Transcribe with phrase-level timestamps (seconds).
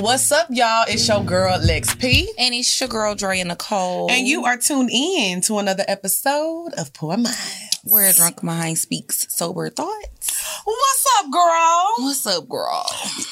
[0.00, 0.84] What's up, y'all?
[0.88, 2.32] It's your girl Lex P.
[2.38, 4.10] And it's your girl Dre and Nicole.
[4.10, 7.78] And you are tuned in to another episode of Pour Minds.
[7.84, 10.62] Where a drunk mind speaks sober thoughts.
[10.64, 11.92] What's up, girl?
[11.98, 12.84] What's up, girl?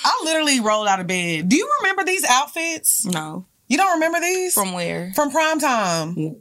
[0.05, 1.49] I literally rolled out of bed.
[1.49, 3.05] Do you remember these outfits?
[3.07, 3.47] No.
[3.69, 4.53] You don't remember these?
[4.55, 5.13] From where?
[5.15, 6.37] From prime time.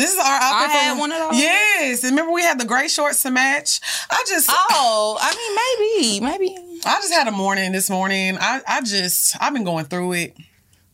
[0.00, 0.70] This is our outfit.
[0.70, 1.38] I had one of those?
[1.38, 2.04] Yes.
[2.04, 3.80] Remember we had the gray shorts to match?
[4.10, 6.54] I just Oh, I mean, maybe.
[6.54, 6.80] Maybe.
[6.86, 8.38] I just had a morning this morning.
[8.40, 10.36] I, I just I've been going through it.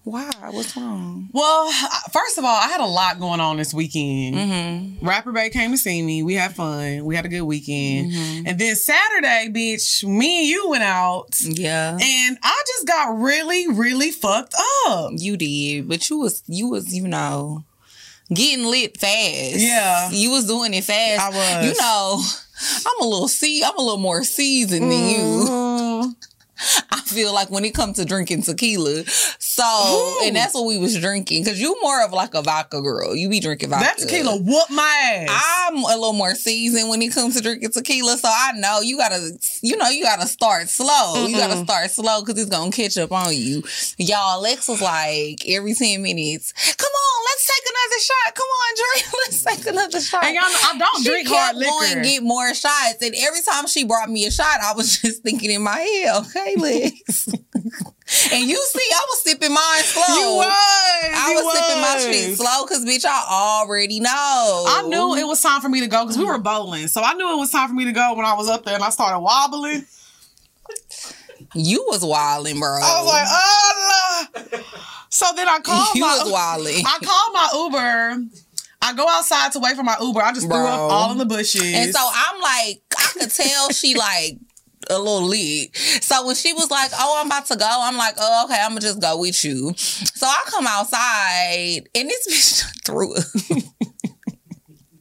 [0.03, 0.31] Why?
[0.51, 1.29] What's wrong?
[1.33, 1.69] Well,
[2.13, 4.37] first of all, I had a lot going on this weekend.
[4.37, 5.07] Mm-hmm.
[5.07, 6.23] Rapper Bay came to see me.
[6.23, 7.05] We had fun.
[7.05, 8.13] We had a good weekend.
[8.13, 8.47] Mm-hmm.
[8.47, 11.41] And then Saturday, bitch, me and you went out.
[11.41, 11.99] Yeah.
[12.01, 14.55] And I just got really, really fucked
[14.87, 15.11] up.
[15.17, 17.65] You did, but you was you was, you know,
[18.33, 19.59] getting lit fast.
[19.59, 20.11] Yeah.
[20.11, 21.21] You was doing it fast.
[21.21, 21.67] I was.
[21.69, 22.23] You know,
[22.87, 25.19] I'm a little see I'm a little more seasoned than you.
[25.19, 26.11] Mm-hmm.
[26.91, 29.05] I feel like when it comes to drinking tequila.
[29.39, 30.27] So, Ooh.
[30.27, 31.45] and that's what we was drinking.
[31.45, 33.15] Cause you more of like a vodka girl.
[33.15, 33.85] You be drinking vodka.
[33.85, 35.67] That tequila whooped my ass.
[35.69, 38.99] I'm a little more seasoned when it comes to drinking tequila, so I know you
[38.99, 41.27] gotta, you know, you gotta start slow.
[41.27, 41.65] You gotta mm-hmm.
[41.65, 43.63] start slow because it's gonna catch up on you.
[43.99, 48.35] Y'all, Lex was like every ten minutes, "Come on, let's take another shot.
[48.35, 51.55] Come on, Dre, let's take another shot." and y'all know I don't she drink hard
[51.55, 52.03] going liquor.
[52.03, 55.51] get more shots, and every time she brought me a shot, I was just thinking
[55.51, 57.29] in my head, "Okay, Lex."
[58.33, 60.15] and you see, I was sipping mine slow.
[60.15, 60.47] you was.
[60.49, 62.05] I you was, sipping my was.
[62.05, 64.65] shit slow because bitch, I already know.
[64.69, 66.87] I knew it was time for me to go because we were bowling.
[66.89, 68.75] So I knew it was time for me to go when I was up there
[68.75, 69.85] and I started wobbling.
[71.55, 72.79] You was wilding, bro.
[72.83, 74.83] I was like, oh.
[75.11, 76.85] So then I called you my was wilding.
[76.87, 78.29] I called my Uber.
[78.83, 80.21] I go outside to wait for my Uber.
[80.21, 81.63] I just threw up all in the bushes.
[81.63, 84.39] and so I'm like, I could tell she like
[84.91, 85.77] a little lit.
[86.03, 88.71] So when she was like, "Oh, I'm about to go," I'm like, "Oh, okay, I'm
[88.71, 92.27] gonna just go with you." So I come outside, and this
[92.65, 93.15] bitch threw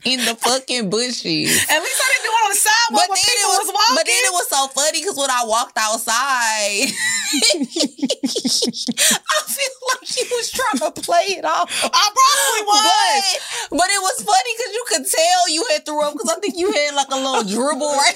[0.05, 1.49] in the fucking bushes.
[1.69, 3.65] At least I didn't do it on the sidewalk But when then, it people was,
[3.65, 3.95] was, walking.
[3.97, 6.93] but then it was so funny because when I walked outside,
[8.05, 11.67] I feel like he was trying to play it off.
[11.83, 12.85] I probably was.
[13.69, 16.39] But, but it was funny because you could tell you had threw up because I
[16.39, 18.15] think you had like a little dribble right.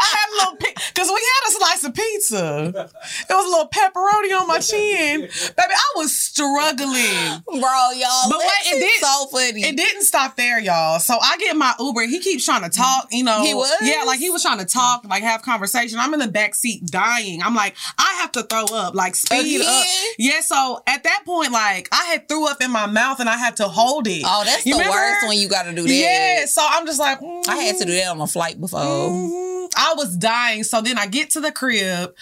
[0.00, 2.90] I had a little because we had a slice of pizza.
[3.28, 5.74] It was a little pepperoni on my chin, baby.
[5.74, 7.42] I was struggling.
[7.46, 8.30] Bro, y'all.
[8.30, 9.62] But wait, it did- so funny.
[9.64, 10.98] It didn't stop there, y'all.
[11.00, 12.02] So I get my Uber.
[12.02, 13.08] He keeps trying to talk.
[13.10, 13.72] You know, He was?
[13.82, 15.98] Yeah, like he was trying to talk, like have conversation.
[15.98, 17.42] I'm in the back seat dying.
[17.42, 19.84] I'm like, I have to throw up, like speed up.
[20.18, 20.40] Yeah.
[20.40, 23.56] So at that point, like I had threw up in my mouth and I had
[23.56, 24.22] to hold it.
[24.24, 24.96] oh, that's You the remember?
[24.98, 25.92] worst when you got to do that.
[25.92, 26.46] Yeah.
[26.46, 28.80] So I'm just like, I had to do that on a flight before.
[28.80, 29.68] Mhm.
[29.76, 30.64] I was dying.
[30.64, 32.14] So then I get to the crib.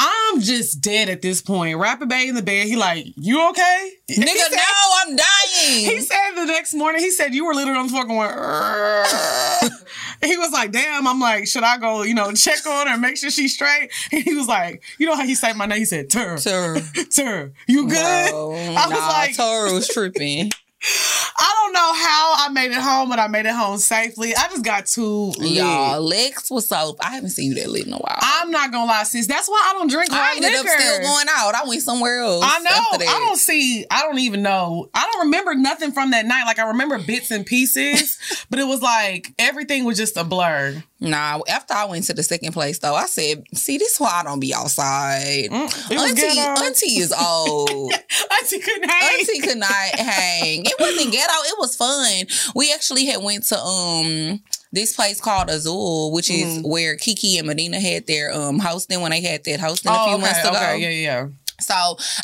[0.00, 1.76] I'm just dead at this point.
[1.76, 2.68] Rapper Bay in the bed.
[2.68, 3.90] He like, you okay?
[4.08, 4.62] Nigga, said- no,
[5.02, 5.84] I'm dying.
[5.84, 8.30] He said the next morning, he said, you were literally on the floor going,
[10.24, 11.06] he was like, damn.
[11.08, 13.90] I'm like, should I go, you know, check on her, make sure she's straight?
[14.12, 15.80] And he was like, you know how he said my name?
[15.80, 16.80] He said, Tur, Tur.
[17.10, 17.98] Tur, you good?
[17.98, 20.50] I was nah, like, Tur was tripping.
[20.80, 24.34] I don't know how I made it home, but I made it home safely.
[24.34, 25.52] I just got too lit.
[25.52, 26.96] Y'all, Lex was so.
[27.00, 28.18] I haven't seen you that lit in a while.
[28.20, 29.26] I'm not gonna lie, sis.
[29.26, 30.68] That's why I don't drink I ended liquor.
[30.68, 31.54] up still going out.
[31.54, 32.44] I went somewhere else.
[32.46, 33.06] I know.
[33.06, 33.86] I don't see.
[33.90, 34.88] I don't even know.
[34.94, 36.44] I don't remember nothing from that night.
[36.44, 38.18] Like I remember bits and pieces,
[38.50, 40.82] but it was like everything was just a blur.
[41.00, 44.10] Nah, after I went to the second place though, I said, "See, this is why
[44.20, 46.38] I don't be outside." Mm, Auntie.
[46.66, 47.92] Auntie is old.
[47.92, 49.20] Auntie couldn't hang.
[49.20, 50.64] Auntie could not hang.
[50.64, 51.32] It wasn't ghetto.
[51.46, 52.26] It was fun.
[52.56, 54.42] We actually had went to um
[54.72, 56.68] this place called Azul, which is Mm-hmm.
[56.68, 60.04] where Kiki and Medina had their um hosting when they had that hosting a Oh,
[60.06, 60.50] few okay, months ago.
[60.56, 61.28] okay, yeah, yeah.
[61.60, 61.74] So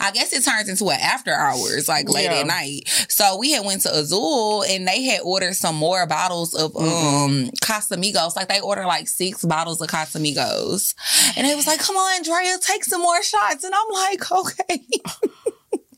[0.00, 2.40] I guess it turns into an after hours, like late Yeah.
[2.40, 2.88] at night.
[3.08, 7.50] So we had went to Azul and they had ordered some more bottles of um
[7.62, 8.36] Casamigos.
[8.36, 10.94] Like they ordered like six bottles of Casamigos.
[11.36, 13.64] And it was like, come on, Drea, take some more shots.
[13.64, 14.80] And I'm like, okay.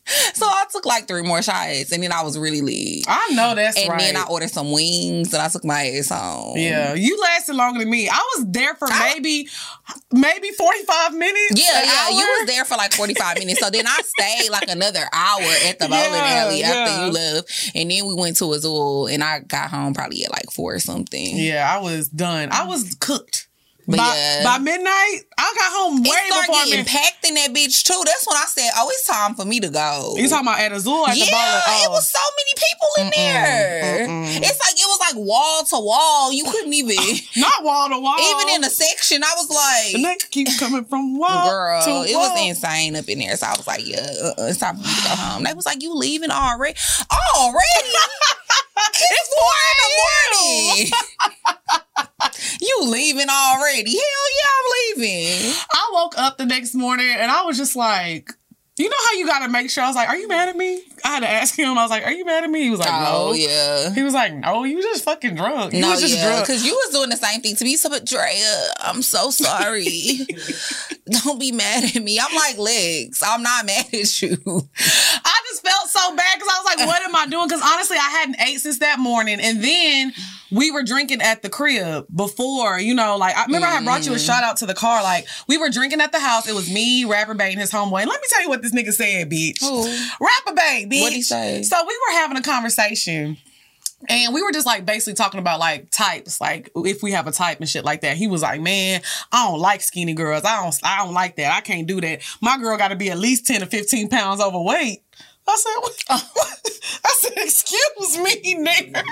[0.35, 3.05] so I took like three more shots and then I was really lit.
[3.09, 3.99] I know that's And right.
[4.01, 6.57] then I ordered some wings and I took my ass home.
[6.57, 8.09] yeah, you lasted longer than me.
[8.09, 9.49] I was there for I- maybe,
[10.13, 11.53] maybe forty five minutes.
[11.63, 13.61] Yeah, yeah, you was there for like 45 minutes.
[13.61, 17.07] So then I stayed like another hour at the bowling Yeah, alley after yeah.
[17.07, 17.71] you left.
[17.75, 20.79] And then we went to Azul and I got home probably at like four or
[20.79, 21.37] something.
[21.37, 22.51] Yeah, I was done.
[22.53, 23.49] I was cooked.
[23.87, 24.43] But by, yeah.
[24.43, 27.03] by midnight, I got home way it started before getting midnight.
[27.07, 28.03] packed in that bitch too.
[28.05, 30.73] That's when I said, "Oh, it's time for me to go." You talking about at
[30.73, 31.63] Azul at yeah, the bowling?
[31.71, 31.87] Oh.
[31.87, 32.19] it was oh.
[32.19, 34.09] so many people in there.
[34.09, 34.43] mm-mm.
[34.43, 36.33] It's like it was like wall to wall.
[36.33, 36.97] You couldn't even,
[37.37, 38.19] not wall to wall.
[38.19, 39.23] even in a section.
[39.23, 39.93] I was like.
[39.93, 42.35] the neck keeps coming from wall Girl, to it wall.
[42.35, 43.37] was insane up in there.
[43.37, 45.45] So I was like, yeah, uh-uh, it's time for me to go home.
[45.45, 46.75] They was like, you leaving already?
[47.37, 47.93] Already?
[48.95, 49.91] it's four in the
[50.75, 50.93] morning.
[52.61, 53.91] you leaving already?
[53.91, 55.53] Hell yeah, I'm leaving.
[55.73, 58.33] I woke up the next morning and I was just like,
[58.79, 59.83] you know how you got to make sure.
[59.85, 61.79] I was like, "Are you mad at me?" I had to ask him.
[61.79, 63.95] I was like, "Are you mad at me?" He was like, Oh "No." yeah.
[63.95, 65.73] He was like, "No, you just fucking drunk.
[65.73, 67.77] You No, was just yeah, drunk." because you was doing the same thing to me.
[67.77, 70.27] So, Drea, I'm so sorry.
[71.25, 72.19] Don't be mad at me.
[72.21, 73.23] I'm like Lex.
[73.23, 74.37] I'm not mad at you.
[74.45, 77.97] I just felt so bad because I was like, "What am I doing?" Because honestly,
[77.97, 80.13] I hadn't ate since that morning, and then
[80.51, 82.79] we were drinking at the crib before.
[82.79, 84.27] You know, like I remember I had brought you a mm.
[84.27, 85.03] shout out to the car.
[85.03, 86.49] Like we were drinking at the house.
[86.49, 88.03] It was me, Rapper Bay, and his homeboy.
[88.03, 89.61] And let me tell you what this nigga said, bitch.
[89.61, 89.85] Who?
[90.25, 91.03] Rapper Bay, bitch.
[91.03, 91.63] What'd he say?
[91.63, 93.37] So we were having a conversation.
[94.09, 97.33] And we were just like basically talking about like types, like if we have a
[97.33, 98.17] type and shit like that.
[98.17, 99.01] He was like, "Man,
[99.33, 100.45] I don't like skinny girls.
[100.45, 101.55] I don't, I don't like that.
[101.55, 102.21] I can't do that.
[102.43, 105.03] My girl got to be at least ten to fifteen pounds overweight."
[105.49, 106.05] I said, what?
[107.05, 109.03] I said, excuse me, nigga.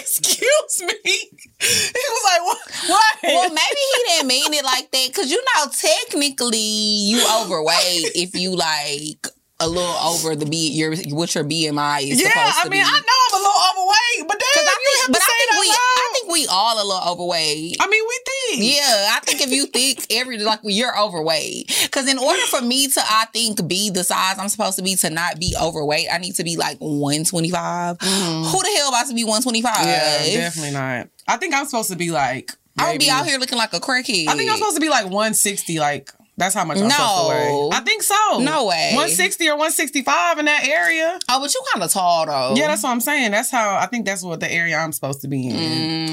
[0.00, 1.30] Excuse me.
[1.60, 2.58] He was like, what?
[2.88, 3.16] what?
[3.22, 8.34] Well, maybe he didn't mean it like that because you know, technically, you overweight if
[8.34, 9.26] you like
[9.60, 12.70] a little over the B your what your BMI is yeah, supposed to I mean,
[12.70, 12.80] be.
[12.80, 15.50] I know I'm a little overweight, but damn, I you think, have but I think
[15.60, 15.76] we, loud.
[15.76, 17.76] I think we all a little overweight.
[17.80, 18.74] I mean, we think.
[18.74, 22.88] Yeah, I think if you think every like you're overweight, because in order for me
[22.88, 26.18] to, I think, be the size I'm supposed to be to not be overweight, I
[26.18, 28.00] need to be like 125.
[28.00, 29.74] Who the hell about to be 125?
[29.74, 29.86] Mm-hmm.
[29.86, 31.08] Yeah, definitely not.
[31.28, 32.50] I think I'm supposed to be like.
[32.78, 34.28] I would be out here looking like a crackhead.
[34.28, 35.78] I think I'm supposed to be like 160.
[35.80, 36.10] Like
[36.40, 37.48] that's how much I'm supposed to weigh.
[37.52, 37.70] No.
[37.72, 38.38] I think so.
[38.40, 38.90] No way.
[38.94, 41.18] 160 or 165 in that area.
[41.28, 42.54] Oh, but you kind of tall though.
[42.56, 43.30] Yeah, that's what I'm saying.
[43.30, 45.54] That's how I think that's what the area I'm supposed to be in.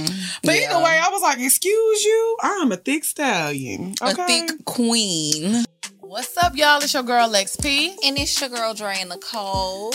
[0.06, 0.12] Mm,
[0.44, 0.70] But yeah.
[0.72, 4.26] either way, I was like, "Excuse you, I'm a thick stallion." a Okay?
[4.48, 5.66] thick queen.
[6.02, 6.78] What's up, y'all?
[6.82, 9.94] It's your girl XP, And it's your girl Dre and Nicole.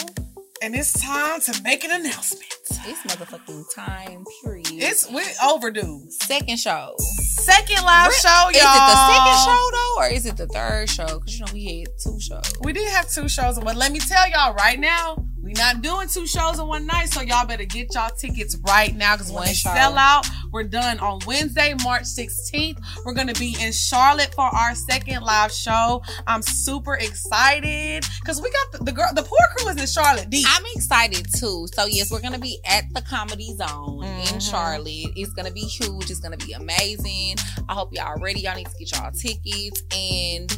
[0.62, 2.44] And it's time to make an announcement.
[2.84, 4.66] It's motherfucking time period.
[4.70, 6.06] It's we overdue.
[6.08, 6.94] second show.
[6.98, 8.50] Second live show, y'all.
[8.50, 11.18] Is it the second show though, or is it the third show?
[11.18, 12.52] Because you know we had two shows.
[12.62, 16.06] We did have two shows, but let me tell y'all right now, we not doing
[16.08, 19.44] two shows in one night, so y'all better get y'all tickets right now because when
[19.44, 22.78] they sell out, we're done on Wednesday, March 16th.
[23.04, 26.02] We're gonna be in Charlotte for our second live show.
[26.26, 30.30] I'm super excited because we got the, the girl, the poor crew is in Charlotte.
[30.30, 30.46] Deep.
[30.48, 31.66] I'm excited too.
[31.74, 34.50] So yes, we're gonna be at the Comedy Zone in Mhm.
[34.50, 34.86] Charlotte.
[35.16, 36.10] It's gonna be huge.
[36.10, 37.36] It's gonna be amazing.
[37.68, 38.40] I hope y'all ready.
[38.42, 40.52] Y'all need to get y'all tickets and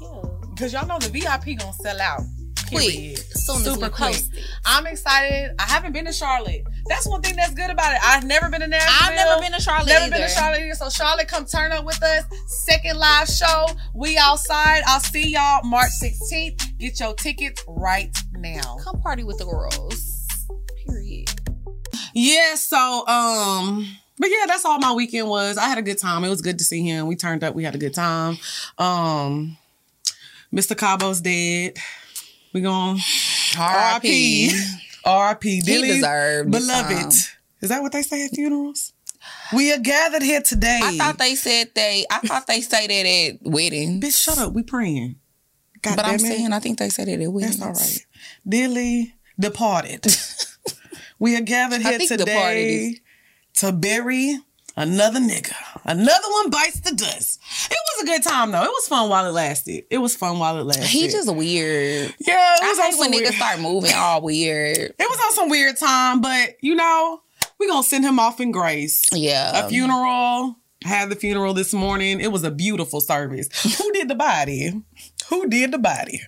[0.00, 2.20] yeah, Because y'all know the VIP gonna sell out.
[2.68, 3.18] Quick.
[3.18, 3.92] Soon Super quick.
[3.92, 4.30] post.
[4.64, 5.54] I'm excited.
[5.58, 6.64] I haven't been to Charlotte.
[6.88, 8.00] That's one thing that's good about it.
[8.02, 9.08] I've never been to Nashville.
[9.08, 9.86] I've never been to Charlotte.
[9.88, 10.16] Never either.
[10.16, 10.74] been to Charlotte either.
[10.74, 12.24] So Charlotte, come turn up with us.
[12.66, 13.66] Second live show.
[13.94, 14.82] We outside.
[14.86, 16.78] I'll see y'all March 16th.
[16.78, 18.76] Get your tickets right now.
[18.82, 20.26] Come party with the girls.
[20.86, 21.30] Period.
[22.14, 23.86] Yeah, so um
[24.18, 25.56] but yeah, that's all my weekend was.
[25.56, 26.24] I had a good time.
[26.24, 27.06] It was good to see him.
[27.06, 28.38] We turned up, we had a good time.
[28.78, 29.56] Um
[30.52, 30.76] Mr.
[30.76, 31.76] Cabo's dead.
[32.52, 32.98] We going
[33.58, 34.52] R.I.P.
[35.04, 35.60] R.I.P.
[35.62, 37.14] Dilly, deserved beloved.
[37.60, 38.92] Is that what they say at funerals?
[39.52, 40.80] We are gathered here today.
[40.82, 42.06] I thought they said they.
[42.10, 44.02] I thought they say that at weddings.
[44.04, 44.52] Bitch, shut up.
[44.52, 45.16] We praying.
[45.82, 46.20] God But I'm it.
[46.20, 47.58] saying I think they said it at weddings.
[47.58, 48.06] That's all right.
[48.48, 50.06] Dilly departed.
[51.18, 53.00] we are gathered here today departed
[53.54, 54.38] to bury
[54.82, 55.54] another nigga.
[55.84, 57.40] Another one bites the dust.
[57.70, 58.62] It was a good time though.
[58.62, 59.84] It was fun while it lasted.
[59.90, 60.84] It was fun while it lasted.
[60.86, 62.14] He just weird.
[62.20, 62.54] yeah.
[62.56, 63.32] It was on hate some when weird.
[63.32, 64.76] niggas start moving all weird.
[64.78, 67.20] It was on some weird time, but you know
[67.58, 69.04] we gonna send him off in grace.
[69.12, 69.66] Yeah.
[69.66, 70.56] a funeral.
[70.84, 72.20] Had the funeral this morning.
[72.20, 73.48] It was a beautiful service.
[73.78, 74.80] Who did the body?
[75.28, 76.20] Who did the body?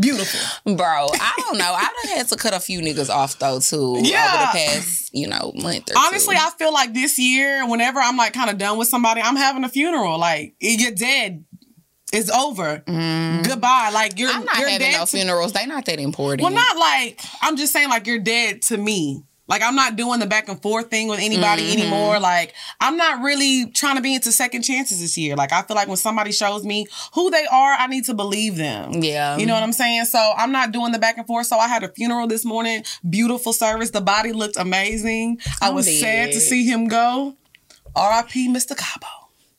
[0.00, 0.74] Beautiful.
[0.76, 1.72] Bro, I don't know.
[1.72, 4.26] I done had to cut a few niggas off though too Yeah.
[4.34, 6.40] over the past, you know, month or Honestly, two.
[6.42, 9.64] I feel like this year, whenever I'm like kind of done with somebody, I'm having
[9.64, 10.18] a funeral.
[10.18, 11.44] Like you're dead.
[12.12, 12.82] It's over.
[12.86, 13.90] Goodbye.
[13.92, 14.34] Like you're Mm.
[14.36, 15.52] I'm not you're having dead no to- funerals.
[15.52, 16.42] They're not that important.
[16.42, 19.22] Well, not like I'm just saying like you're dead to me.
[19.48, 21.80] Like I'm not doing the back and forth thing with anybody Mm-hmm.
[21.80, 22.18] anymore.
[22.18, 25.36] Like I'm not really trying to be into second chances this year.
[25.36, 28.56] Like I feel like when somebody shows me who they are, I need to believe
[28.56, 29.02] them.
[29.02, 29.36] Yeah.
[29.36, 30.06] You know what I'm saying?
[30.06, 31.46] So I'm not doing the back and forth.
[31.46, 32.82] So I had a funeral this morning.
[33.08, 33.90] Beautiful service.
[33.90, 35.38] The body looked amazing.
[35.62, 37.36] I was sad to see him go.
[37.94, 38.48] R.I.P.
[38.52, 38.76] Mr.
[38.76, 39.06] Cabo.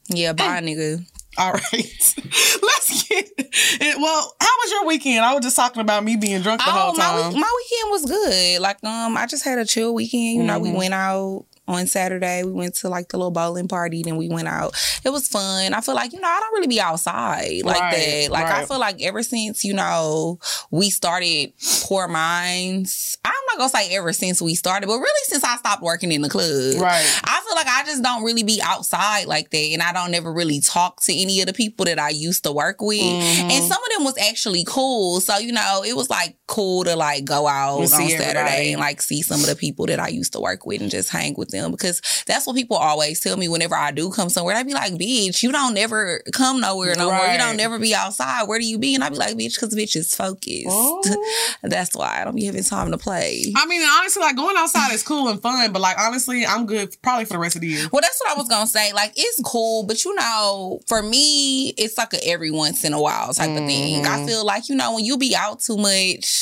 [0.09, 1.05] Yeah, bye, nigga.
[1.37, 1.63] All right.
[1.73, 3.97] Let's get it.
[3.99, 5.23] Well, how was your weekend?
[5.23, 7.33] I was just talking about me being drunk the whole Oh, my, time.
[7.33, 8.61] week- my weekend was good.
[8.61, 10.23] Like, um, I just had a chill weekend.
[10.37, 10.77] You know, we Mm-hmm.
[10.77, 12.43] went out on Saturday.
[12.43, 14.03] We went to like the little bowling party.
[14.03, 14.73] Then we went out.
[15.03, 15.73] It was fun.
[15.73, 18.31] I feel like you know I don't really be outside like Right, that.
[18.31, 20.39] Like I feel like ever since you know
[20.71, 23.17] we started Pour Minds.
[23.25, 26.21] I'm not gonna say ever since we started, but really since I stopped working in
[26.21, 26.81] the club.
[26.81, 27.21] Right.
[27.23, 30.31] I feel like I just don't really be outside like that, and I don't never
[30.31, 32.99] really talk to any of the people that I used to work with.
[33.01, 33.51] Mm-hmm.
[33.51, 36.95] And some of them was actually cool, so you know it was like cool to
[36.95, 38.71] like go out on Saturday everybody.
[38.71, 41.09] and like see some of the people that I used to work with and just
[41.09, 44.55] hang with them because that's what people always tell me whenever I do come somewhere.
[44.55, 47.25] They be like, "Bitch, you don't never come nowhere no more.
[47.27, 48.47] You don't never be outside.
[48.47, 50.67] Where do you be?" And I be like, "Bitch, because bitch is focused.
[50.69, 51.01] Oh.
[51.63, 54.91] that's why I don't be having time to play." I mean, honestly, like going outside
[54.93, 57.67] is cool and fun, but like honestly, I'm good probably for the rest of the
[57.67, 57.87] year.
[57.91, 58.93] Well, that's what I was gonna say.
[58.93, 63.01] Like, it's cool, but you know, for me, it's like a every once in a
[63.01, 64.05] while type of thing.
[64.05, 64.27] I Mm-hmm.
[64.27, 66.36] feel like you know when you be out too much.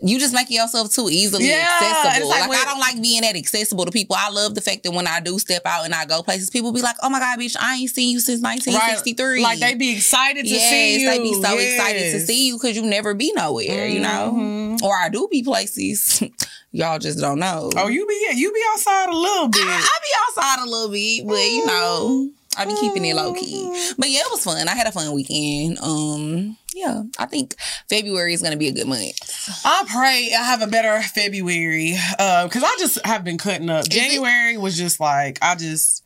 [0.00, 2.28] You just make yourself too easily Yeah, accessible.
[2.28, 4.14] like Like, I don't like being that accessible to people.
[4.16, 6.70] I love the fact that when I do step out and I go places, people
[6.70, 9.96] be like, "Oh my god, bitch, I ain't seen you since 1963." Like they be
[9.96, 11.10] excited to yes, see you.
[11.10, 14.32] they be so excited to see you because you never be nowhere, you know.
[14.36, 14.82] Mhm.
[14.82, 16.22] Or I do be places.
[16.70, 17.70] Y'all just don't know.
[17.76, 19.62] Oh, you be you be outside a little bit.
[19.64, 23.32] I, I be outside a little bit, but you know, I be keeping it low
[23.32, 23.94] key.
[23.98, 24.68] But yeah, it was fun.
[24.68, 25.78] I had a fun weekend.
[25.80, 27.54] Um, yeah, I think
[27.88, 29.62] February is gonna be a good month.
[29.64, 33.86] I pray I have a better February uh, because I just have been cutting up.
[33.86, 36.04] it- January was just like I just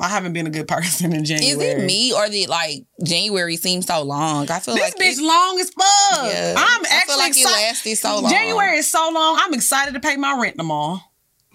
[0.00, 1.66] I haven't been a good person in January.
[1.68, 4.50] Is it me or did like January seems so long?
[4.50, 6.32] I feel This like this bitch it- long as fuck.
[6.32, 6.54] yeah.
[6.56, 7.48] I'm I actually feel like excited.
[7.48, 8.30] it lasted so long.
[8.30, 9.38] January is so long.
[9.40, 10.98] I'm excited to pay my rent tomorrow.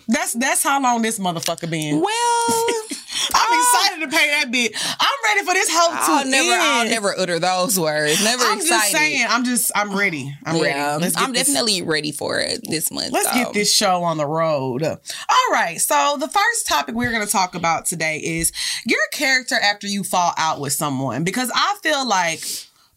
[0.07, 2.01] That's that's how long this motherfucker been.
[2.01, 2.65] Well,
[3.33, 4.73] I'm excited to pay that bit.
[4.99, 8.23] I'm ready for this to I'll never, I'll never utter those words.
[8.23, 8.67] Never I'm excited.
[8.69, 9.25] just saying.
[9.29, 9.71] I'm just.
[9.75, 10.35] I'm ready.
[10.45, 10.79] I'm yeah, ready.
[11.15, 13.11] I'm this- definitely ready for it this month.
[13.11, 13.33] Let's so.
[13.35, 14.83] get this show on the road.
[14.83, 15.79] All right.
[15.79, 18.51] So, the first topic we're going to talk about today is
[18.85, 21.23] your character after you fall out with someone.
[21.23, 22.43] Because I feel like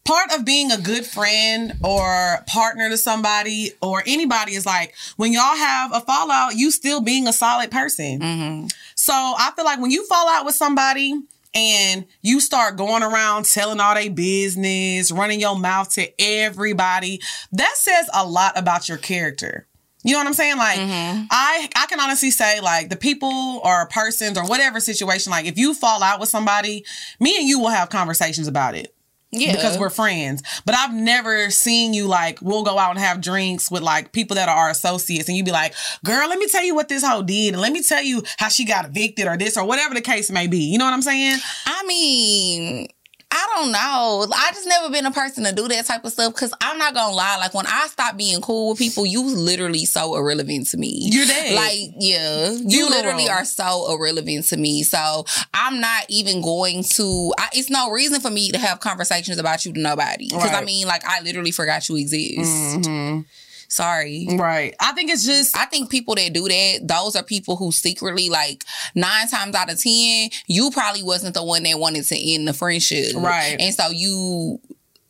[0.05, 5.33] part of being a good friend or partner to somebody or anybody is like when
[5.33, 8.19] y'all have a fallout, you still being a solid person.
[8.19, 8.73] Mhm.
[9.07, 11.13] So, I feel like when you fall out with somebody,
[11.55, 17.21] and you start going around telling all their business, running your mouth to everybody,
[17.53, 19.65] that says a lot about your character.
[20.03, 20.57] You know what I'm saying?
[20.57, 21.23] Like mm-hmm.
[21.31, 25.57] I I can honestly say like the people or persons or whatever situation like if
[25.57, 26.83] you fall out with somebody,
[27.21, 28.93] me and you will have conversations about it
[29.31, 30.41] Yeah, because we're friends.
[30.65, 34.35] But I've never seen you like we'll go out and have drinks with like people
[34.35, 35.73] that are our associates and you'd be like,
[36.05, 38.47] "Girl, let me tell you what this hoe did and let me tell you how
[38.47, 41.01] she got evicted or this or whatever the case may be." You know what I'm
[41.01, 41.39] saying?
[41.65, 42.87] I mean,
[43.29, 44.25] I don't know.
[44.33, 46.93] I just never been a person to do that type of stuff because I'm not
[46.93, 47.37] gonna lie.
[47.37, 51.09] Like when I stop being cool with people, you literally so irrelevant to me.
[51.11, 51.55] You're dead.
[51.55, 52.89] Like, yeah, you Funeral.
[52.89, 54.83] literally are so irrelevant to me.
[54.83, 57.33] So I'm not even going to.
[57.37, 60.63] I, it's no reason for me to have conversations about you to nobody because I
[60.63, 62.79] mean, like, I literally forgot you exist.
[62.87, 63.25] Mhm.
[63.67, 64.27] Sorry.
[64.31, 64.73] Right.
[64.79, 68.29] I think it's just I think people that do that, those are people who secretly,
[68.29, 68.63] like
[68.95, 72.53] nine times out of ten, you probably wasn't the one that wanted to end the
[72.53, 73.57] friendship, Right.
[73.59, 74.59] And so you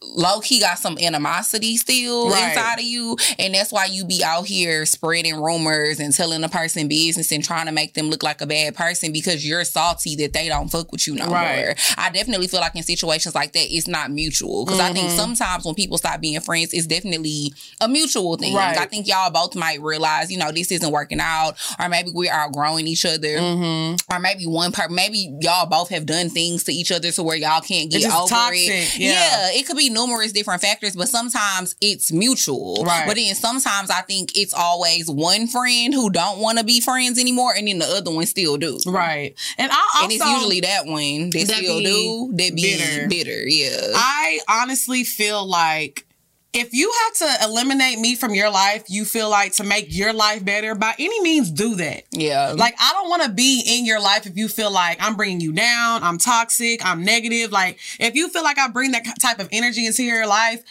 [0.02, 2.50] low key got some animosity still Right.
[2.50, 6.50] inside of you, and that's why you be out here spreading rumors and telling the
[6.50, 10.16] person business and trying to make them look like a bad person because you're salty
[10.18, 11.66] that they don't fuck with you no Right.
[11.66, 11.76] more.
[11.98, 14.94] I definitely feel like in situations like that, it's not mutual because I Mm-hmm.
[15.08, 17.52] think sometimes when people stop being friends, it's definitely
[17.82, 18.54] a mutual thing.
[18.56, 18.78] Right.
[18.78, 22.32] I think y'all both might realize, you know, this isn't working out, or maybe we're
[22.32, 24.14] outgrowing each other, Mm-hmm.
[24.16, 27.36] or maybe one part, maybe y'all both have done things to each other to where
[27.38, 28.98] y'all can't get over toxic, it.
[29.00, 29.50] yeah.
[29.52, 32.84] it could be numerous different factors, but sometimes it's mutual.
[32.86, 33.06] Right.
[33.08, 37.20] But then sometimes I think it's always one friend who don't want to be friends
[37.20, 38.80] anymore, and then the other one still do.
[38.86, 39.34] right.
[39.58, 43.08] And I also And it's usually that one that, That still do that be bitter.
[43.08, 43.48] bitter.
[43.48, 43.92] Yeah.
[43.96, 46.06] I honestly feel like
[46.54, 50.14] if you have to eliminate me from your life, you feel like to make your
[50.14, 52.04] life better, by any means do that.
[52.12, 52.54] yeah.
[52.56, 55.42] Like, I don't want to be in your life if you feel like I'm bringing
[55.42, 57.52] you down, I'm toxic, I'm negative.
[57.52, 60.64] Like, if you feel like I bring that type of energy into your life,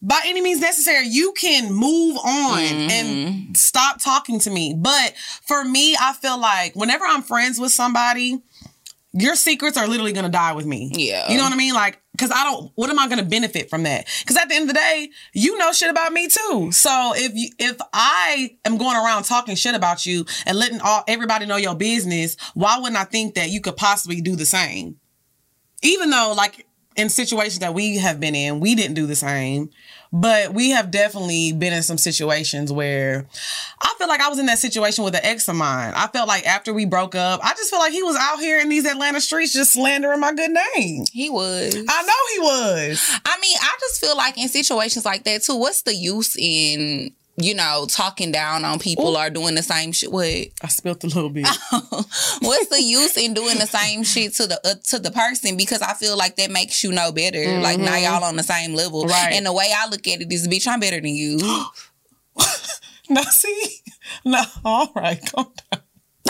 [0.00, 3.54] by any means necessary, you can move on and mm-hmm.
[3.54, 4.74] stop talking to me.
[4.76, 5.14] But
[5.46, 8.40] for me, I feel like whenever I'm friends with somebody,
[9.12, 10.92] your secrets are literally gonna die with me.
[10.94, 11.30] Yeah.
[11.30, 11.74] You know what I mean?
[11.74, 12.72] Like Cause I don't.
[12.74, 14.06] What am I going to benefit from that?
[14.26, 16.70] Cause at the end of the day, you know shit about me too.
[16.72, 21.04] So if you, if I am going around talking shit about you and letting all
[21.06, 24.96] everybody know your business, why wouldn't I think that you could possibly do the same?
[25.82, 29.70] Even though, like in situations that we have been in, we didn't do the same.
[30.12, 33.26] But we have definitely been in some situations where
[33.82, 35.92] I feel like I was in that situation with an ex of mine.
[35.94, 38.58] I felt like after we broke up, I just feel like he was out here
[38.60, 41.04] in these Atlanta streets just slandering my good name.
[41.12, 41.74] He was.
[41.74, 43.20] I know he was.
[43.24, 47.14] I mean, I just feel like in situations like that too, what's the use in
[47.40, 49.18] you know, talking down on people Ooh.
[49.18, 50.10] or doing the same shit.
[50.10, 50.24] What?
[50.24, 51.46] I spilled a little bit.
[51.70, 55.56] What's the use in doing the same shit to the uh, to the person?
[55.56, 57.38] Because I feel like that makes you know better.
[57.38, 57.62] Mm-hmm.
[57.62, 59.04] Like now y'all on the same level.
[59.06, 59.32] Right.
[59.32, 61.38] And the way I look at it is, bitch, I'm better than you.
[63.08, 63.70] now see,
[64.24, 65.82] no, all right, calm down.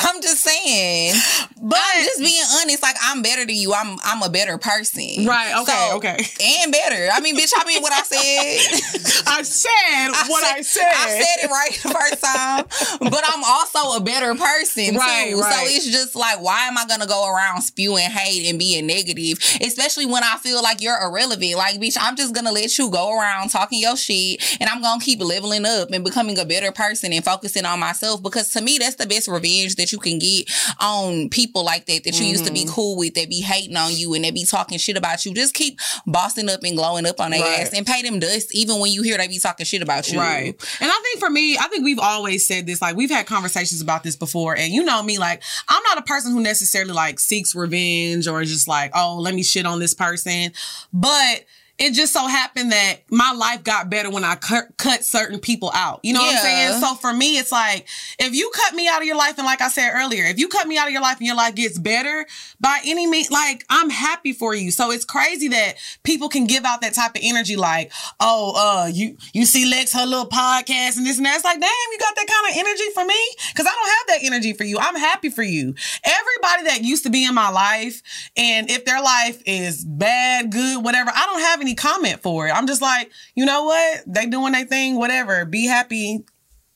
[0.03, 1.15] I'm just saying.
[1.61, 3.75] But I'm just being honest, like I'm better than you.
[3.75, 5.27] I'm I'm a better person.
[5.27, 5.53] Right.
[5.63, 5.89] Okay.
[5.91, 6.17] So, okay.
[6.63, 7.09] And better.
[7.13, 9.23] I mean, bitch, I mean what I said.
[9.27, 10.93] I said I what said, I said.
[10.95, 13.11] I said it right the first time.
[13.11, 14.97] but I'm also a better person.
[14.97, 15.41] Right, too.
[15.41, 15.53] Right.
[15.53, 19.39] So it's just like, why am I gonna go around spewing hate and being negative?
[19.61, 21.57] Especially when I feel like you're irrelevant.
[21.57, 25.01] Like, bitch, I'm just gonna let you go around talking your shit and I'm gonna
[25.01, 28.79] keep leveling up and becoming a better person and focusing on myself because to me
[28.79, 32.33] that's the best revenge that you can get on people like that that you mm-hmm.
[32.33, 32.75] used to be mm-hmm.
[32.75, 35.35] cool with that be hating on you and they be talking shit about you.
[35.35, 37.61] Just keep bossing up and glowing up on their right.
[37.61, 40.19] ass and pay them dust even when you hear they be talking shit about you.
[40.19, 40.55] Right.
[40.81, 42.83] And I think for me, I think we've always said this.
[42.83, 46.03] Like we've had conversations about this before, and you know me, like I'm not a
[46.03, 49.95] person who necessarily like seeks revenge or just like, oh, let me shit on this
[49.95, 50.53] person,
[50.93, 51.45] but
[51.79, 55.71] it just so happened that my life got better when I cut, cut certain people
[55.73, 56.01] out.
[56.03, 56.27] You know yeah.
[56.27, 56.81] what I'm saying?
[56.81, 57.87] So for me, it's like,
[58.19, 60.49] if you cut me out of your life, and like I said earlier, if you
[60.49, 62.27] cut me out of your life and your life gets better
[62.61, 64.73] by any means, like I'm happy for you.
[64.73, 68.87] So it's crazy that people can give out that type of energy, like, oh, uh,
[68.89, 71.37] you, you see Lex, her little podcast and this and that.
[71.37, 73.15] It's like, damn, you got that kind of energy for me?
[73.55, 74.79] Cause I don't have that energy for you.
[74.81, 75.75] I'm happy for you.
[76.03, 78.03] Everybody that used to be in my life,
[78.37, 82.49] and if their life is bad, good, whatever, I don't have any any comment for
[82.49, 82.51] it.
[82.51, 84.03] I'm just like, you know what?
[84.07, 85.45] They doing their thing, whatever.
[85.45, 86.25] Be happy,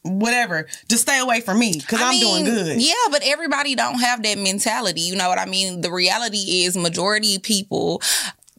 [0.03, 0.67] whatever.
[0.89, 2.83] Just stay away from me because I'm mean, doing good.
[2.83, 5.01] Yeah, but everybody don't have that mentality.
[5.03, 5.81] You know what I mean?
[5.81, 8.03] The reality is majority people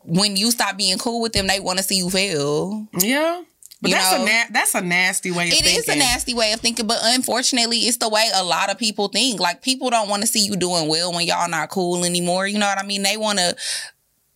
[0.05, 2.87] when you stop being cool with them, they want to see you fail.
[2.97, 3.43] Yeah.
[3.81, 5.79] But you that's know, a na- that's a nasty way of It thinking.
[5.79, 9.09] is a nasty way of thinking, but unfortunately, it's the way a lot of people
[9.09, 9.41] think.
[9.41, 12.47] Like people don't want to see you doing well when y'all not cool anymore.
[12.47, 13.03] You know what I mean?
[13.03, 13.55] They want to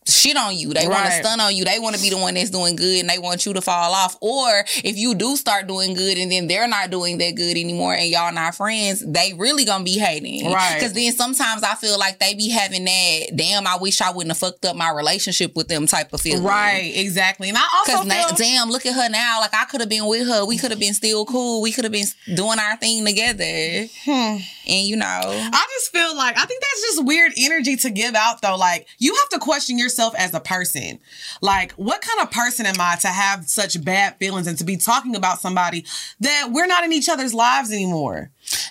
[0.08, 0.74] shit on you.
[0.74, 0.90] They right.
[0.90, 1.66] want to stun on you.
[1.66, 3.94] They want to be the one that's doing good and they want you to fall
[3.94, 4.18] off.
[4.22, 7.94] Or if you do start doing good and then they're not doing that good anymore
[7.94, 10.52] and y'all not friends, they really gonna be hating.
[10.52, 10.76] Right.
[10.76, 14.32] Because then sometimes I feel like they be having that, damn, I wish I wouldn't
[14.32, 16.44] have fucked up my relationship with them type of feeling.
[16.44, 17.50] Right, exactly.
[17.50, 19.40] And I also feel- na- damn, look at her now.
[19.42, 20.46] Like I could have been with her.
[20.46, 21.62] We could have been still cool.
[21.62, 23.88] We could have been doing our thing together.
[24.06, 24.38] Hmm.
[24.68, 25.06] And you know.
[25.06, 28.56] I just feel like I think that's just weird energy to give out though.
[28.56, 31.00] Like you have to question yourself yourself as a person.
[31.42, 34.78] Like, what kind of person am I to have such bad feelings and to be
[34.78, 35.86] talking about somebody
[36.20, 38.30] that we're not in each other's lives anymore?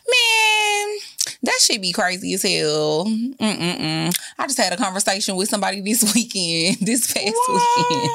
[0.09, 0.97] Man,
[1.43, 3.07] that should be crazy as hell.
[3.07, 4.19] Mm-mm-mm.
[4.39, 7.63] I just had a conversation with somebody this weekend, this past what?
[7.77, 8.11] weekend,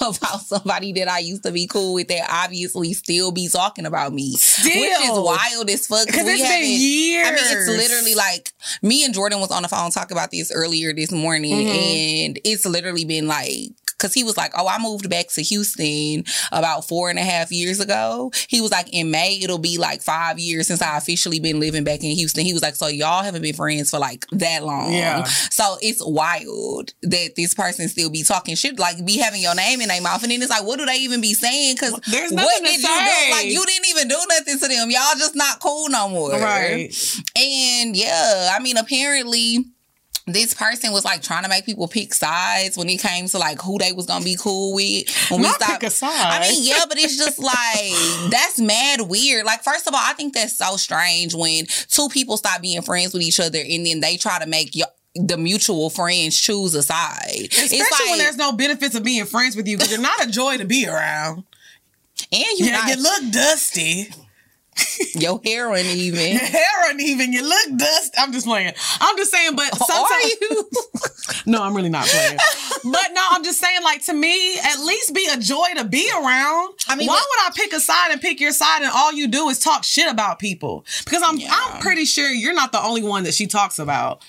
[0.00, 4.12] about somebody that I used to be cool with that obviously still be talking about
[4.12, 4.34] me.
[4.34, 4.80] Still.
[4.80, 6.06] Which is wild as fuck.
[6.06, 7.26] Because it's been years.
[7.26, 10.52] I mean, it's literally like me and Jordan was on the phone talking about this
[10.52, 12.26] earlier this morning, mm-hmm.
[12.26, 16.24] and it's literally been like because he was like, "Oh, I moved back to Houston
[16.52, 20.02] about four and a half years ago." He was like, "In May, it'll be like
[20.02, 23.22] five years since I officially been living back in Houston." He was like, "So y'all
[23.22, 25.24] haven't been friends for like that long." Yeah.
[25.24, 29.80] So it's wild that this person still be talking shit, like be having your name
[29.80, 31.76] in their mouth, and then it's like, what do they even be saying?
[31.76, 32.88] Because there's what did say.
[32.88, 33.32] you do?
[33.32, 34.90] Like you didn't even do nothing to them.
[34.90, 36.32] Y'all just not cool no more.
[36.32, 36.94] Right.
[37.36, 39.64] And yeah, I mean, apparently
[40.26, 43.60] this person was like trying to make people pick sides when it came to like
[43.60, 45.06] who they was gonna be cool with.
[45.30, 46.10] When Not we stopped, pick a side.
[46.10, 49.44] I mean, yeah, but it's just like that's mad weird.
[49.44, 53.12] Like, first of all, I think that's so strange when two people stop being friends
[53.12, 54.84] with each other and then they try to make you
[55.14, 57.44] the mutual friends choose a side.
[57.44, 60.30] Especially like, when there's no benefits of being friends with you because you're not a
[60.30, 61.44] joy to be around.
[62.32, 64.08] And you, yeah, you look dusty.
[65.14, 66.32] Your hair uneven.
[66.32, 67.32] Your hair uneven.
[67.32, 68.14] You look dust.
[68.18, 68.72] I'm just playing.
[69.00, 70.68] I'm just saying, but oh, sometimes Are you?
[71.52, 72.38] no, I'm really not playing.
[72.84, 76.10] but no, I'm just saying, like to me, at least be a joy to be
[76.10, 76.74] around.
[76.88, 79.28] I mean, why would I pick a side and pick your side and all you
[79.28, 80.84] do is talk shit about people?
[81.04, 81.50] Because I'm yeah.
[81.52, 84.22] I'm pretty sure you're not the only one that she talks about.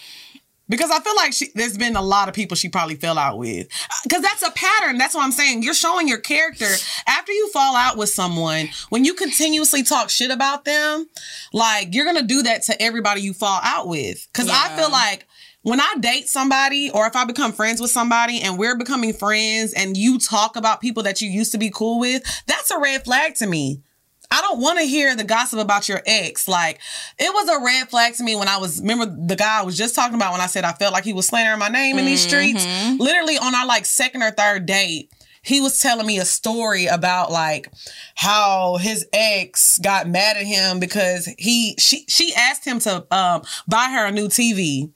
[0.68, 3.38] Because I feel like she, there's been a lot of people she probably fell out
[3.38, 3.68] with.
[3.68, 4.98] Uh, because that's a pattern.
[4.98, 5.62] That's what I'm saying.
[5.62, 6.68] You're showing your character.
[7.08, 11.08] After you fall out with someone, when you continuously talk shit about them,
[11.54, 14.28] like you're going to do that to everybody you fall out with.
[14.34, 15.28] Because I feel like
[15.62, 19.74] when I date somebody or if I become friends with somebody and we're becoming friends
[19.74, 23.04] and you talk about people that you used to be cool with, that's a red
[23.04, 23.82] flag to me.
[24.32, 26.48] I don't want to hear the gossip about your ex.
[26.48, 26.80] Like,
[27.18, 29.78] it was a red flag to me when I was, remember the guy I was
[29.78, 32.06] just talking about when I said I felt like he was slandering my name in
[32.06, 32.66] these streets?
[33.00, 35.12] Literally on our like second or third date,
[35.42, 37.70] he was telling me a story about like
[38.16, 43.44] how his ex got mad at him because he she she asked him to um
[43.68, 44.92] buy her a new TV.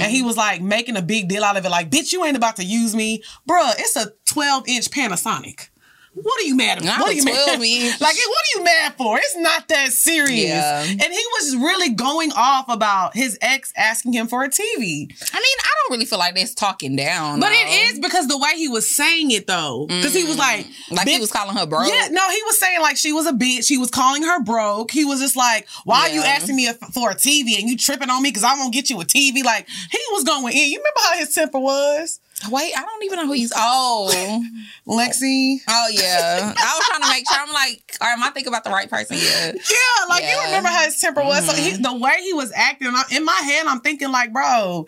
[0.00, 2.36] And he was like making a big deal out of it, like, bitch, you ain't
[2.36, 3.22] about to use me.
[3.48, 5.68] Bruh, it's a 12 inch Panasonic.
[6.12, 6.84] What are you mad at?
[6.84, 8.00] What are you mad 12 inch.
[8.00, 9.18] Like, what are you mad for?
[9.18, 10.48] It's not that serious.
[10.48, 10.82] Yeah.
[10.82, 14.58] And he was really going off about his ex asking him for a TV.
[14.60, 17.38] I mean, I don't really feel like that's talking down.
[17.38, 17.54] But though.
[17.54, 19.86] it is because the way he was saying it, though.
[19.86, 20.40] Because he was mm.
[20.40, 21.88] like, like he was calling her broke.
[21.88, 23.68] yeah, no, he was saying like she was a bitch.
[23.68, 24.90] He was calling her broke.
[24.90, 28.10] He was just like, "Why are you asking me for a TV and you tripping
[28.10, 30.70] on me because I won't get you a TV?" Like he was going in.
[30.70, 33.52] You remember how his temper was, Wait, I don't even know who he's.
[33.54, 34.10] Oh,
[34.86, 35.58] Lexi?
[35.68, 36.54] oh yeah.
[36.56, 37.38] I was trying to make sure.
[37.40, 39.16] I'm like, or am I thinking about the right person?
[39.18, 39.52] Yeah.
[39.52, 40.34] Yeah, like you Yeah.
[40.36, 40.44] Mm-hmm.
[40.46, 41.46] remember how his temper was.
[41.46, 44.86] So he, the way he was acting, I- in my head, I'm thinking like, bro,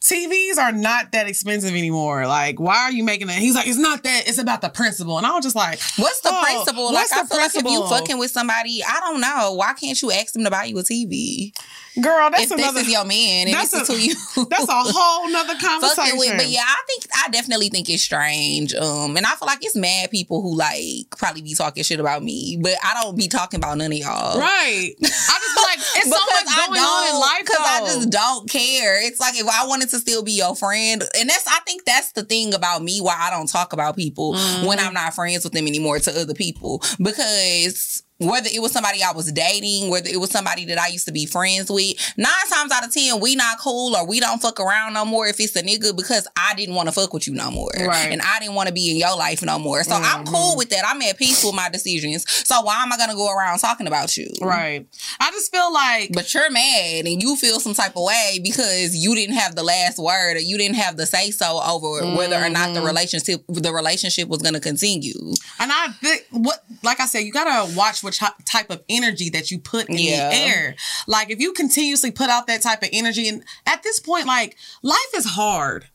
[0.00, 2.26] TVs are not that expensive anymore.
[2.26, 3.36] Like, why are you making that?
[3.38, 4.28] He's like, it's not that.
[4.28, 5.18] It's about the principle.
[5.18, 6.84] And I was just like, What's the oh, principle?
[6.92, 9.52] what's like, I the feel like if you fucking with somebody, I don't know.
[9.54, 11.52] Why can't you ask them to buy you a TV?
[12.00, 12.72] Girl, that's if another.
[12.80, 15.54] this is your man and that's this is a- who you that's a whole nother
[15.60, 16.18] conversation.
[16.18, 16.36] with.
[16.36, 18.74] But yeah, I think I definitely think it's strange.
[18.74, 22.22] Um, and I feel like it's mad people who like probably be talking shit about
[22.22, 24.38] me, but I don't be talking about none of y'all.
[24.38, 24.92] Right.
[25.02, 29.04] I just like it's so much going on in life because I just don't care.
[29.06, 32.12] It's like if I wanted to still be your friend, and that's I think that's
[32.12, 34.86] the thing about me why I don't talk about people when Mm-hmm.
[34.88, 38.02] I'm not friends with them anymore to other people because.
[38.20, 41.12] Whether it was somebody I was dating, whether it was somebody that I used to
[41.12, 44.60] be friends with, nine times out of ten, we not cool or we don't fuck
[44.60, 47.34] around no more if it's a nigga because I didn't want to fuck with you
[47.34, 47.70] no more.
[47.76, 48.12] Right.
[48.12, 49.82] And I didn't want to be in your life no more.
[49.82, 50.32] So I'm Mm-hmm.
[50.32, 50.84] cool with that.
[50.86, 52.24] I'm at peace with my decisions.
[52.46, 54.28] So why am I gonna go around talking about you?
[54.40, 54.86] right.
[55.18, 58.94] I just feel like But you're mad and you feel some type of way because
[58.94, 62.36] you didn't have the last word or you didn't have the say so over whether
[62.36, 62.86] or not the Mm-hmm.
[62.86, 65.14] relationship the relationship was gonna continue.
[65.58, 69.30] And I think what, like I said, you gotta watch which hy- type of energy
[69.30, 70.28] that you put in Yeah.
[70.28, 70.76] the air.
[71.06, 74.56] Like if you continuously put out that type of energy, and at this point, like
[74.82, 75.86] life is hard.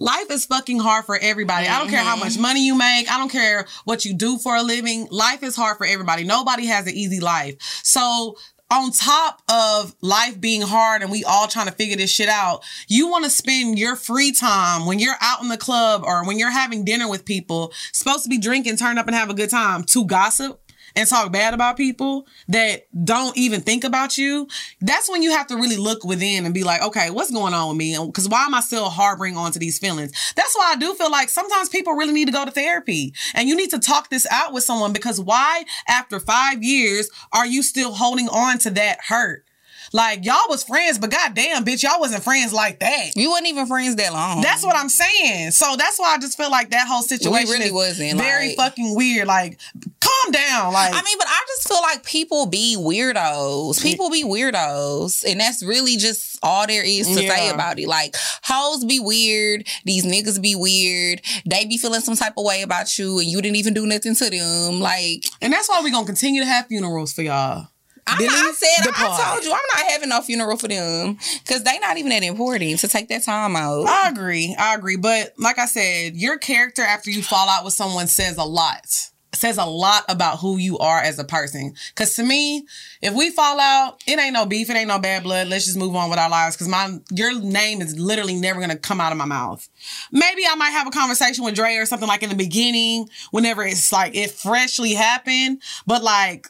[0.00, 1.66] Life is fucking hard for everybody.
[1.66, 2.24] I don't care how Mm-hmm.
[2.24, 3.10] much money you make.
[3.10, 5.08] I don't care what you do for a living.
[5.10, 6.22] Life is hard for everybody.
[6.24, 7.56] Nobody has an easy life.
[7.82, 8.36] So
[8.70, 12.62] on top of life being hard and we all trying to figure this shit out,
[12.86, 16.38] you want to spend your free time when you're out in the club or when
[16.38, 19.50] you're having dinner with people, supposed to be drinking, turn up and have a good
[19.50, 20.60] time, to gossip
[20.96, 24.48] and talk bad about people that don't even think about you,
[24.80, 27.68] that's when you have to really look within and be like, okay, what's going on
[27.68, 27.96] with me?
[28.06, 30.12] Because why am I still harboring onto these feelings?
[30.36, 33.48] That's why I do feel like sometimes people really need to go to therapy and
[33.48, 37.62] you need to talk this out with someone because why, after five years, are you
[37.62, 39.44] still holding on to that hurt?
[39.92, 43.16] Like y'all was friends, but goddamn, bitch, y'all wasn't friends like that.
[43.16, 44.42] You wasn't even friends that long.
[44.42, 45.52] That's what I'm saying.
[45.52, 48.56] So that's why I just feel like that whole situation really is wasn't, very like-
[48.56, 49.26] fucking weird.
[49.26, 49.58] Like,
[50.00, 50.72] calm down.
[50.72, 53.82] Like, I mean, but I just feel like people be weirdos.
[53.82, 55.24] People be weirdos.
[55.28, 57.88] And that's really just all there is to say about it.
[57.88, 59.66] Like, hoes be weird.
[59.84, 61.20] These niggas be weird.
[61.46, 64.14] They be feeling some type of way about you and you didn't even do nothing
[64.14, 64.80] to them.
[64.80, 67.68] Like, and that's why we're gonna continue to have funerals for y'all.
[68.08, 70.68] I'm Billy not, I said, the I told you, I'm not having no funeral for
[70.68, 73.86] them because they not even that important to take that time out.
[73.86, 74.54] I agree.
[74.58, 74.96] I agree.
[74.96, 78.86] But like I said, your character after you fall out with someone says a lot.
[79.34, 81.74] Says a lot about who you are as a person.
[81.94, 82.66] Cause to me,
[83.02, 85.48] if we fall out, it ain't no beef, it ain't no bad blood.
[85.48, 86.56] Let's just move on with our lives.
[86.56, 89.68] Cause my your name is literally never gonna come out of my mouth.
[90.10, 93.62] Maybe I might have a conversation with Dre or something like in the beginning, whenever
[93.62, 95.62] it's like it freshly happened.
[95.86, 96.48] But like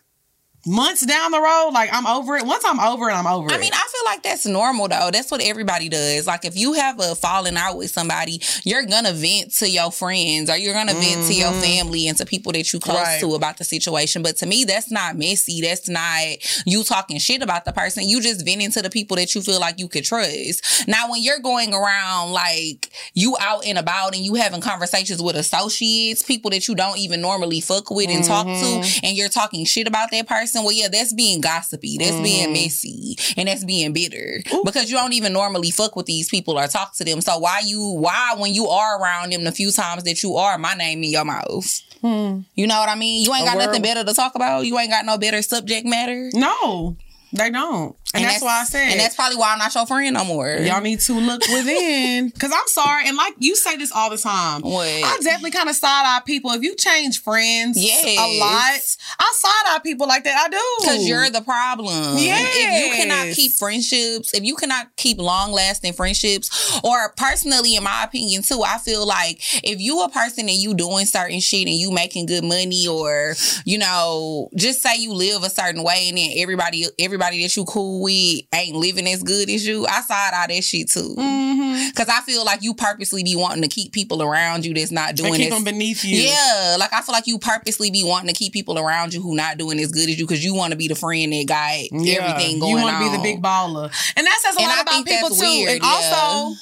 [0.69, 2.45] months down the road, like I'm over it.
[2.45, 3.55] Once I'm over it, I'm over it.
[3.55, 5.11] I mean, I feel like that's normal though.
[5.11, 6.27] That's what everybody does.
[6.27, 10.51] Like if you have a falling out with somebody, you're gonna vent to your friends
[10.51, 11.61] or you're gonna vent to your mm-hmm.
[11.61, 13.21] family and to people that you close Right.
[13.21, 14.23] to about the situation.
[14.23, 15.61] But to me, that's not messy.
[15.61, 18.09] That's not you talking shit about the person.
[18.09, 20.89] You just venting to the people that you feel like you could trust.
[20.89, 25.37] Now, when you're going around like you out and about and you having conversations with
[25.37, 29.07] associates, people that you don't even normally fuck with and talk to, mm-hmm.
[29.07, 32.49] and you're talking shit about that person, person, well, yeah, that's being gossipy, that's being
[32.49, 32.53] mm.
[32.53, 36.67] messy, and that's being bitter because you don't even normally fuck with these people or
[36.67, 37.21] talk to them.
[37.21, 40.59] So why you why when you are around them the few times that you are,
[40.59, 41.81] my name in your mouth.
[42.01, 42.41] Hmm.
[42.55, 43.25] You know what I mean?
[43.25, 44.67] You ain't got nothing better to talk about.
[44.67, 46.31] You ain't got no better subject matter.
[46.35, 46.97] No,
[47.33, 47.97] they don't.
[48.15, 48.91] And, that's, why I said.
[48.91, 50.49] And that's probably why I'm not your friend no more.
[50.49, 52.31] Y'all need to look within.
[52.39, 53.07] Cause I'm sorry.
[53.07, 54.63] And like you say this all the time.
[54.63, 54.87] What?
[54.89, 56.51] I definitely kind of side eye people.
[56.53, 58.05] If you change friends Yes.
[58.19, 58.81] a lot,
[59.21, 60.47] I side eye people like that.
[60.47, 60.59] I do.
[60.81, 62.17] Because you're the problem.
[62.17, 67.83] If you cannot keep friendships, if you cannot keep long lasting friendships, or personally, in
[67.83, 71.67] my opinion, too, I feel like if you a person and you doing certain shit
[71.67, 76.09] and you making good money, or you know, just say you live a certain way
[76.09, 80.01] and then everybody everybody that you cool with ain't living as good as you, I
[80.03, 81.15] side eye that shit too.
[81.19, 81.91] Mm-hmm.
[81.97, 85.11] Cause I feel like you purposely be wanting to keep people around you that's not
[85.11, 85.55] And doing keep this.
[85.55, 86.17] them beneath you.
[86.19, 89.35] Yeah, like I feel like you purposely be wanting to keep people around you who
[89.37, 91.75] not doing as good as you because you want to be the friend that got
[91.93, 92.23] Yeah.
[92.23, 93.91] everything going You want to be the big baller.
[94.17, 95.41] And that says a And lot I about people too.
[95.41, 96.55] weird, and also,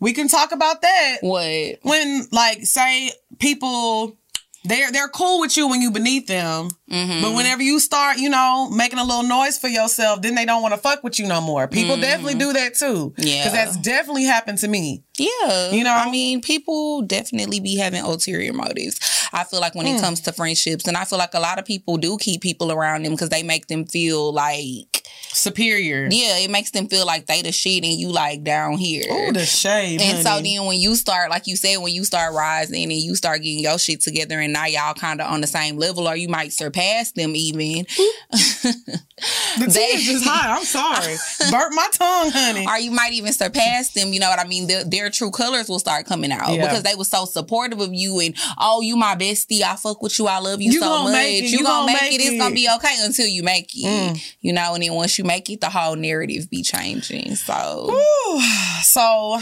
[0.00, 1.78] we can talk about that What?
[1.82, 4.16] when like say people
[4.64, 6.70] they're they're cool with you when you beneath them.
[6.90, 7.22] Mm-hmm.
[7.22, 10.62] But whenever you start, you know, making a little noise for yourself, then they don't
[10.62, 11.66] want to fuck with you no more.
[11.68, 12.84] People definitely do that too.
[13.16, 13.22] Mm-hmm.
[13.22, 13.38] Yeah.
[13.44, 15.02] Because that's definitely happened to me.
[15.16, 15.94] Yeah, You know?
[15.94, 18.98] I mean, people definitely be having ulterior motives.
[19.32, 19.94] I feel like when Hmm.
[19.96, 22.72] it comes to friendships, and I feel like a lot of people do keep people
[22.72, 24.93] around them because they make them feel like,
[25.34, 26.08] Superior.
[26.10, 29.04] yeah, it makes them feel like they the shit and you like down here.
[29.10, 30.00] Oh, the shade.
[30.00, 33.14] And so then when you start, like you said, when you start rising and you
[33.14, 36.16] start getting your shit together and now y'all kind of on the same level or
[36.16, 37.84] you might surpass them even.
[38.30, 40.58] the tea is just hot.
[40.58, 41.16] I'm sorry.
[41.50, 42.66] Burnt my tongue, honey.
[42.66, 44.66] or you might even surpass them, you know what I mean?
[44.66, 46.66] Their, their true colors will start coming out Yeah.
[46.66, 49.62] because they were so supportive of you and, oh, you my bestie.
[49.62, 50.26] I fuck with you.
[50.26, 51.12] I love you, You so gonna much.
[51.12, 51.50] make it.
[51.50, 52.24] You, You gonna, gonna make, make it.
[52.24, 53.84] It's gonna be okay until you make it.
[54.16, 54.34] Mm.
[54.40, 57.34] You know, and then once you make it, the whole narrative be changing.
[57.34, 58.42] So, Whew.
[58.82, 59.40] So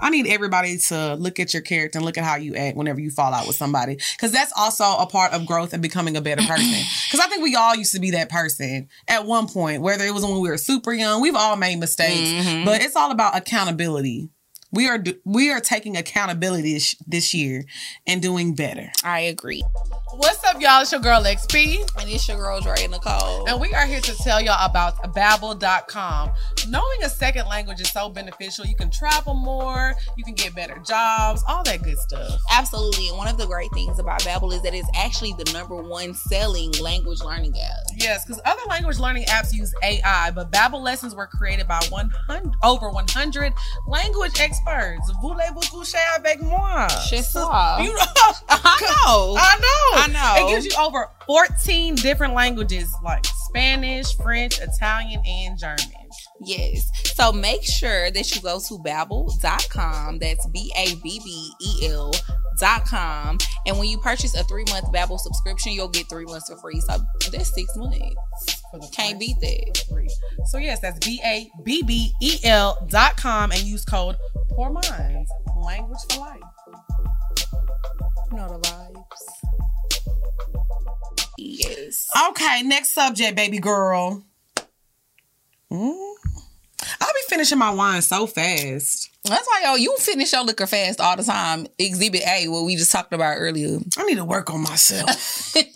[0.00, 3.00] I need everybody to look at your character and look at how you act whenever
[3.00, 3.98] you fall out with somebody.
[4.16, 6.66] Because that's also a part of growth and becoming a better person.
[7.10, 10.12] Because I think we all used to be that person at one point, whether it
[10.14, 11.20] was when we were super young.
[11.22, 12.64] We've all made mistakes, Mhm.
[12.66, 14.28] but it's all about accountability.
[14.70, 17.64] We are we are taking accountability this, this year
[18.06, 18.92] and doing better.
[19.02, 19.64] I agree.
[20.12, 20.82] What's up, y'all?
[20.82, 23.46] It's your girl XP, And it's your girl, Dre Nicole.
[23.48, 26.30] and we are here to tell y'all about Babbel.com.
[26.68, 28.66] Knowing a second language is so beneficial.
[28.66, 32.38] You can travel more, you can get better jobs, all that good stuff.
[32.50, 33.08] Absolutely.
[33.08, 36.12] And one of the great things about Babbel is that it's actually the number one
[36.14, 37.96] selling language learning app.
[37.96, 42.52] Yes, because other language learning apps use AI, but Babbel lessons were created by 100
[42.62, 43.52] over 100
[43.86, 44.57] language experts.
[45.20, 46.86] Voulez-vous coucher avec moi?
[46.88, 47.78] Ça.
[47.80, 48.00] You know,
[48.48, 49.36] I know.
[49.36, 50.02] I know.
[50.02, 50.46] I know.
[50.46, 56.07] It gives you over 14 different languages like Spanish, French, Italian, and German.
[56.44, 56.90] Yes.
[57.14, 60.18] So make sure that you go to babbel.com.
[60.18, 62.12] That's B A B B E L
[62.58, 63.38] dot com.
[63.66, 66.80] And when you purchase a three month Babbel subscription, you'll get three months for free.
[66.80, 66.98] So
[67.30, 67.98] that's six months.
[68.92, 69.84] Can't beat that.
[70.46, 74.16] So yes, that's B A B B E L dot com and use code
[74.50, 75.30] Pour Minds.
[75.56, 76.40] Language for life.
[78.30, 79.48] You know the vibes.
[81.38, 82.08] Yes.
[82.30, 84.24] Okay, next subject, baby girl.
[85.72, 86.14] Mm.
[87.00, 89.10] I'll be finishing my wine so fast.
[89.24, 91.66] That's why yo, you finish your liquor fast all the time.
[91.78, 93.78] Exhibit A, what we just talked about earlier.
[93.96, 95.10] I need to work on myself.
[95.56, 95.66] okay,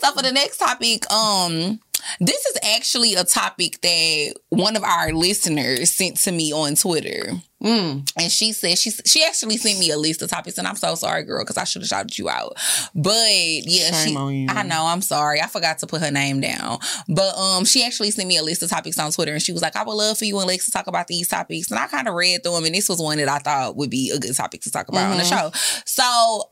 [0.00, 1.80] so for the next topic, um,
[2.20, 7.32] this is actually a topic that one of our listeners sent to me on Twitter.
[7.62, 8.08] Mm.
[8.16, 10.94] And she said she she actually sent me a list of topics, and I'm so
[10.94, 12.56] sorry, girl, because I should have shouted you out.
[12.94, 13.28] But
[13.64, 14.46] yeah, Shame she.
[14.48, 15.40] I know, I'm sorry.
[15.40, 16.78] I forgot to put her name down.
[17.08, 19.60] But um she actually sent me a list of topics on Twitter and she was
[19.62, 21.70] like, I would love for you and Lex to talk about these topics.
[21.70, 23.90] And I kind of read through them, and this was one that I thought would
[23.90, 25.50] be a good topic to talk about on the Mm-hmm.
[25.50, 25.82] show.
[25.84, 26.04] So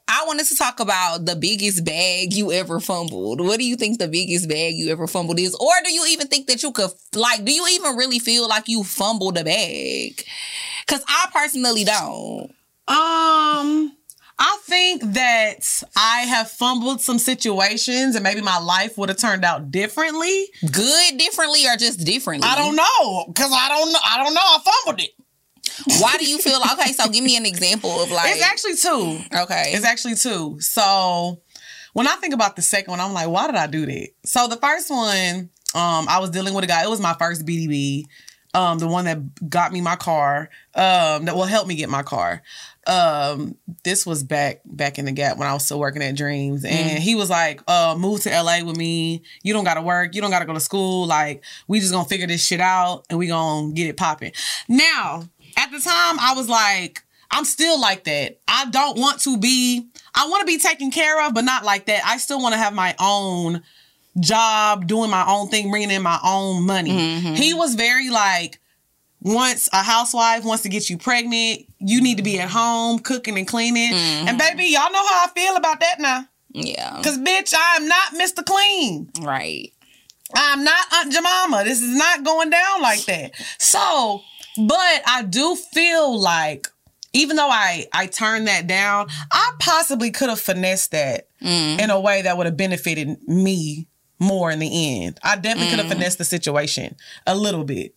[0.09, 3.41] I wanted to talk about the biggest bag you ever fumbled.
[3.41, 5.55] What do you think the biggest bag you ever fumbled is?
[5.55, 8.67] Or do you even think that you could like do you even really feel like
[8.67, 10.25] you fumbled a bag?
[10.87, 12.51] Cause I personally don't.
[12.89, 13.93] Um,
[14.39, 19.45] I think that I have fumbled some situations and maybe my life would have turned
[19.45, 20.47] out differently.
[20.71, 22.49] Good differently or just differently?
[22.49, 23.33] I don't know.
[23.35, 23.99] Cause I don't know.
[24.05, 24.41] I don't know.
[24.41, 25.11] I fumbled it.
[26.01, 26.93] Why do you feel like okay?
[26.93, 29.19] So give me an example of like It's actually two.
[29.43, 29.73] okay.
[29.75, 30.57] It's actually two.
[30.61, 31.41] So
[31.93, 34.09] when I think about the second one, I'm like, why did I do that?
[34.25, 36.85] So the first one, um, I was dealing with a guy.
[36.85, 38.05] It was my first BDB.
[38.57, 42.03] Um, the one that got me my car, um, that will help me get my
[42.03, 42.43] car.
[42.87, 46.65] Um, this was back back in the gap when I was still working at Dreams,
[46.65, 49.23] and he was like, uh, "Move to LA with me.
[49.43, 50.15] You don't got to work.
[50.15, 51.07] You don't got to go to school.
[51.07, 54.33] Like, we just gonna figure this shit out, and we gonna get it popping."
[54.69, 58.39] Now, at the time, I was like, I'm still like that.
[58.49, 59.87] I don't want to be.
[60.15, 62.03] I want to be taken care of, but not like that.
[62.07, 63.63] I still want to have my own
[64.21, 66.91] job, doing my own thing, bringing in my own money.
[66.91, 67.35] Mm-hmm.
[67.35, 68.61] He was very like,
[69.21, 73.37] once a housewife wants to get you pregnant, you need to be at home cooking
[73.37, 73.93] and cleaning.
[73.93, 74.39] And mm-hmm.
[74.39, 76.27] baby, y'all know how I feel about that now.
[76.53, 77.01] Yeah.
[77.03, 78.45] Cause bitch, I am not Mr.
[78.45, 79.11] Clean.
[79.21, 79.73] Right.
[80.35, 81.65] I'm not Aunt Jemima.
[81.65, 83.33] This is not going down like that.
[83.59, 84.23] So,
[84.57, 86.67] but I do feel like
[87.13, 91.81] even though I I turned that down, I possibly could have finessed that mm.
[91.81, 93.87] in a way that would have benefited me
[94.19, 95.19] more in the end.
[95.23, 95.97] I definitely could have mm.
[95.97, 97.95] finessed the situation a little bit.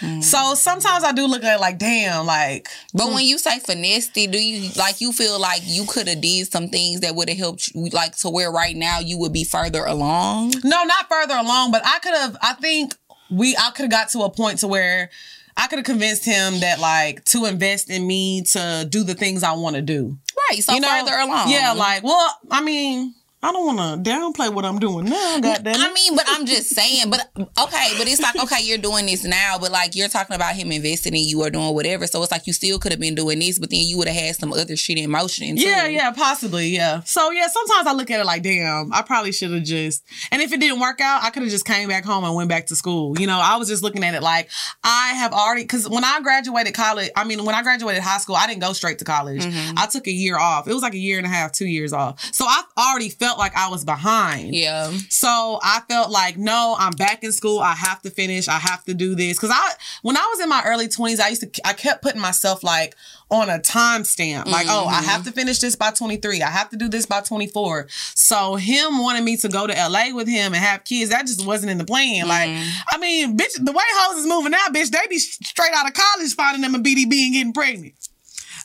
[0.00, 0.22] Mm.
[0.22, 3.14] So sometimes I do look at it like, damn, like But mm.
[3.14, 6.50] when you say finessed it, do you like you feel like you could have did
[6.50, 9.44] some things that would have helped you like to where right now you would be
[9.44, 10.54] further along?
[10.64, 12.36] No, not further along, but I could have.
[12.42, 12.94] I think
[13.30, 13.56] we.
[13.56, 15.10] I could have got to a point to where
[15.56, 19.42] I could have convinced him that like to invest in me to do the things
[19.42, 20.18] I want to do.
[20.50, 20.62] Right.
[20.62, 21.50] So You know, further along.
[21.50, 25.40] Yeah, like well, I mean, I don't want to downplay what I'm doing now.
[25.40, 25.74] Goddamn.
[25.76, 29.24] I mean, but I'm just saying, but okay, but it's like, okay, you're doing this
[29.24, 32.06] now, but like you're talking about him investing in you or doing whatever.
[32.06, 34.16] So it's like you still could have been doing this, but then you would have
[34.16, 35.56] had some other shit in motion.
[35.56, 35.62] Too.
[35.62, 37.00] Yeah, yeah, possibly, yeah.
[37.00, 40.04] So yeah, sometimes I look at it like, damn, I probably should have just.
[40.30, 42.48] And if it didn't work out, I could have just came back home and went
[42.48, 43.18] back to school.
[43.18, 44.50] You know, I was just looking at it like
[44.84, 48.36] I have already because when I graduated college, I mean, when I graduated high school,
[48.36, 49.42] I didn't go straight to college.
[49.42, 49.78] Mm-hmm.
[49.78, 50.68] I took a year off.
[50.68, 52.22] It was like a year and a half, two years off.
[52.32, 54.54] So I already felt like I was behind.
[54.54, 54.90] Yeah.
[55.08, 57.60] So I felt like, no, I'm back in school.
[57.60, 58.48] I have to finish.
[58.48, 59.38] I have to do this.
[59.38, 62.20] Cause I, when I was in my early 20s, I used to, I kept putting
[62.20, 62.94] myself like
[63.30, 64.46] on a time stamp.
[64.46, 65.30] Like, oh, I have mm-hmm.
[65.30, 66.42] to finish this by 23.
[66.42, 67.86] I have to do this by 24.
[67.90, 71.46] So him wanting me to go to LA with him and have kids, that just
[71.46, 72.28] wasn't in the plan.
[72.28, 72.70] Like, mm-hmm.
[72.90, 75.94] I mean, bitch, the way hoes is moving out, bitch, they be straight out of
[75.94, 78.08] college finding them a BDB and getting pregnant.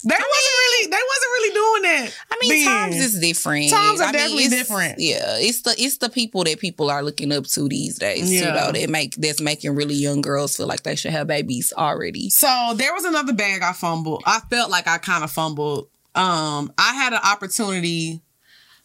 [0.07, 2.15] They wasn't really, they wasn't really doing that.
[2.31, 2.91] I mean, then.
[2.91, 3.69] times is different.
[3.69, 4.99] Times are I definitely it's- different.
[4.99, 8.31] Yeah, it's the it's the people that people are looking up to these days.
[8.31, 8.39] Yeah.
[8.39, 11.73] too, though, that make that's making really young girls feel like they should have babies
[11.77, 12.29] already.
[12.29, 14.23] So there was another bag I fumbled.
[14.25, 15.87] I felt like I kind of fumbled.
[16.15, 18.21] Um, I had an opportunity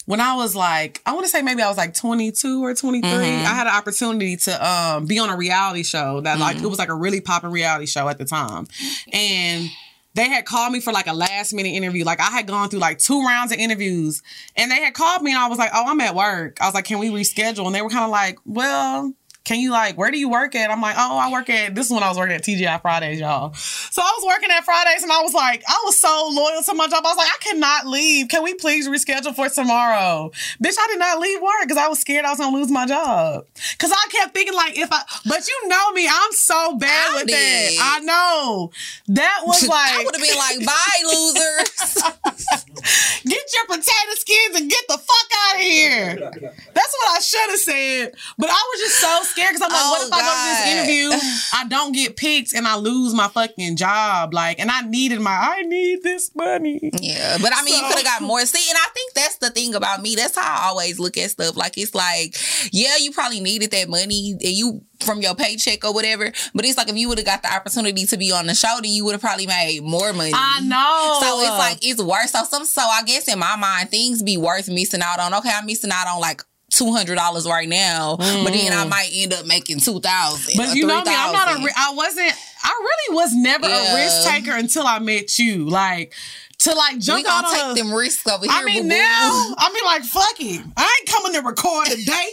[0.07, 3.09] when I was like, I want to say maybe I was like 22 or 23.
[3.11, 6.79] I had an opportunity to um be on a reality show that like it was
[6.79, 8.67] like a really popping reality show at the time.
[9.13, 9.69] And
[10.15, 12.05] they had called me for like a last minute interview.
[12.05, 14.23] Like I had gone through like two rounds of interviews
[14.57, 16.59] and they had called me and I was like, oh, I'm at work.
[16.61, 17.67] I was like, can we reschedule?
[17.67, 19.13] And they were kind of like, well,
[19.45, 20.71] can you like, where do you work at?
[20.71, 23.19] I'm like, oh, I work at, this is when I was working at TGI Fridays,
[23.19, 23.53] y'all.
[23.55, 26.75] So I was working at Fridays and I was like, I was so loyal to
[26.75, 27.05] my job.
[27.05, 28.29] I was like, I cannot leave.
[28.29, 30.31] Can we please reschedule for tomorrow?
[30.63, 32.87] Bitch, I did not leave work because I was scared I was gonna lose my
[32.87, 33.47] job.
[33.79, 37.15] Cause I kept thinking like, if I, but you know me, I'm so bad I
[37.17, 37.79] with did.
[37.79, 37.99] that.
[37.99, 38.71] I know.
[39.09, 42.63] That was like, I would have been like, "Bye, losers."
[43.25, 46.15] get your potato skins and get the fuck out of here.
[46.17, 48.13] That's what I should have said.
[48.39, 50.45] But I was just so scared because I'm like, what Oh, if I go to
[50.49, 54.33] this interview, I don't get picked, and I lose my fucking job?
[54.35, 56.91] Like, and I needed my, I need this money.
[57.01, 58.45] Yeah, but I mean, you could have got more.
[58.47, 60.15] See, and I think that's the thing about me.
[60.15, 61.57] That's how I always look at stuff.
[61.57, 62.37] Like it's like,
[62.73, 66.33] yeah, you probably needed that money, and you from your paycheck or whatever.
[66.55, 68.79] But it's like if you would have got the opportunity to be on the show,
[68.81, 70.33] then you would have probably made more money.
[70.35, 71.19] I know.
[71.21, 72.31] So it's like it's worth.
[72.31, 72.65] So some.
[72.65, 75.35] So I guess in my mind, things be worth missing out on.
[75.35, 76.43] Okay, I'm missing out on like.
[76.73, 80.55] Two hundred dollars right now, but then I might end up making two thousand.
[80.55, 80.57] Mm.
[80.57, 81.71] But you know me, I'm not a.
[81.77, 82.33] I wasn't.
[82.65, 83.93] I really was never Yeah.
[83.93, 85.69] a risk taker until I met you.
[85.69, 86.15] Like
[86.61, 88.53] to like jump out take a- them risks over here.
[88.55, 88.89] I mean, boo-boo.
[88.89, 90.65] now I mean, like, fuck it.
[90.77, 92.29] I ain't coming to record today.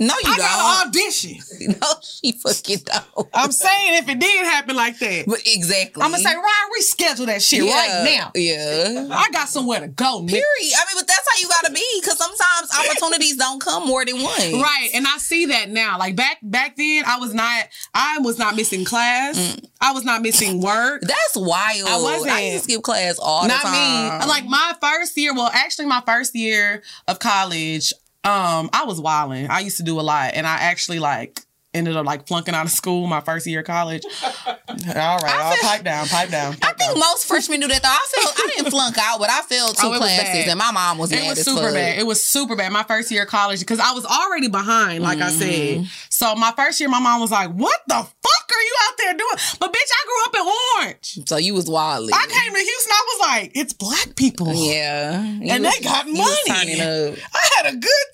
[0.00, 0.38] No, you I don't.
[0.38, 1.36] got an audition.
[1.80, 3.28] no, she fucking don't.
[3.34, 6.02] I'm saying if it did happen like that, But exactly.
[6.02, 8.32] I'm gonna say, Ryan, reschedule that shit right now.
[8.34, 9.08] Yeah.
[9.12, 10.24] I got somewhere to go.
[10.26, 10.42] Period.
[10.42, 14.22] I mean, but that's how you gotta be because sometimes opportunities don't come more than
[14.22, 14.52] once.
[14.52, 15.98] Right, and I see that now.
[15.98, 17.68] Like back back then, I was not.
[17.94, 19.38] I was not missing class.
[19.38, 19.66] Mm.
[19.82, 21.02] I was not missing work.
[21.02, 21.88] That's wild.
[21.88, 22.30] I wasn't.
[22.30, 24.08] I used to skip class all not the time.
[24.18, 24.28] Not me.
[24.28, 25.34] Like my first year.
[25.34, 27.92] Well, actually, my first year of college,
[28.24, 29.48] um, I was wilding.
[29.48, 31.40] I used to do a lot, and I actually like
[31.72, 34.02] ended up like flunking out of school my first year of college.
[34.44, 36.54] All right, I'll feel- pipe down, pipe down.
[36.62, 36.98] I think down.
[36.98, 37.88] most freshmen do that though.
[37.88, 40.48] I felt I didn't flunk out, but I failed two Oh, classes, bad.
[40.48, 41.74] and my mom was It was as super fuck.
[41.74, 41.98] bad.
[41.98, 42.72] It was super bad.
[42.72, 45.84] My first year of college because I was already behind, like I Mm-hmm.
[45.84, 45.90] said.
[46.08, 49.12] So my first year, my mom was like, "What the fuck are you out there
[49.14, 49.36] doing?
[49.60, 50.52] But bitch, I grew up in
[50.86, 51.28] Orange.
[51.28, 52.12] So you was wildly.
[52.12, 52.92] I came to Houston.
[52.92, 54.52] I was like, it's black people.
[54.52, 55.20] Yeah.
[55.22, 56.20] And was- they got money.
[56.48, 57.90] I had a good.
[57.92, 58.09] I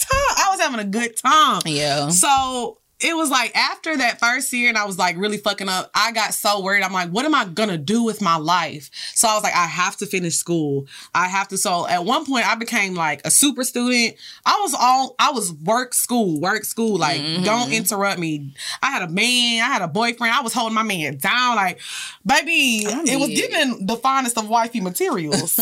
[0.71, 1.62] having a good time.
[1.64, 2.09] Yeah.
[2.09, 5.91] So it was like after that first year and I was like really fucking up,
[5.95, 6.83] I got so worried.
[6.83, 8.91] I'm like, what am I gonna do with my life?
[9.14, 10.87] So I was like, I have to finish school.
[11.14, 11.59] I have to.
[11.59, 14.14] So at one point I became like a super student.
[14.47, 16.97] I was all I was work school, work school.
[16.97, 17.45] Like, mm-hmm.
[17.45, 18.55] don't interrupt me.
[18.81, 20.35] I had a man, I had a boyfriend.
[20.35, 21.57] I was holding my man down.
[21.57, 21.81] Like,
[22.25, 25.61] baby, it was giving the finest of wifey materials.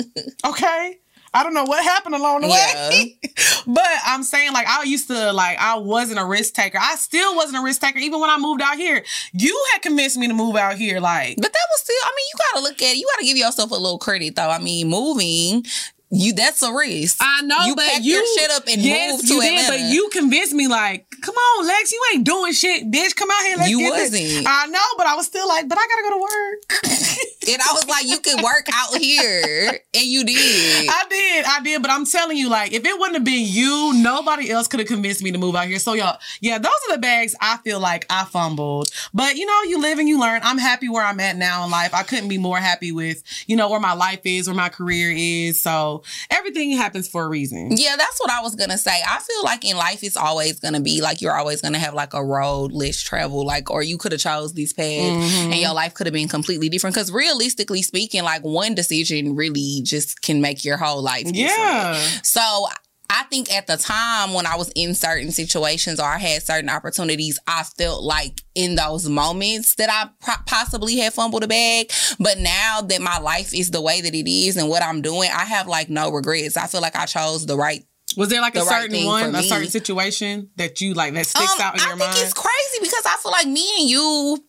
[0.46, 0.98] okay.
[1.36, 3.18] I don't know what happened along the way.
[3.66, 6.78] but I'm saying like I used to like I wasn't a risk taker.
[6.80, 9.04] I still wasn't a risk taker even when I moved out here.
[9.34, 12.26] You had convinced me to move out here like But that was still, I mean,
[12.32, 12.96] you gotta look at it.
[12.96, 14.48] You gotta give yourself a little credit though.
[14.48, 15.66] I mean, moving,
[16.10, 17.18] you that's a risk.
[17.20, 19.84] I know, you but you your shit up and yes, moved to you did, Atlanta.
[19.84, 23.14] but you convinced me like, come on, Lex, you ain't doing shit, bitch.
[23.16, 24.46] Come out here, let's You get this." wasn't.
[24.48, 26.84] I know, but I was still like, but I gotta go to work.
[27.48, 30.88] and I was like, you can work out here, and you did.
[30.88, 33.92] I did, I did, but I'm telling you, like, if it wouldn't have been you,
[33.94, 35.78] nobody else could have convinced me to move out here.
[35.78, 38.88] So, y'all, yeah, those are the bags I feel like I fumbled.
[39.14, 40.40] But you know, you live and you learn.
[40.44, 41.94] I'm happy where I'm at now in life.
[41.94, 45.12] I couldn't be more happy with, you know, where my life is, where my career
[45.14, 45.62] is.
[45.62, 47.70] So everything happens for a reason.
[47.76, 49.00] Yeah, that's what I was gonna say.
[49.06, 52.12] I feel like in life it's always gonna be like you're always gonna have like
[52.14, 55.52] a road less travel, like or you could have chose these paths Mm-hmm.
[55.52, 56.94] and your life could have been completely different.
[56.94, 61.24] Because realistically speaking, like one decision really just can make your whole life.
[61.24, 61.38] Different.
[61.48, 61.94] Yeah.
[62.22, 62.66] So
[63.08, 66.68] I think at the time when I was in certain situations or I had certain
[66.68, 71.92] opportunities, I felt like in those moments that I pro- possibly had fumbled a bag.
[72.18, 75.30] But now that my life is the way that it is and what I'm doing,
[75.32, 76.56] I have like no regrets.
[76.56, 77.84] I feel like I chose the right.
[78.16, 81.14] Was there like a The right certain thing one, a certain situation that you like
[81.14, 82.10] that sticks Um, out in I your mind?
[82.10, 84.44] I think it's crazy because I feel like me and you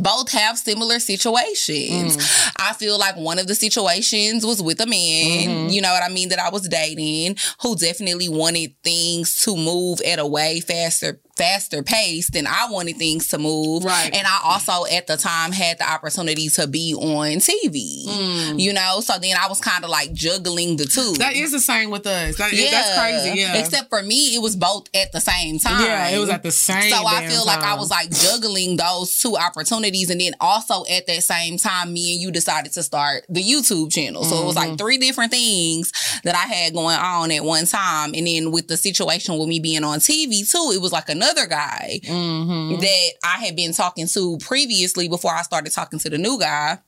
[0.00, 2.16] both have similar situations.
[2.16, 2.52] Mm.
[2.60, 5.68] I feel like one of the situations was with a man, Mm-hmm.
[5.70, 10.00] you know what I mean, that I was dating, who definitely wanted things to move
[10.02, 13.84] at a way faster faster pace than I wanted things to move.
[13.84, 14.10] Right.
[14.14, 18.58] And I also at the time had the opportunity to be on TV.
[18.58, 21.00] You know, so then I was kind of like juggling the two.
[21.00, 21.18] Mm.
[21.18, 22.36] That is the same with us.
[22.36, 23.40] That, That's crazy.
[23.40, 23.56] Yeah.
[23.56, 25.82] Except for me, it was both at the same time.
[25.84, 26.90] yeah, it was at the same.
[26.90, 26.90] Time.
[26.90, 31.06] So I feel like I was like juggling those two opportunities, and then also at
[31.06, 34.22] that same time, me and you decided to start the YouTube channel.
[34.24, 34.68] So it was Mm-hmm.
[34.70, 35.92] like three different things
[36.24, 39.60] that I had going on at one time, and then with the situation with me
[39.60, 42.80] being on TV too, it was like another guy Mhm.
[42.80, 46.78] that I had been talking to previously before I started talking to the new guy.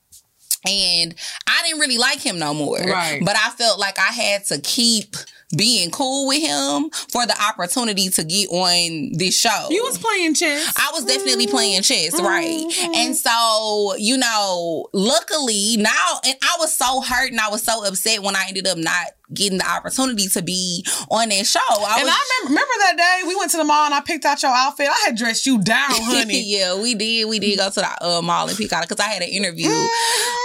[0.67, 1.15] And
[1.47, 2.79] I didn't really like him no more.
[2.79, 3.21] Right.
[3.23, 5.15] But I felt like I had to keep
[5.55, 9.69] being cool with him for the opportunity to get on this show.
[9.71, 10.73] You was playing chess.
[10.77, 12.65] I was definitely playing chess, right?
[12.95, 17.85] And so, you know, luckily now, and I was so hurt and I was so
[17.85, 21.59] upset when I ended up not getting the opportunity to be on that show.
[21.71, 24.01] I and was, I remember, remember that day we went to the mall and I
[24.01, 24.89] picked out your outfit.
[24.89, 26.43] I had dressed you down, honey.
[26.45, 27.29] yeah, we did.
[27.29, 29.71] We did go to the uh, mall and pick out because I had an interview.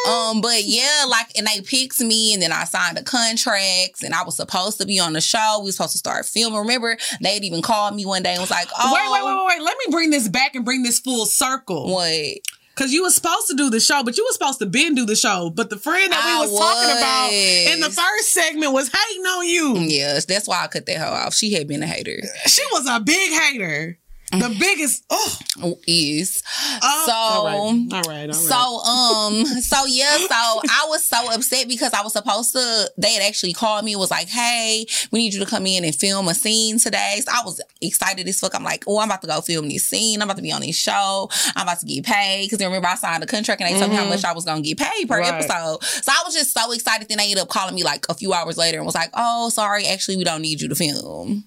[0.09, 4.13] Um, but yeah, like, and they picked me, and then I signed the contracts, and
[4.13, 5.57] I was supposed to be on the show.
[5.59, 6.59] We were supposed to start filming.
[6.59, 9.57] Remember, they even called me one day and was like, "Oh, Wait, wait, wait, wait,
[9.59, 9.65] wait.
[9.65, 11.91] Let me bring this back and bring this full circle.
[11.93, 12.37] what?"
[12.79, 15.05] Cause you was supposed to do the show, but you was supposed to been do
[15.05, 15.49] the show.
[15.49, 19.25] But the friend that we I was, talking about in the first segment was hating
[19.25, 19.75] on you.
[19.79, 21.33] Yes, that's why I cut that hoe off.
[21.33, 22.21] She had been a hater.
[22.47, 23.99] She was a big hater.
[24.31, 25.03] The biggest.
[25.09, 26.43] Oh, Is
[26.83, 27.55] oh, So- all right,
[27.93, 28.35] all right, all right.
[28.35, 33.13] So um so yeah, so I was so upset because I was supposed to they
[33.13, 36.27] had actually called me was like, Hey, we need you to come in and film
[36.27, 37.21] a scene today.
[37.25, 38.53] So I was excited as fuck.
[38.55, 40.21] I'm like, oh, I'm about to go film this scene.
[40.21, 41.29] I'm about to be on this show.
[41.55, 42.49] I'm about to get paid.
[42.49, 44.61] Cause remember I signed a contract and they told me how much I was gonna
[44.61, 45.33] get paid per Right.
[45.33, 45.83] episode.
[45.83, 47.07] So I was just so excited.
[47.09, 49.49] Then they ended up calling me like a few hours later and was like, Oh,
[49.49, 51.45] sorry, actually we don't need you to film.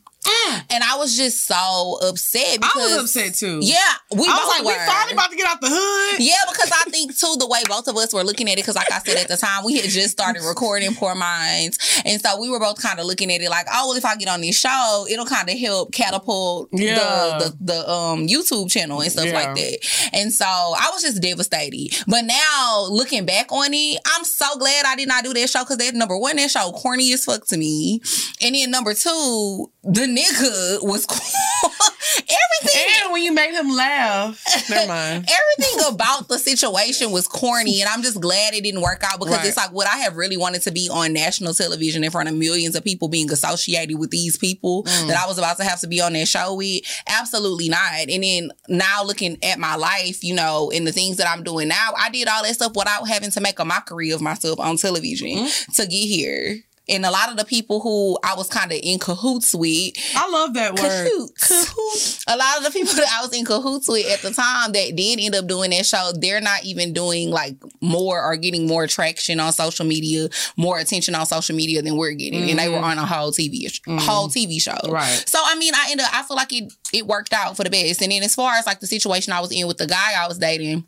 [0.70, 3.58] And I was just so upset because I was upset too.
[3.62, 3.76] Yeah,
[4.12, 4.86] we I was like, we were.
[4.86, 6.20] finally about to get out the hood.
[6.22, 8.76] Yeah, because I think too the way both of us were looking at it, because
[8.76, 12.40] like I said at the time, we had just started recording Pour Minds, and so
[12.40, 14.40] we were both kind of looking at it like, oh, well, if I get on
[14.40, 16.94] this show, it'll kind of help catapult Yeah.
[17.38, 19.34] the, the the um YouTube channel and stuff Yeah.
[19.34, 19.78] like that.
[20.12, 22.02] And so I was just devastated.
[22.06, 25.60] But now looking back on it, I'm so glad I did not do that show
[25.64, 28.00] because that number one, that show corny as fuck to me,
[28.40, 31.18] and then number two, the nigga was cool.
[32.18, 35.28] everything And when you made him laugh, never mind.
[35.28, 39.36] everything about the situation was corny and i'm just glad it didn't work out because
[39.38, 39.46] Right.
[39.46, 42.34] it's like what i have really wanted to be on national television in front of
[42.34, 45.08] millions of people being associated with these people Mm.
[45.08, 48.22] that i was about to have to be on that show with absolutely not and
[48.22, 51.90] then now looking at my life you know and the things that i'm doing now
[51.98, 55.28] i did all that stuff without having to make a mockery of myself on television
[55.28, 55.74] Mm.
[55.74, 56.56] to get here
[56.88, 60.28] and a lot of the people who I was kind of in cahoots with, I
[60.28, 61.30] love that word.
[61.40, 62.24] cahoots.
[62.26, 64.96] A lot of the people that I was in cahoots with at the time that
[64.96, 68.88] did end up doing that show, they're not even doing like more or getting more
[68.88, 72.76] traction on social media, more attention on social media than we're getting, and they were
[72.76, 72.84] mm-hmm.
[72.84, 73.98] on a whole TV, sh- mm-hmm.
[73.98, 74.76] whole TV show.
[74.90, 75.24] Right.
[75.26, 76.06] So I mean, I ended.
[76.12, 78.02] I feel like it it worked out for the best.
[78.02, 80.26] And then as far as like the situation I was in with the guy I
[80.26, 80.84] was dating,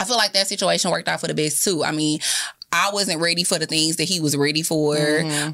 [0.00, 1.84] I feel like that situation worked out for the best too.
[1.84, 2.18] I mean.
[2.72, 4.96] I wasn't ready for the things that he was ready for.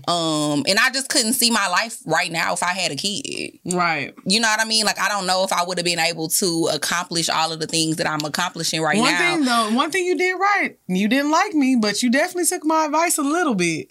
[0.07, 3.59] Um, and I just couldn't see my life right now if I had a kid.
[3.65, 4.15] Right.
[4.27, 4.85] You know what I mean?
[4.85, 7.67] Like I don't know if I would have been able to accomplish all of the
[7.67, 9.31] things that I'm accomplishing right one now.
[9.31, 10.79] One thing though, one thing you did right.
[10.89, 13.89] You didn't like me, but you definitely took my advice a little bit.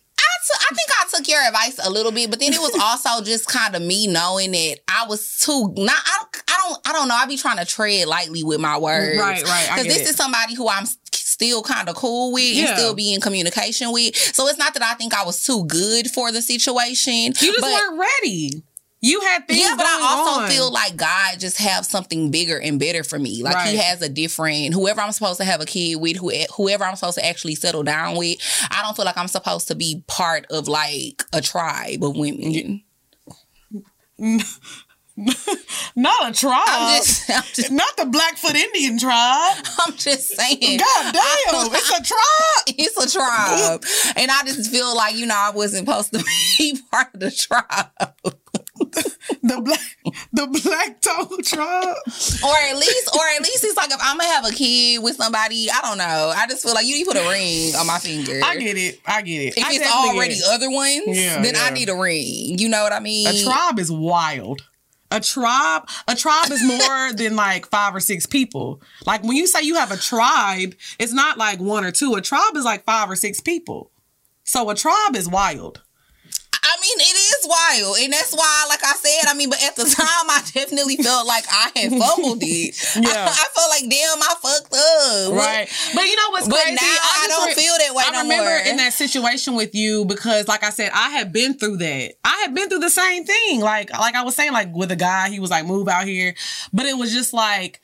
[0.62, 3.48] I think I took your advice a little bit, but then it was also just
[3.48, 5.98] kind of me knowing that I was too not.
[5.98, 6.44] I don't.
[6.48, 6.88] I don't.
[6.88, 7.16] I don't know.
[7.16, 10.10] I be trying to tread lightly with my words, Right, right, Because this it.
[10.10, 10.86] is somebody who I'm
[11.46, 14.16] still kind of cool with and still be in communication with.
[14.16, 17.26] So it's not that I think I was too good for the situation.
[17.26, 18.64] You just but- weren't ready.
[19.02, 20.50] You had things yeah, but I also on.
[20.50, 23.44] feel like God just have something bigger and better for me.
[23.44, 26.86] Like He has a different whoever I'm supposed to have a kid with, who, whoever
[26.86, 28.40] I'm supposed to actually settle down with.
[28.72, 32.82] I don't feel like I'm supposed to be part of like a tribe of women.
[35.96, 36.64] not a tribe.
[36.68, 39.58] I'm just, I'm just, not the Blackfoot Indian tribe.
[39.86, 40.80] I'm just saying.
[40.80, 42.76] God damn, it's a tribe.
[42.78, 43.84] It's a tribe,
[44.18, 46.24] and I just feel like you know I wasn't supposed to
[46.58, 47.88] be part of the tribe,
[49.42, 49.80] The black,
[50.34, 51.96] the black toe tribe.
[52.44, 55.16] or at least, or at least it's like if I'm gonna have a kid with
[55.16, 56.34] somebody, I don't know.
[56.36, 58.42] I just feel like you need to put a ring on my finger.
[58.44, 59.00] I get it.
[59.06, 59.58] I get it.
[59.58, 60.44] If I it's already it.
[60.50, 62.58] other ones, Yeah, then I need a ring.
[62.60, 63.28] You know what I mean?
[63.28, 64.62] A tribe is wild.
[65.12, 68.82] A tribe, a tribe is more than like five or six people.
[69.06, 72.16] Like when you say you have a tribe, it's not like one or two.
[72.16, 73.92] A tribe is like five or six people.
[74.44, 75.82] So a tribe is wild.
[76.68, 79.76] I mean, it is wild, and that's why, like I said, I mean, but at
[79.76, 82.76] the time, I definitely felt like I had fumbled it.
[82.96, 83.10] Yeah.
[83.12, 85.34] I, I felt like, damn, I fucked up.
[85.34, 85.68] Right.
[85.94, 86.76] But you know what's But crazy?
[86.76, 88.60] now I just don't feel that way I no remember more.
[88.72, 92.14] in that situation with you because, like I said, I had been through that.
[92.24, 93.62] I had been through the same thing.
[93.62, 96.34] Like, like I was saying, like with a guy, he was like, move out here.
[96.74, 97.82] But it was just like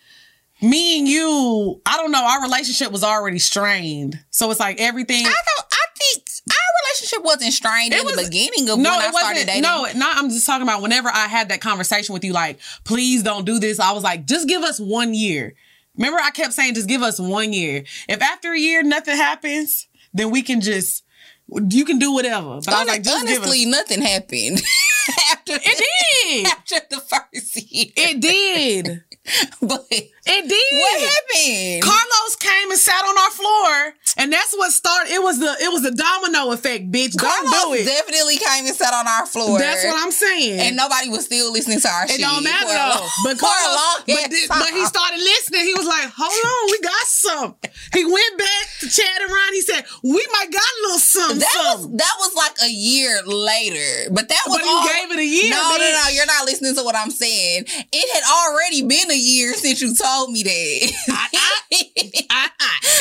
[0.61, 4.19] me and you, I don't know, our relationship was already strained.
[4.29, 5.25] So it's like everything.
[5.25, 5.65] I don't.
[5.71, 9.45] I think our relationship wasn't strained It in the beginning of no, when I started
[9.47, 9.61] dating.
[9.61, 10.17] No, not.
[10.17, 13.59] I'm just talking about whenever I had that conversation with you, like, please don't do
[13.59, 13.79] this.
[13.79, 15.53] I was like, just give us one year.
[15.97, 17.83] Remember, I kept saying, just give us one year.
[18.07, 21.03] If after a year nothing happens, then we can just,
[21.47, 22.59] you can do whatever.
[22.63, 23.47] But I was like, just give us.
[23.47, 24.61] honestly, nothing happened
[25.31, 25.83] after It
[26.25, 26.47] did.
[26.47, 27.87] after the first year.
[27.95, 29.03] It did.
[29.61, 30.79] but It did.
[30.81, 31.83] what happened?
[31.83, 35.13] Carlos came and sat on our floor, and that's what started.
[35.13, 37.13] It was the it was the domino effect, bitch.
[37.17, 37.85] Carlos Don't do it.
[37.85, 39.59] definitely came and sat on our floor.
[39.59, 40.59] That's what I'm saying.
[40.59, 42.21] And nobody was still listening to our It shit.
[42.21, 43.05] don't matter though.
[43.23, 45.65] But Carlos, but, ass thi- but he started listening.
[45.69, 47.55] He was like, "Hold on, we got some."
[47.93, 49.53] He went back to chat Ron.
[49.53, 53.21] He said, "We might got a little something." That was that was like a year
[53.25, 56.25] later, but that was But you all- gave it a year, No, no, no, you're
[56.25, 57.65] not listening to what I'm saying.
[57.69, 60.91] It had already been a year since you told me that.
[61.09, 62.47] I-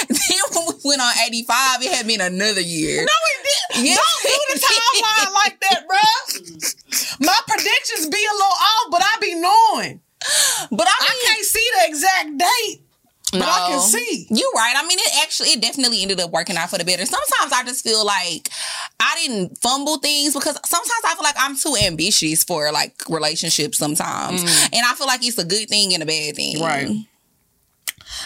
[0.09, 2.99] then when we went on 85, it had been another year.
[3.05, 3.87] no, it didn't.
[3.87, 3.97] Yeah.
[3.97, 7.21] Don't do the timeline like that, bruh.
[7.21, 10.01] My predictions be a little off, but I be knowing.
[10.71, 12.83] But I, I can't see the exact date,
[13.33, 13.83] but I can No.
[13.87, 14.27] see.
[14.31, 14.75] You're right.
[14.77, 17.05] I mean, it actually, it definitely ended up working out for the better.
[17.07, 18.49] Sometimes I just feel like
[18.99, 23.79] I didn't fumble things because sometimes I feel like I'm too ambitious for like relationships
[23.79, 24.43] sometimes.
[24.73, 26.57] And I feel like it's a good thing and a bad thing.
[26.57, 26.63] Mm.
[26.63, 27.07] Right.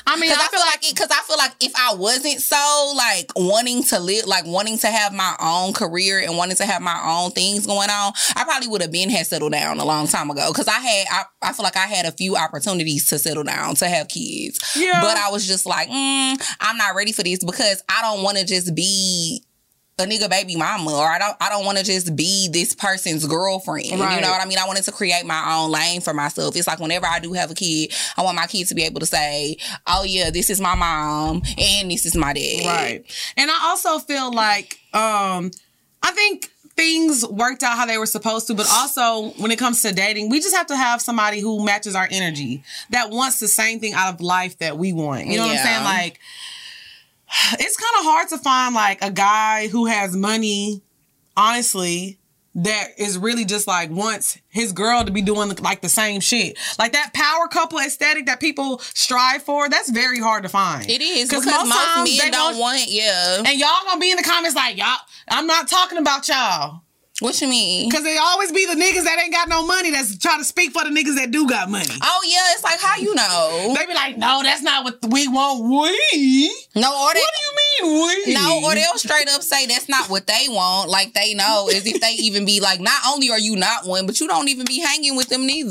[0.07, 0.95] I mean, I I feel like it.
[0.95, 4.89] Because I feel like if I wasn't so like wanting to live, like wanting to
[4.89, 8.69] have my own career and wanting to have my own things going on, I probably
[8.69, 10.51] would have been had settled down a long time ago.
[10.53, 13.75] Because I had, I, I feel like I had a few opportunities to settle down
[13.77, 14.61] to have kids.
[14.77, 15.01] Yeah.
[15.01, 18.39] But I was just like, mm, I'm not ready for this because I don't want
[18.39, 19.44] to just be
[19.99, 23.27] a nigga baby mama or I don't I don't want to just be this person's
[23.27, 23.87] girlfriend.
[23.87, 24.59] You know what I mean?
[24.59, 26.57] I wanted to create my own lane for myself.
[26.57, 29.01] It's like whenever I do have a kid, I want my kid to be able
[29.01, 33.05] to say, "Oh yeah, this is my mom and this is my dad." Right.
[33.37, 35.53] And I also feel like um
[36.03, 39.81] I think things worked out how they were supposed to, but also when it comes
[39.83, 43.47] to dating, we just have to have somebody who matches our energy that wants the
[43.49, 45.27] same thing out of life that we want.
[45.27, 45.85] You know what I'm saying?
[45.85, 46.19] Like,
[47.59, 50.83] it's kind of hard to find like a guy who has money,
[51.37, 52.19] honestly,
[52.57, 56.57] that is really just like wants his girl to be doing like the same shit.
[56.79, 60.89] Like that power couple aesthetic that people strive for, that's very hard to find.
[60.89, 61.65] It is because most,
[62.05, 62.85] they men don't want- want.
[62.91, 63.39] Yeah.
[63.45, 64.99] And y'all gonna be in the comments like, y'all,
[65.29, 66.83] I'm not talking about y'all.
[67.21, 67.91] What you mean?
[67.93, 70.73] Cause they always be the niggas that ain't got no money that's trying to speak
[70.73, 71.87] for the niggas that do got money.
[72.03, 73.75] Oh yeah, it's like how you know?
[73.79, 75.63] They be like, no, that's not what we want.
[75.63, 76.49] We?
[76.75, 80.09] No, or they, What do you mean no, or they'll straight up say that's not
[80.09, 80.91] what they want.
[80.91, 84.07] Like they know, as if they even be like, not only are you not one,
[84.07, 85.71] but you don't even be hanging with them neither.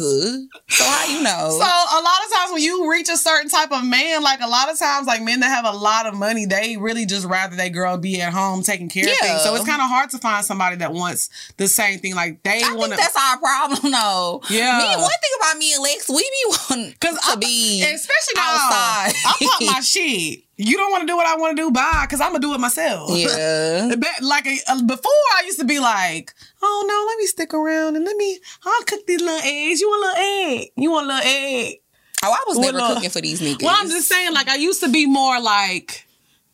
[0.70, 1.50] So how you know?
[1.52, 4.48] So a lot of times when you reach a certain type of man, like a
[4.48, 7.56] lot of times, like men that have a lot of money, they really just rather
[7.56, 9.42] their girl be at home taking care of things.
[9.44, 12.16] So it's kind of hard to find somebody that wants the same thing.
[12.16, 14.42] Like they I want think that's our problem, though.
[14.50, 14.78] Yeah.
[14.78, 18.54] Me, one thing about me and Lex, we be wanting to I, be especially now,
[18.54, 19.14] outside.
[19.26, 20.44] I pop my shit.
[20.66, 22.54] You don't want to do what I want to do, bye, because I'm gonna do
[22.54, 23.10] it myself.
[23.24, 23.92] Yeah.
[24.22, 27.96] Like a, uh, before, I used to be like, "Oh no, let me stick around
[27.96, 28.40] and let me.
[28.66, 29.82] I'll cook these little eggs.
[29.82, 30.68] You want a little egg?
[30.76, 31.76] You want a little egg?
[32.24, 33.64] Oh, I was never cooking for these niggas.
[33.64, 36.08] Well, I'm just saying, like I used to be more like,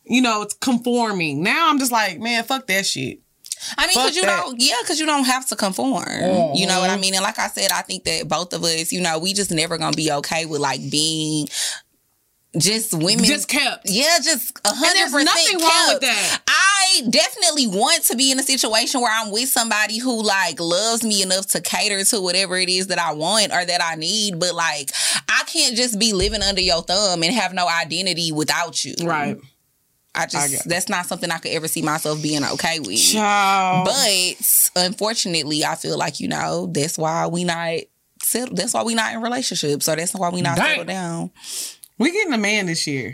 [0.04, 1.42] you know, it's conforming.
[1.42, 3.20] Now I'm just like, man, fuck that shit.
[3.76, 4.40] I mean, because you that.
[4.42, 6.06] don't, yeah, because you don't have to conform.
[6.54, 7.14] You know what I mean?
[7.14, 9.76] And like I said, I think that both of us, you know, we just never
[9.78, 11.46] gonna be okay with like being
[12.58, 13.24] just women.
[13.24, 13.88] Just kept.
[13.88, 15.26] yeah, just a hundred there's percent.
[15.26, 16.42] nothing wrong with that.
[16.48, 21.04] I definitely want to be in a situation where I'm with somebody who like loves
[21.04, 24.40] me enough to cater to whatever it is that I want or that I need.
[24.40, 24.90] But like,
[25.28, 28.94] I can't just be living under your thumb and have no identity without you.
[29.02, 29.36] Right.
[30.14, 30.68] I I just it.
[30.68, 32.98] that's not something I could ever see myself being okay with.
[32.98, 33.86] Child.
[33.86, 37.78] But unfortunately, I feel like you know that's why we not
[38.20, 38.56] settle.
[38.56, 40.66] That's why we not in relationships, or that's why we not Dang.
[40.66, 41.30] settled down.
[42.00, 43.10] We getting a man this year.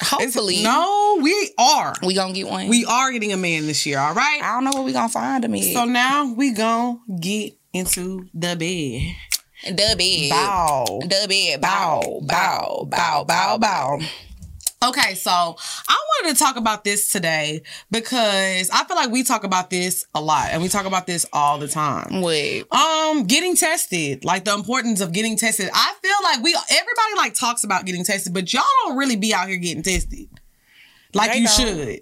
[0.00, 1.92] It's- Hopefully, no, we are.
[2.02, 2.68] we gonna get one.
[2.68, 3.98] We are getting a man this year.
[3.98, 4.40] All right.
[4.42, 5.56] I don't know where we gonna find him.
[5.74, 9.16] So now we gonna get into the bed.
[9.76, 11.00] the bed, Bow.
[11.02, 13.98] the bed, bow, bow, bow, bow, bow.
[14.82, 19.42] Okay, so I wanted to talk about this today because I feel like we talk
[19.42, 22.20] about this a lot and we talk about this all the time.
[22.22, 25.68] Wait, Um, getting tested, like the importance of getting tested.
[25.74, 29.34] I feel like we everybody like talks about getting tested, but y'all don't really be
[29.34, 30.28] out here getting tested
[31.12, 31.56] like They you don't.
[31.56, 32.00] should.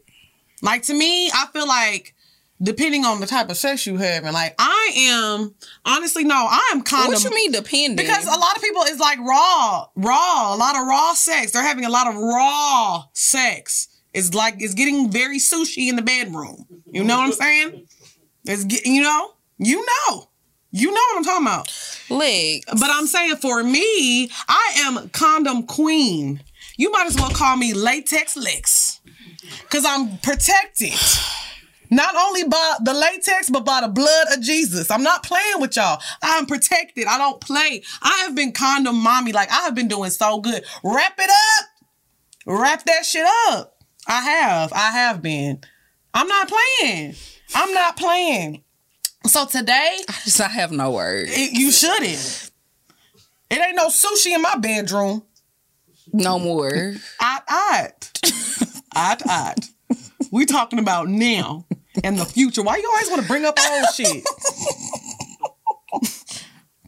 [0.63, 2.15] Like to me, I feel like
[2.61, 5.55] depending on the type of sex you have, and like I am
[5.85, 7.97] honestly no, I am kind what you mean dependent?
[7.97, 11.53] because a lot of people is like raw, raw, a lot of raw sex.
[11.53, 13.89] They're having a lot of raw sex.
[14.15, 16.65] It's like it's getting very sushi in the bedroom.
[16.87, 17.87] You know what I'm saying?
[18.45, 20.29] It's get, you know, you know,
[20.71, 21.73] you know what I'm talking about.
[22.09, 22.65] Lick.
[22.67, 26.43] But I'm saying for me, I am condom queen.
[26.79, 29.01] You might as well call me latex Lex,
[29.71, 30.95] cause I'm protected.
[31.91, 34.91] Not only by the latex, but by the blood of Jesus.
[34.91, 36.01] I'm not playing with y'all.
[36.23, 37.07] I'm protected.
[37.07, 37.83] I don't play.
[38.03, 39.33] I have been condom mommy.
[39.33, 40.65] Like I have been doing so good.
[40.83, 41.67] Wrap it up.
[42.47, 43.77] Wrap that shit up.
[44.07, 44.73] I have.
[44.73, 45.61] I have been.
[46.15, 47.15] I'm not playing.
[47.55, 48.63] I'm not playing.
[49.27, 51.31] So today, I just I have no words.
[51.33, 52.51] it, you shouldn't.
[53.51, 55.23] It ain't no sushi in my bedroom.
[56.13, 56.95] No more.
[57.21, 58.21] Ot, ot.
[58.97, 59.69] Ot, ot.
[60.31, 61.67] We talking about now
[62.05, 62.63] and the future.
[62.63, 64.25] Why you always want to bring up old shit?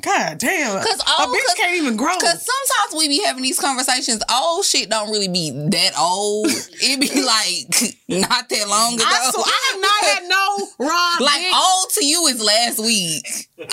[0.00, 0.80] God damn.
[0.84, 2.16] 'Cause a old- bitch 'cause- can't even grow.
[2.18, 4.22] Cause sometimes we be having these conversations.
[4.32, 6.46] Old shit don't really be that old.
[6.50, 9.04] It be like not that long ago.
[9.04, 11.16] I, so I have not had no wrong.
[11.20, 11.52] like dick.
[11.54, 13.26] old to you is last week.
[13.61, 13.68] Ot,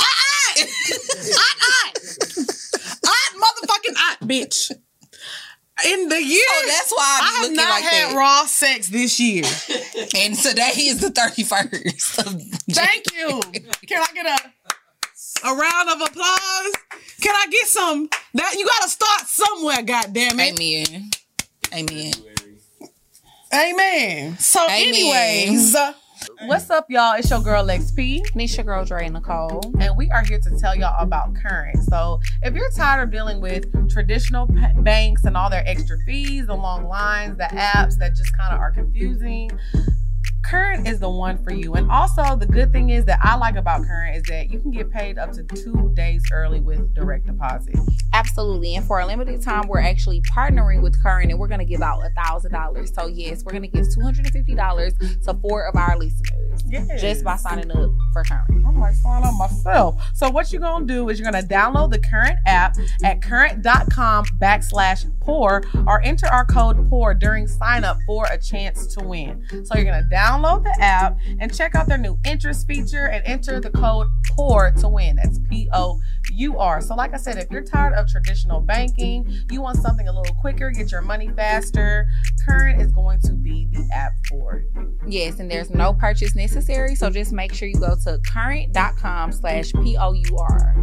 [0.58, 2.00] ot.
[3.06, 4.72] Ot, motherfucking ot, bitch.
[5.86, 6.44] In the year.
[6.50, 8.16] Oh, that's why I I have not like had that.
[8.16, 9.44] raw sex this year.
[10.18, 12.16] And today is the thirty first.
[12.72, 13.42] Thank you.
[13.88, 16.72] Can I get a a round of applause?
[17.22, 18.10] Can I get some?
[18.36, 19.82] That you got to start somewhere.
[19.84, 20.54] God damn it.
[20.60, 21.10] Amen.
[21.74, 22.14] Amen.
[23.54, 24.38] Amen.
[24.38, 24.82] So, Amen.
[24.88, 25.94] anyways, uh,
[26.46, 27.16] What's up, y'all?
[27.16, 29.62] It's your girl XP, Nisha Girl Dre Nicole.
[29.80, 31.84] and we are here to tell y'all about Current.
[31.84, 36.48] So, if you're tired of dealing with traditional pa- banks and all their extra fees,
[36.48, 39.50] the long lines, the apps that just kind of are confusing,
[40.50, 41.74] Current is the one for you.
[41.74, 44.72] And also, the good thing is that I like about Current is that you can
[44.72, 47.76] get paid up to two days early with direct deposit.
[48.14, 48.76] Absolutely.
[48.76, 51.82] And for a limited time, we're actually partnering with Current and we're going to give
[51.82, 52.96] out a $1,000.
[52.96, 57.02] So, yes, we're going to give $250 to four of our listeners Yes.
[57.02, 58.66] just by signing up for Current.
[58.66, 60.02] I'm like sign up myself.
[60.14, 65.06] So what you're gonna do is you're gonna download the current app at current.com backslash
[65.20, 69.46] pour or enter our code pour during sign up for a chance to win.
[69.66, 73.60] So you're gonna download the app and check out their new interest feature and enter
[73.60, 75.16] the code pour to win.
[75.16, 76.00] That's P O
[76.32, 76.82] U R.
[76.82, 80.36] So like I said, if you're tired of traditional banking, you want something a little
[80.36, 82.08] quicker, get your money faster,
[82.46, 84.98] current is going to be the app for you.
[85.08, 86.96] Yes, and there's no purchase necessary.
[86.96, 90.76] So, just make sure you go to current.com slash P O U R.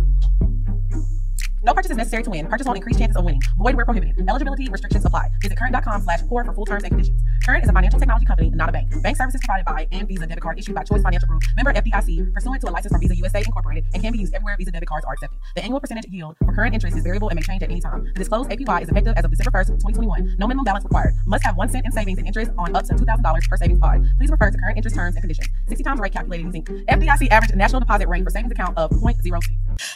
[1.64, 2.46] No purchase is necessary to win.
[2.48, 3.40] Purchase will increase chances of winning.
[3.56, 4.18] Void where prohibited.
[4.28, 5.28] Eligibility restrictions apply.
[5.40, 7.22] Visit current.com slash pour for full terms and conditions.
[7.44, 9.02] Current is a financial technology company, not a bank.
[9.02, 12.32] Bank services provided by and Visa debit card issued by Choice Financial Group, member FDIC,
[12.32, 14.88] pursuant to a license from Visa USA Incorporated, and can be used everywhere Visa debit
[14.88, 15.40] cards are accepted.
[15.56, 18.04] The annual percentage yield for current interest is variable and may change at any time.
[18.04, 20.36] The disclosed APY is effective as of December 1st, 2021.
[20.38, 21.14] No minimum balance required.
[21.26, 24.06] Must have one cent in savings and interest on up to $2,000 per savings pod.
[24.18, 25.48] Please refer to current interest terms and conditions.
[25.68, 29.42] 60 times rate calculated using FDIC average national deposit rate for savings account of 0.06.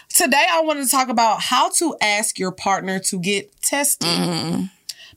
[0.08, 4.08] Today, I wanted to talk about how to ask your partner to get tested.
[4.08, 4.64] Mm-hmm.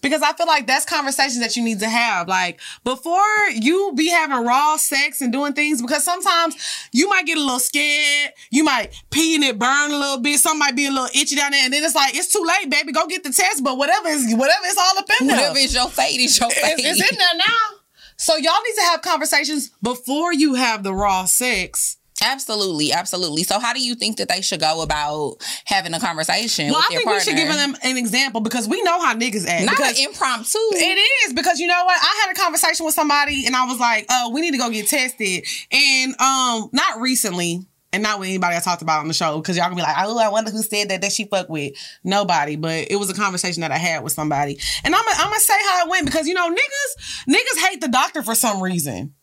[0.01, 2.27] Because I feel like that's conversations that you need to have.
[2.27, 3.21] Like before
[3.53, 6.55] you be having raw sex and doing things, because sometimes
[6.91, 8.31] you might get a little scared.
[8.49, 10.39] You might pee and it burn a little bit.
[10.39, 11.63] Some might be a little itchy down there.
[11.63, 12.91] And then it's like, it's too late, baby.
[12.91, 13.63] Go get the test.
[13.63, 15.37] But whatever is, whatever is all up in there.
[15.37, 16.75] Whatever is your fate is your fate.
[16.79, 17.77] It's, it's in there now.
[18.17, 21.98] So y'all need to have conversations before you have the raw sex.
[22.23, 23.43] Absolutely, absolutely.
[23.43, 26.85] So, how do you think that they should go about having a conversation Well, with
[26.85, 27.19] I think partner?
[27.19, 29.65] we should give them an example because we know how niggas act.
[29.65, 30.57] Not an impromptu.
[30.73, 31.97] It is because you know what?
[32.01, 34.69] I had a conversation with somebody and I was like, "Uh, we need to go
[34.69, 39.13] get tested." And um, not recently, and not with anybody I talked about on the
[39.13, 41.49] show because y'all gonna be like, "Oh, I wonder who said that that she fuck
[41.49, 45.17] with." Nobody, but it was a conversation that I had with somebody, and I'm gonna
[45.19, 48.35] I'm gonna say how it went because you know niggas niggas hate the doctor for
[48.35, 49.13] some reason.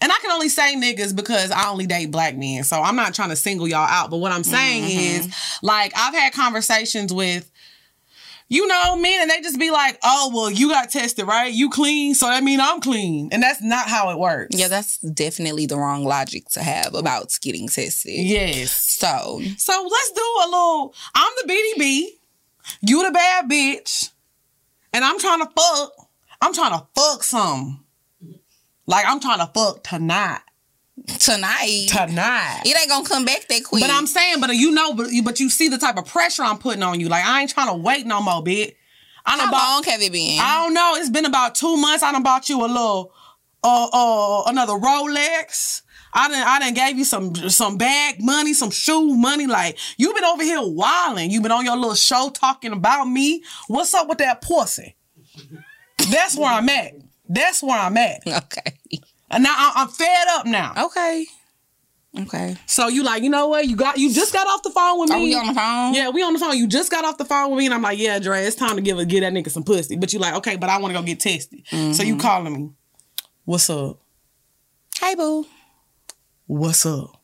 [0.00, 2.64] And I can only say niggas because I only date black men.
[2.64, 4.10] So I'm not trying to single y'all out.
[4.10, 5.28] But what I'm saying mm-hmm.
[5.28, 7.50] is, like, I've had conversations with
[8.50, 11.52] you know, men, and they just be like, oh, well, you got tested, right?
[11.52, 13.28] You clean, so that mean I'm clean.
[13.30, 14.58] And that's not how it works.
[14.58, 18.12] yeah, that's definitely the wrong logic to have about getting tested.
[18.12, 18.72] Yes.
[18.72, 22.06] So, So let's do a little, I'm the BDB,
[22.82, 24.10] you the bad bitch,
[24.92, 25.92] and I'm trying to fuck.
[26.42, 27.84] I'm trying to fuck some.
[28.90, 30.40] Like, I'm trying to fuck tonight.
[31.18, 32.62] tonight, Tonight.
[32.64, 33.82] it ain't gonna come back that quick.
[33.82, 36.42] But I'm saying, but you know, but you, but you see the type of pressure
[36.42, 37.08] I'm putting on you.
[37.08, 38.74] Like, I ain't trying to wait no more, bitch.
[39.24, 40.40] I How bought- long have it been?
[40.40, 40.94] I don't know.
[40.96, 42.02] It's been about two months.
[42.02, 43.12] I done bought you a little,
[43.62, 45.82] uh, uh, another Rolex.
[46.12, 46.46] I didn't.
[46.48, 49.46] I didn't gave you some, some bag money, some shoe money.
[49.46, 51.30] Like you been over here wilding.
[51.30, 53.44] You been on your little show talking about me.
[53.68, 54.96] What's up with that pussy?
[56.10, 56.94] That's where I'm at.
[57.32, 58.22] That's where I'm at.
[58.26, 58.74] okay.
[59.30, 60.86] And now I- I'm fed up now.
[60.86, 61.24] Okay.
[62.22, 62.56] Okay.
[62.66, 63.68] So you like, you know what?
[63.68, 65.14] You got, you just got off the phone with me.
[65.16, 65.94] Are we on the phone?
[65.94, 66.58] Yeah, we on the phone.
[66.58, 68.74] You just got off the phone with me, and I'm like, yeah, Dre, it's time
[68.74, 69.94] to give a get that nigga some pussy.
[69.94, 71.62] But you like, okay, but I want to go get tested.
[71.68, 72.02] So Mm-hmm.
[72.08, 72.70] you calling me?
[73.44, 74.00] What's up?
[75.00, 75.46] Hey, boo.
[76.46, 77.22] What's up?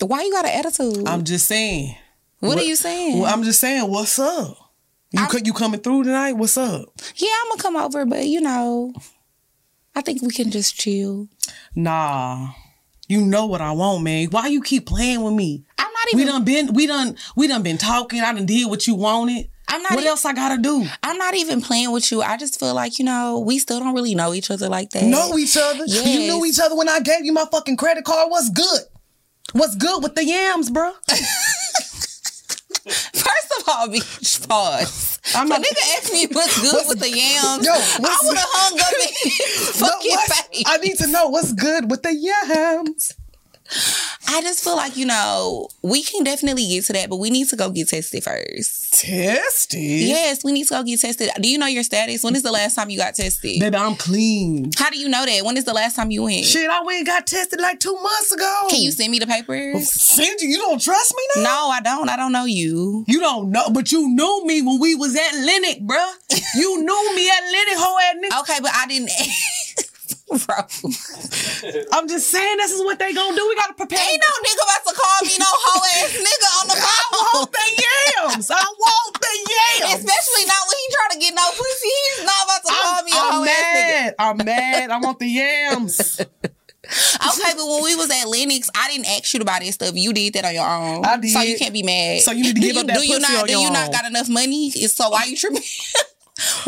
[0.00, 1.08] Why you got an attitude?
[1.08, 1.96] I'm just saying.
[2.40, 3.18] what, are you saying?
[3.20, 3.90] Well, I'm just saying.
[3.90, 4.58] What's up?
[5.12, 6.32] You I'm- you coming through tonight?
[6.32, 6.86] What's up?
[7.16, 8.92] yeah, I'm gonna come over, but you know,
[9.94, 11.28] I think we can just chill.
[11.74, 12.48] Nah,
[13.08, 14.26] you know what I want, man.
[14.30, 15.64] Why you keep playing with me?
[15.78, 16.18] I'm not even.
[16.18, 18.20] We done been, we done, we done been talking.
[18.20, 19.48] I done did what you wanted.
[19.68, 19.92] I'm not.
[19.94, 20.86] What e- else I gotta do?
[21.02, 22.22] I'm not even playing with you.
[22.22, 25.04] I just feel like you know we still don't really know each other like that.
[25.04, 25.84] know each other.
[25.86, 28.30] You knew each other when I gave you my fucking credit card.
[28.30, 28.80] What's good?
[29.52, 30.92] What's good with the yams, bro?
[33.66, 35.18] First of all, pause.
[35.34, 37.66] I'm not- nigga asked me what's good with the yams.
[37.66, 40.18] Yo, I would have hung up in his No, fucking
[40.52, 40.62] face.
[40.66, 43.12] I need to know what's good with the yams.
[44.28, 47.48] I just feel like, you know, we can definitely get to that, but we need
[47.48, 49.00] to go get tested first.
[49.00, 49.80] Tested?
[49.80, 51.30] Yes, we need to go get tested.
[51.40, 52.22] Do you know your status?
[52.22, 53.60] When is the last time you got tested?
[53.60, 54.70] Baby, I'm clean.
[54.76, 55.44] How do you know that?
[55.44, 56.44] When is the last time you went?
[56.44, 58.66] Shit, I went and got tested like two months ago.
[58.68, 59.76] Can you send me the papers?
[59.76, 60.48] Oh, send you?
[60.48, 61.42] You don't trust me now?
[61.42, 62.08] No, I don't.
[62.08, 63.04] I don't know you.
[63.06, 66.12] You don't know, but you knew me when we was at Lenox, bruh.
[66.56, 68.40] You knew me at Lenox, hoe ass nigga.
[68.40, 69.10] Okay, but I didn't.
[70.26, 70.58] Bro,
[71.92, 73.46] I'm just saying this is what they gonna do.
[73.48, 73.98] We gotta prepare.
[73.98, 77.38] ain't no nigga about to call me no hoe ass nigga on the I phone.
[77.38, 77.66] want the
[78.34, 78.50] yams.
[78.50, 79.34] I want the
[79.86, 79.94] yams.
[80.02, 81.86] Especially not when he trying to get no pussy.
[81.86, 83.86] He's not about to call I'm, me a I'm hoe ass nigga.
[83.86, 84.14] mad.
[84.18, 84.90] I'm mad.
[84.90, 86.20] I want the yams.
[86.86, 89.90] Okay, but when we was at Lenox, I didn't ask you to buy that stuff.
[89.96, 91.04] You did that on your own.
[91.04, 91.32] I did.
[91.32, 92.20] So you can't be mad.
[92.20, 93.52] So you need to do give you, up that do you pussy not on do
[93.54, 94.70] your you not got enough money?
[94.70, 95.62] So why you tripping?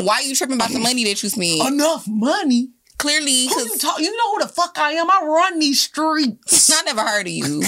[0.04, 1.72] why you tripping about the money that you spend?
[1.72, 2.70] Enough money.
[2.98, 4.00] Clearly, Who you talk?
[4.00, 5.08] You know who the fuck I am?
[5.08, 6.70] I run these streets.
[6.74, 7.60] I never heard of you.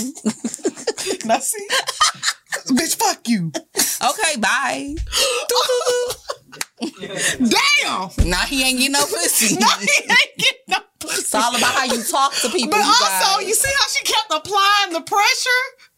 [1.24, 1.66] now see,
[2.74, 3.52] bitch, fuck you.
[4.02, 4.96] Okay, bye.
[6.80, 8.10] Damn.
[8.28, 9.56] Nah, he ain't getting no pussy.
[9.56, 11.20] No, he ain't getting no pussy.
[11.20, 12.70] It's all about how you talk to people.
[12.70, 13.46] But you also, guys.
[13.48, 15.89] you see how she kept applying the pressure.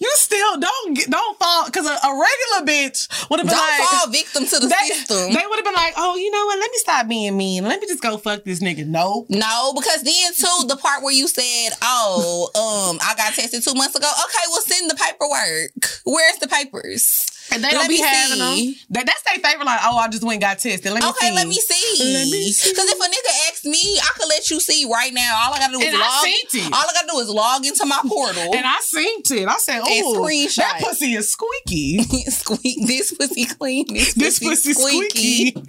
[0.00, 3.80] You still don't get, don't fall because a, a regular bitch would have been don't
[3.80, 5.32] like, fall victim to the they, system.
[5.32, 6.58] they would have been like, oh, you know what?
[6.58, 7.64] Let me stop being mean.
[7.64, 8.86] Let me just go fuck this nigga.
[8.86, 9.26] No.
[9.28, 13.74] No, because then too, the part where you said, "Oh, um, I got tested two
[13.74, 16.02] months ago." Okay, well, send the paperwork.
[16.04, 17.26] Where's the papers?
[17.52, 18.72] And they don't Let be having see.
[18.72, 18.80] them.
[18.90, 19.64] That, that's their favorite.
[19.64, 20.92] Like, oh, I just went and got tested.
[20.92, 21.34] Let me Okay, see.
[21.34, 22.12] let me see.
[22.12, 22.70] Let me see.
[22.70, 25.42] Because if a nigga asks me, I could let you see right now.
[25.44, 26.24] All I gotta do is And I log.
[26.24, 26.72] seen it.
[26.72, 28.54] All I gotta do is log into my portal.
[28.54, 29.48] And I seen it.
[29.48, 32.02] I said, oh, that pussy is squeaky.
[32.30, 32.86] squeak.
[32.86, 33.86] This pussy clean.
[33.88, 35.54] This, this pussy squeaky.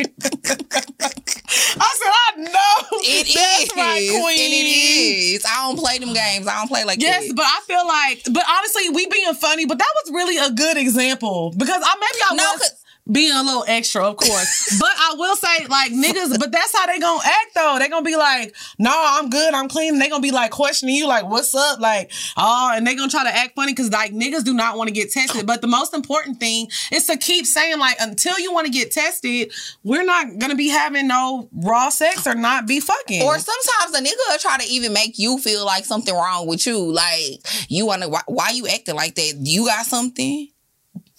[0.64, 2.98] I said, I know.
[3.04, 4.40] It is, That's my queen.
[4.40, 5.46] and it is.
[5.46, 6.48] I don't play them games.
[6.48, 7.36] I don't play like Yes, that.
[7.36, 10.78] but I feel like, but honestly, we being funny, but that was really a good
[10.78, 14.78] example because I maybe I No, was being a little extra, of course.
[14.80, 17.78] but I will say, like niggas, but that's how they gonna act though.
[17.80, 20.96] They gonna be like, "No, I'm good, I'm clean." And they gonna be like questioning
[20.96, 24.14] you, like, "What's up?" Like, oh, and they gonna try to act funny because like
[24.14, 25.48] niggas do not want to get tested.
[25.48, 28.92] But the most important thing is to keep saying like, until you want to get
[28.92, 29.52] tested,
[29.84, 33.24] we're not gonna be having no raw sex or not be fucking.
[33.24, 36.68] Or sometimes a nigga will try to even make you feel like something wrong with
[36.68, 36.80] you.
[36.80, 39.38] Like you wanna why, why you acting like that?
[39.42, 40.50] You got something?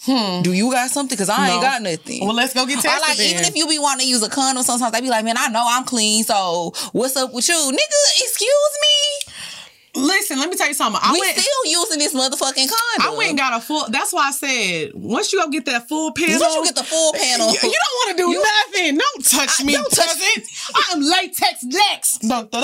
[0.04, 0.42] Hmm.
[0.42, 1.16] Do you got something?
[1.16, 1.52] Cause I No.
[1.54, 2.24] ain't got nothing.
[2.26, 3.08] well, let's go get or tested.
[3.08, 5.36] like even if you be wanting to use a condom, sometimes they be like, "Man,
[5.38, 8.22] I know I'm clean, so what's up with you, nigga?
[8.22, 11.00] Excuse me, listen, let me tell you something.
[11.00, 11.36] I we went.
[11.38, 13.00] still using this motherfucking condom.
[13.00, 13.86] I went and got a full.
[13.90, 16.82] That's why I said once you go get that full panel, Once you get the
[16.84, 18.98] full panel, you, you don't want to do You- nothing.
[18.98, 20.46] Don't touch I- me, don't touch- peasant.
[20.74, 22.18] I am latex Lex.
[22.18, 22.62] Dun, dun,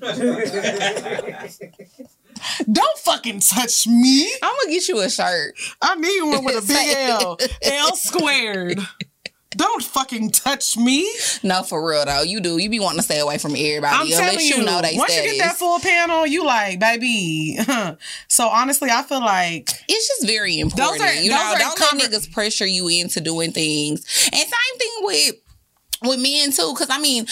[0.00, 1.48] dun.
[2.70, 4.30] don't fucking touch me.
[4.42, 5.54] I'm gonna get you a shirt.
[5.80, 8.78] I need one with a big L, L squared.
[9.56, 11.08] Don't fucking touch me.
[11.44, 12.58] No, for real though, you do.
[12.58, 15.12] You be wanting to stay away from everybody I'm telling you, you, know they once
[15.12, 15.32] status.
[15.32, 17.56] you get that full panel, you like, baby.
[18.28, 21.02] so honestly, I feel like it's just very important.
[21.02, 24.28] are- you those know, are don't conver- let niggas pressure you into doing things.
[24.32, 25.34] And same thing with
[26.02, 27.26] with men too, because I mean.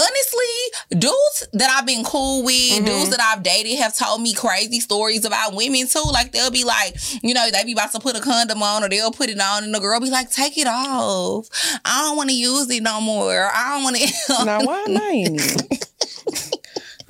[0.00, 2.84] Honestly, dudes that I've been cool with, Mm-hmm.
[2.84, 6.02] dudes that I've dated have told me crazy stories about women too.
[6.12, 8.88] Like they'll be like, you know, they be about to put a condom on or
[8.88, 11.48] they'll put it on and the girl be like, take it off.
[11.84, 13.50] I don't want to use it no more.
[13.52, 14.44] I don't want to.
[14.44, 15.89] now why not?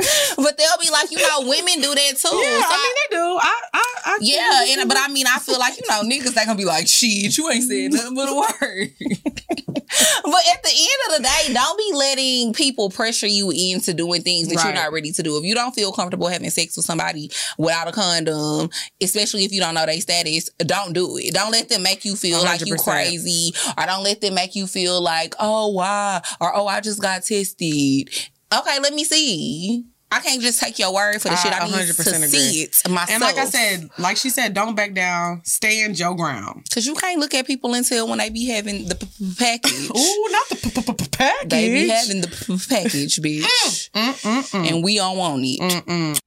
[0.37, 2.37] but they'll be like, you know, women do that too.
[2.37, 3.39] Yeah, So I mean they do.
[3.41, 6.45] I, I, I Yeah, and but I mean, I feel like you know, niggas they
[6.45, 11.01] gonna be like, "Shit, you ain't said nothing but a word." but at the end
[11.09, 14.93] of the day, don't be letting people pressure you into doing things that you're not
[14.93, 15.37] ready to do.
[15.37, 18.71] If you don't feel comfortable having sex with somebody without a condom,
[19.01, 21.35] especially if you don't know their status, don't do it.
[21.35, 22.85] Don't let them make you feel like you 100%.
[22.85, 27.01] crazy, or don't let them make you feel like, "Oh, why?" or "Oh, I just
[27.03, 28.11] got tested."
[28.53, 29.85] Okay, let me see.
[30.13, 31.53] I can't just take your word for the I shit.
[31.53, 32.29] I need 100% to agree.
[32.29, 33.11] see it myself.
[33.11, 35.43] And like I said, like she said, don't back down.
[35.45, 36.67] Stand your ground.
[36.75, 39.73] Cause you can't look at people until when they be having the p- p- package.
[39.97, 41.49] Ooh, not the p- p- p- package.
[41.49, 44.69] They be having the p- package, mm, bitch, Mm-mm-mm.
[44.69, 45.61] and we don't want it.
[45.61, 46.21] Mm-mm.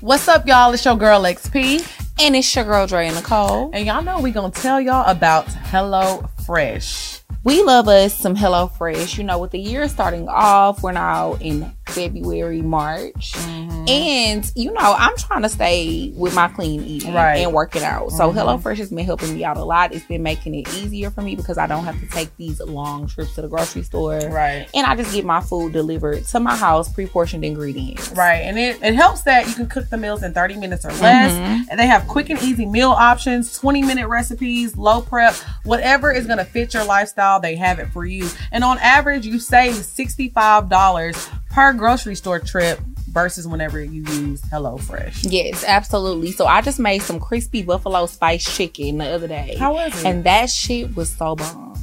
[0.00, 0.72] What's up, y'all?
[0.72, 1.86] It's your girl XP.
[2.20, 3.70] And it's your girl Dre and Nicole.
[3.72, 7.13] And y'all know we gonna tell y'all about Hello Fresh.
[7.44, 9.18] We love us some Hello Fresh.
[9.18, 13.84] You know, with the year starting off, we're now in February, March, Mm-hmm.
[13.88, 17.36] and you know, I'm trying to stay with my clean eating Right.
[17.44, 18.10] and working out.
[18.12, 18.34] So Mhm.
[18.34, 19.92] Hello Fresh has been helping me out a lot.
[19.92, 23.06] It's been making it easier for me because I don't have to take these long
[23.06, 24.18] trips to the grocery store.
[24.30, 24.66] Right.
[24.74, 28.10] And I just get my food delivered to my house, pre-portioned ingredients.
[28.12, 28.36] Right.
[28.42, 31.32] And it, it helps that you can cook the meals in 30 minutes or less.
[31.32, 31.64] Mhm.
[31.70, 35.34] And they have quick and easy meal options, 20 minute recipes, low prep,
[35.64, 38.28] whatever is going to fit your lifestyle, they have it for you.
[38.52, 45.26] And on average, you save $65 per grocery store trip versus whenever you use HelloFresh.
[45.30, 46.32] Yes, absolutely.
[46.32, 49.56] So I just made some crispy buffalo spice chicken the other day.
[49.58, 50.06] How was it?
[50.06, 51.78] And that shit was so bomb.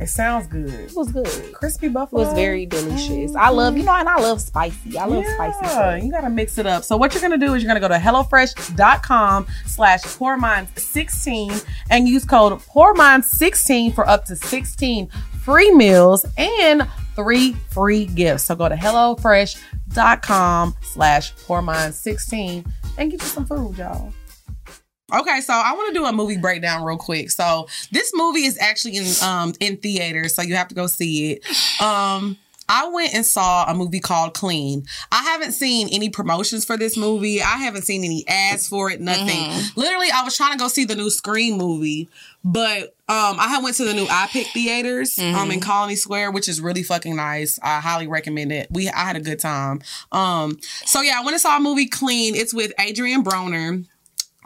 [0.00, 0.68] It sounds good.
[0.72, 1.52] It was good.
[1.52, 2.24] Crispy It buffalo.
[2.24, 3.34] was very delicious.
[3.34, 4.96] I love, you know, and I love spicy.
[4.98, 6.02] I love spicy Yeah, stuff.
[6.02, 6.84] you gotta mix it up.
[6.84, 12.24] So what you're gonna do is you're gonna go to HelloFresh.com slash PourMinds16 and use
[12.24, 15.08] code PourMinds16 for up to 16
[15.42, 18.44] free meals and three free gifts.
[18.44, 22.66] So go to HelloFresh.com slash PourMinds16
[22.98, 24.12] and get you some food, y'all.
[25.12, 27.30] Okay, so I want to do a movie breakdown real quick.
[27.30, 31.32] So this movie is actually in um in theaters, so you have to go see
[31.32, 31.82] it.
[31.82, 32.36] Um
[32.70, 34.84] I went and saw a movie called Clean.
[35.10, 37.40] I haven't seen any promotions for this movie.
[37.40, 39.26] I haven't seen any ads for it, nothing.
[39.74, 42.10] Literally, I was trying to go see the new Scream movie,
[42.44, 46.60] but um I went to the new iPic theaters um in Colony Square, which is
[46.60, 47.58] really fucking nice.
[47.62, 48.68] I highly recommend it.
[48.70, 49.80] We I had a good time.
[50.12, 52.34] Um so yeah, I went and saw a movie Clean.
[52.34, 53.86] It's with Adrien Brody.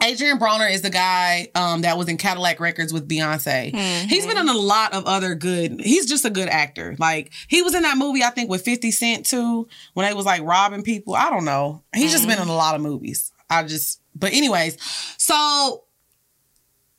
[0.03, 3.73] Adrien Brody is the guy um, that was in Cadillac Records with Beyonce.
[4.07, 5.79] He's been in a lot of other good.
[5.81, 6.95] He's just a good actor.
[6.99, 10.25] Like he was in that movie I think with Fifty Cent too, when they was
[10.25, 11.15] like robbing people.
[11.15, 11.83] I don't know.
[11.93, 13.31] He's just been in a lot of movies.
[13.49, 14.01] I just.
[14.15, 14.77] But anyways,
[15.17, 15.85] so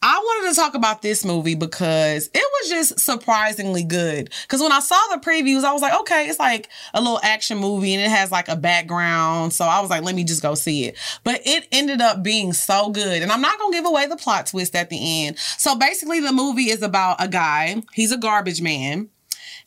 [0.07, 4.31] I wanted to talk about this movie because it was just surprisingly good.
[4.43, 7.57] Because when I saw the previews, I was like, okay, it's like a little action
[7.57, 9.55] movie and it has like a background.
[9.55, 10.99] So I was like, let me just go see it.
[11.25, 13.23] But it ended up being so good.
[13.23, 15.39] And I'm not going to give away the plot twist at the end.
[15.39, 19.09] So basically, the movie is about a guy, he's a garbage man.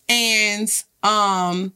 [0.07, 0.69] And,
[1.01, 1.73] um,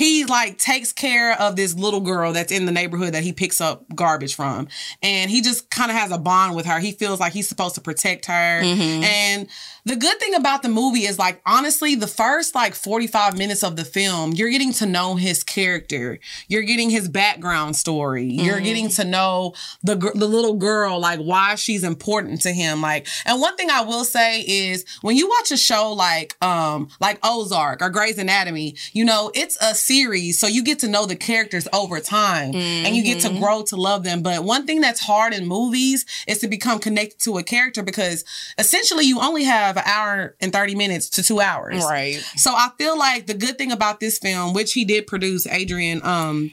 [0.00, 3.60] he like takes care of this little girl that's in the neighborhood that he picks
[3.60, 4.66] up garbage from.
[5.02, 6.80] And he just kind of has a bond with her.
[6.80, 8.62] He feels like he's supposed to protect her.
[8.62, 9.04] Mm-hmm.
[9.04, 9.48] And
[9.84, 13.76] the good thing about the movie is like honestly the first like 45 minutes of
[13.76, 16.18] the film you're getting to know his character.
[16.48, 18.24] You're getting his background story.
[18.24, 23.06] You're getting to know the the little girl like why she's important to him like
[23.24, 27.18] and one thing i will say is when you watch a show like um like
[27.22, 31.16] ozark or grey's anatomy you know it's a series so you get to know the
[31.16, 34.22] characters over time and you get to grow to love them.
[34.22, 38.24] But one thing that's hard in movies is to become connected to a character because
[38.58, 42.16] essentially you only have an hour and 30 minutes to two hours Right.
[42.36, 46.00] so I feel like the good thing about this film, which he did produce, Adrien,
[46.04, 46.50] um,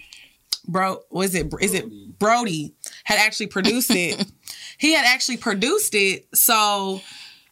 [0.67, 1.85] bro, was it is it
[2.19, 4.25] Brody had actually produced it.
[4.79, 7.01] he had actually produced it, so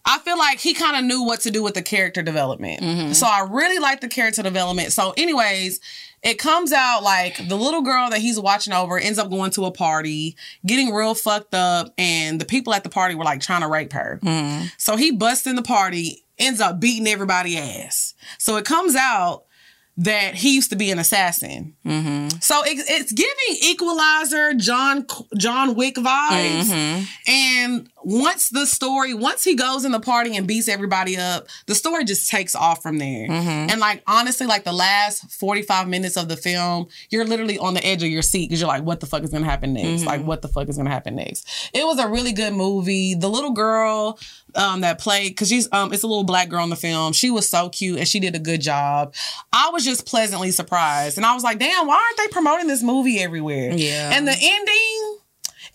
[0.06, 2.82] I feel like he kind of knew what to do with the character development.
[2.82, 3.14] Mm-hmm.
[3.14, 4.92] So I really like the character development.
[4.92, 5.80] So, anyways,
[6.22, 9.66] it comes out like the little girl that he's watching over ends up going to
[9.66, 10.36] a party,
[10.66, 13.94] getting real fucked up, and the people at the party were like trying to rape
[13.94, 14.20] her.
[14.24, 14.68] Mm-hmm.
[14.78, 18.14] So he busts in the party, ends up beating everybody ass.
[18.38, 19.46] So it comes out
[19.98, 21.74] that he used to be an assassin.
[21.86, 22.40] Mm-hmm.
[22.42, 23.34] So it, it's giving
[23.64, 25.06] Equalizer, John
[25.38, 26.70] John Wick vibes.
[26.70, 27.04] Mm-hmm.
[27.28, 31.76] And once the story, once he goes in the party and beats everybody up, the
[31.76, 33.30] story just takes off from there.
[33.30, 33.70] Mm-hmm.
[33.72, 37.86] And like honestly, like the last 45 minutes of the film, you're literally on the
[37.86, 40.06] edge of your seat because you're like, what the fuck is gonna happen next?
[40.06, 41.72] Like, what the fuck is gonna happen next?
[41.74, 43.16] It was a really good movie.
[43.16, 44.20] The little girl
[44.56, 47.14] um, that played, because she's um, it's a little black girl in the film.
[47.14, 49.14] She was so cute and she did a good job.
[49.54, 52.84] I was just pleasantly surprised, and I was like, damn, why aren't they promoting this
[52.84, 53.72] movie everywhere?
[53.72, 54.12] Yeah.
[54.14, 55.20] And the ending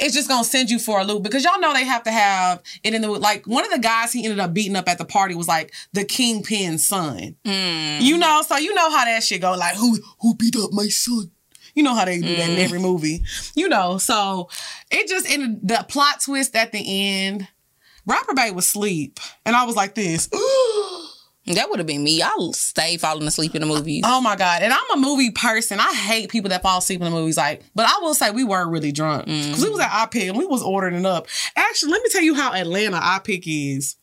[0.00, 2.62] it's just gonna send you for a loop because y'all know they have to have
[2.82, 5.04] it in the like one of the guys he ended up beating up at the
[5.04, 7.36] party was like the kingpin's son.
[8.02, 9.52] You know, so you know how that shit go.
[9.52, 11.30] Like who who beat up my son?
[11.74, 13.22] You know how they do that in every movie.
[13.54, 14.48] You know, so
[14.90, 17.46] it just ended the plot twist at the end.
[18.10, 20.28] Rapper Bay was asleep, and I was like this.
[21.46, 22.22] That would have been me.
[22.22, 24.02] I'll stay falling asleep in the movies.
[24.06, 24.62] Oh my god!
[24.62, 25.80] And I'm a movie person.
[25.80, 27.38] I hate people that fall asleep in the movies.
[27.38, 29.84] Like, but I will say we weren't really drunk because we was mm.
[29.84, 31.26] at iPick and we was ordering it up.
[31.56, 33.96] Actually, let me tell you how Atlanta iPick is.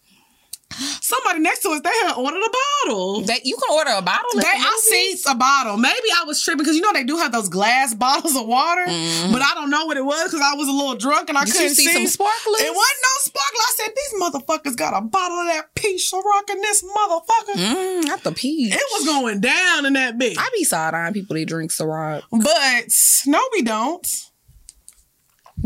[0.70, 2.50] Somebody next to us, they had ordered a
[2.86, 3.22] bottle.
[3.22, 4.30] That you can order a bottle.
[4.36, 5.24] They, I movies?
[5.24, 5.78] seen a bottle.
[5.78, 8.84] Maybe I was tripping because you know they do have those glass bottles of water,
[8.86, 11.46] but I don't know what it was because I was a little drunk and I
[11.46, 12.62] Did couldn't you see some sparklers?
[12.62, 13.60] It wasn't no sparkle.
[13.60, 17.56] I said these motherfuckers got a bottle of that peach Ciroc in this motherfucker.
[17.56, 18.74] Mm, not the peach.
[18.74, 20.36] It was going down in that bitch.
[20.38, 22.24] I be side eyeing people that drink Ciroc.
[22.32, 22.86] But
[23.26, 24.06] no, we don't.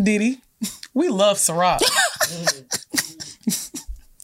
[0.01, 0.41] Diddy,
[0.93, 1.81] we love Ciroc.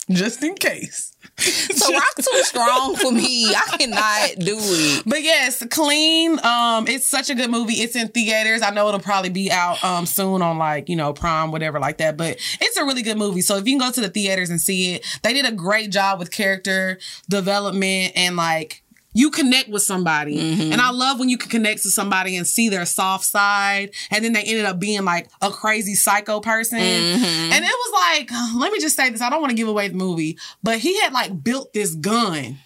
[0.09, 1.13] Just in case.
[1.37, 3.53] Ciroc too strong for me.
[3.53, 5.03] I cannot do it.
[5.05, 6.39] But yes, clean.
[6.43, 7.73] Um, it's such a good movie.
[7.73, 8.61] It's in theaters.
[8.61, 11.97] I know it'll probably be out um soon on like you know Prime, whatever like
[11.97, 12.15] that.
[12.15, 13.41] But it's a really good movie.
[13.41, 15.91] So if you can go to the theaters and see it, they did a great
[15.91, 16.99] job with character
[17.29, 18.83] development and like
[19.17, 20.37] you connect with somebody.
[20.37, 20.71] Mm-hmm.
[20.71, 23.89] And I love when you can connect to somebody and see their soft side.
[24.11, 26.77] And then they ended up being like a crazy psycho person.
[26.77, 27.51] Mm-hmm.
[27.51, 29.21] And it was like, let me just say this.
[29.21, 32.59] I don't want to give away the movie, but he had like built this gun.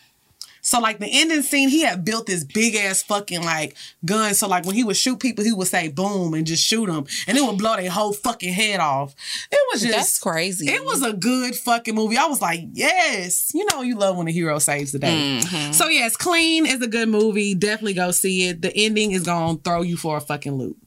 [0.61, 4.33] So like the ending scene, he had built this big ass fucking like gun.
[4.33, 7.05] So like when he would shoot people, he would say boom and just shoot them,
[7.27, 9.15] and it would blow their whole fucking head off.
[9.51, 10.69] It was just That's crazy.
[10.69, 12.17] It was a good fucking movie.
[12.17, 15.41] I was like, yes, you know, you love when a hero saves the day.
[15.41, 15.71] Mm-hmm.
[15.71, 17.55] So yes, Clean is a good movie.
[17.55, 18.61] Definitely go see it.
[18.61, 20.77] The ending is gonna throw you for a fucking loop.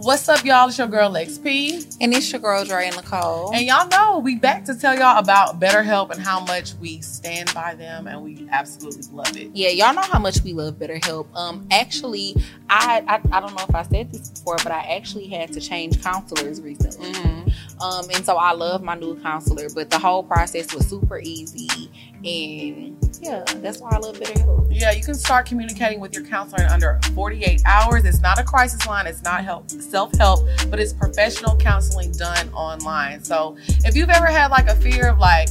[0.00, 0.68] What's up, y'all?
[0.68, 1.96] It's your girl XP.
[2.00, 3.52] and it's your girl Dre and Nicole.
[3.52, 7.52] And y'all know we back to tell y'all about BetterHelp and how much we stand
[7.52, 9.50] by them and we absolutely love it.
[9.54, 11.26] Yeah, y'all know how much we love BetterHelp.
[11.34, 12.36] Um, actually,
[12.70, 15.60] I, I I don't know if I said this before, but I actually had to
[15.60, 17.47] change counselors recently.
[17.80, 21.90] Um, and so I love my new counselor, but the whole process was super easy,
[22.24, 24.68] and yeah, that's why I love BetterHelp.
[24.70, 28.04] Yeah, you can start communicating with your counselor in under 48 hours.
[28.04, 33.22] It's not a crisis line, it's not help self-help, but it's professional counseling done online.
[33.24, 35.48] So if you've ever had like a fear of like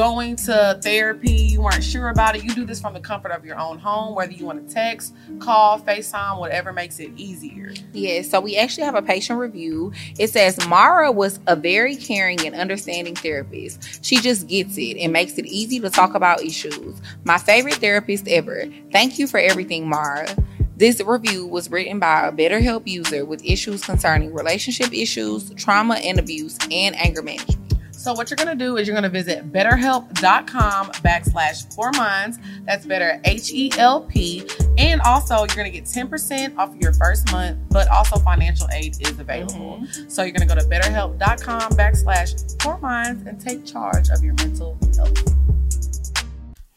[0.00, 3.44] going to therapy, you weren't sure about it, you do this from the comfort of
[3.44, 7.74] your own home, whether you want to text, call, FaceTime, whatever makes it easier.
[7.92, 9.92] Yeah, so we actually have a patient review.
[10.18, 14.02] It says Mara was a very caring and understanding therapist.
[14.02, 16.98] She just gets it and makes it easy to talk about issues.
[17.24, 18.64] My favorite therapist ever.
[18.92, 20.34] Thank you for everything, Mara.
[20.78, 26.18] This review was written by a BetterHelp user with issues concerning relationship issues, trauma and
[26.18, 27.69] abuse, and anger management.
[28.00, 32.38] So what you're gonna do is you're gonna visit betterhelp.com backslash Pour Minds.
[32.64, 34.48] That's better H E L P.
[34.78, 39.18] And also you're gonna get 10% off your first month, but also financial aid is
[39.18, 39.82] available.
[40.08, 44.78] So you're gonna go to betterhelp.com backslash Pour Minds and take charge of your mental
[44.96, 45.36] health.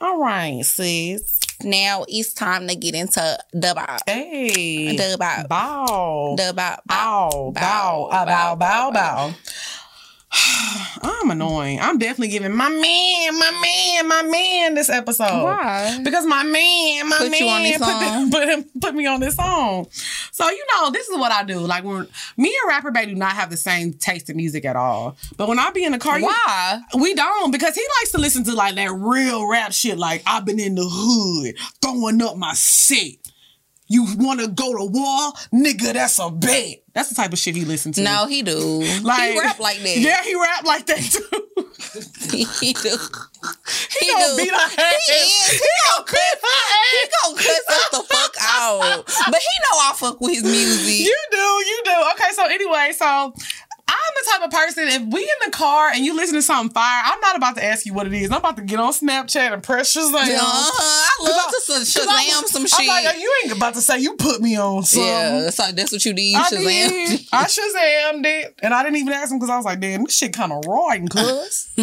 [0.02, 1.40] All right, sis.
[1.64, 4.02] Now it's time to get into the bop.
[4.06, 4.98] Hey.
[4.98, 5.48] The bop.
[5.48, 6.36] Bow.
[6.38, 6.84] The bop.
[6.86, 9.34] Bow, bow, uh, bow, bow, bow.
[11.04, 11.80] I'm annoying.
[11.80, 15.44] I'm definitely giving my man, my man, my man this episode.
[15.44, 16.00] Why?
[16.04, 18.32] Because my man, my Put man you on this put, song?
[18.32, 19.88] put, him, put me on this song.
[20.32, 21.60] So, you know, this is what I do.
[21.60, 22.08] Like, when
[22.38, 25.18] me and Rapper Bay do not have the same taste in music at all.
[25.38, 26.82] But when I be in the car, you- Why?
[27.00, 29.98] we don't because he likes to listen to like that real rap shit.
[29.98, 33.18] Like I've been in the hood throwing up my set.
[33.94, 35.94] You want to go to war, nigga?
[35.94, 36.82] That's a bet.
[36.94, 38.02] That's the type of shit he listens to.
[38.02, 38.82] No, he do.
[38.82, 39.98] he rap like that.
[39.98, 41.22] Yeah, he rap like that too.
[42.34, 42.90] he do.
[44.00, 45.06] He, gonna beat her ass.
[45.06, 45.62] He is.
[45.62, 46.50] He gonna beat her
[46.90, 49.06] He gonna cuss us the fuck out.
[49.06, 51.06] But he know I fuck with his music.
[51.06, 51.92] You do, you do.
[52.14, 53.32] Okay, so anyway, so
[54.16, 57.02] the type of person, if we in the car and you listen to something fire,
[57.06, 58.32] I'm not about to ask you what it is.
[58.32, 60.14] I'm about to get on Snapchat and press Shazam.
[60.14, 61.08] Uh-huh.
[61.28, 62.88] I love to Cause Shazam I'm- some I'm shit.
[62.88, 65.08] like, you ain't about to say you put me on something.
[65.08, 66.36] yeah, so that's what you did.
[66.36, 66.90] I Shazam.
[66.90, 67.22] did.
[67.32, 68.56] I Shazammed it.
[68.62, 70.64] And I didn't even ask him because I was like, damn, this shit kind of
[70.66, 71.70] and cuz.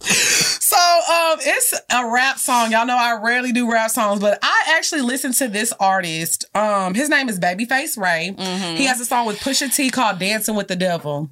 [0.00, 2.70] so um, it's a rap song.
[2.72, 6.44] Y'all know I rarely do rap songs, but I actually listened to this artist.
[6.54, 8.34] Um, his name is Babyface Ray.
[8.76, 11.30] He has a song with Pusha T called Dancing with the Devil.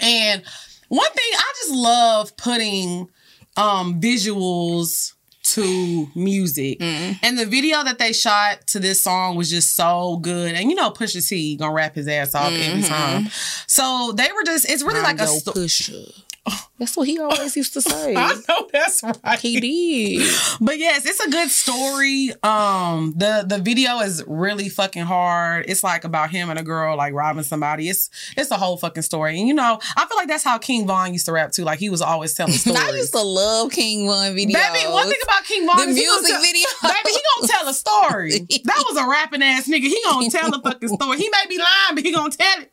[0.00, 0.42] And
[0.88, 3.08] one thing I just love putting
[3.56, 5.12] um visuals
[5.44, 6.78] to music.
[6.80, 10.54] And the video that they shot to this song was just so good.
[10.54, 13.28] And you know Pusha T gonna rap his ass off every time.
[13.66, 16.21] So they were just it's really like a sto- Pusha.
[16.78, 18.16] That's what he always used to say.
[18.16, 19.38] I know that's right.
[19.38, 20.28] He did.
[20.60, 22.30] But yes, it's a good story.
[22.42, 25.66] Um, the the video is really fucking hard.
[25.68, 27.88] It's like about him and a girl like robbing somebody.
[27.88, 29.38] It's it's a whole fucking story.
[29.38, 31.62] And you know, I feel like that's how King Von used to rap too.
[31.62, 32.80] Like he was always telling stories.
[32.80, 34.54] I used to love King Von videos.
[34.54, 36.66] Baby, one thing about King Von The is music tell- video.
[36.82, 38.30] Baby, he gonna tell a story.
[38.64, 39.82] that was a rapping ass nigga.
[39.82, 41.18] He gonna tell a fucking story.
[41.18, 42.71] He may be lying, but he gonna tell it.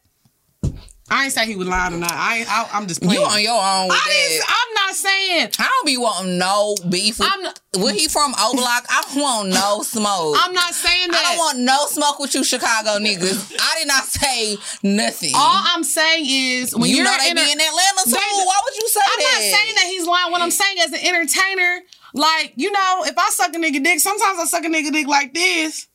[1.12, 2.12] I ain't say he was lying or not.
[2.12, 3.20] I, ain't, I I'm just playing.
[3.20, 5.50] you on your own with I I'm not saying.
[5.60, 7.20] I don't be wanting no beef.
[7.20, 8.86] With, I'm not- Where he from, O Block?
[8.90, 10.36] I don't want no smoke.
[10.40, 11.18] I'm not saying that.
[11.26, 13.56] I don't want no smoke with you, Chicago niggas.
[13.60, 15.32] I did not say nothing.
[15.36, 18.12] All I'm saying is when you you're know they in be a- in Atlanta too.
[18.12, 19.18] They- Why would you say that?
[19.18, 20.32] I'm not saying that he's lying.
[20.32, 21.82] What I'm saying as an entertainer,
[22.14, 25.08] like you know, if I suck a nigga dick, sometimes I suck a nigga dick
[25.08, 25.88] like this,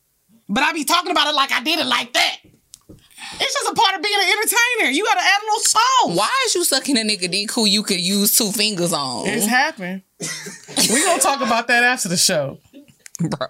[0.49, 2.37] but I be talking about it like I did it like that.
[3.41, 4.91] It's just a part of being an entertainer.
[4.93, 6.15] You gotta add a little soul.
[6.17, 9.47] Why is you sucking a nigga dick who you could use two fingers on, It's
[9.47, 10.03] happened.
[10.21, 12.59] we gonna talk about that after the show.
[13.21, 13.47] bro?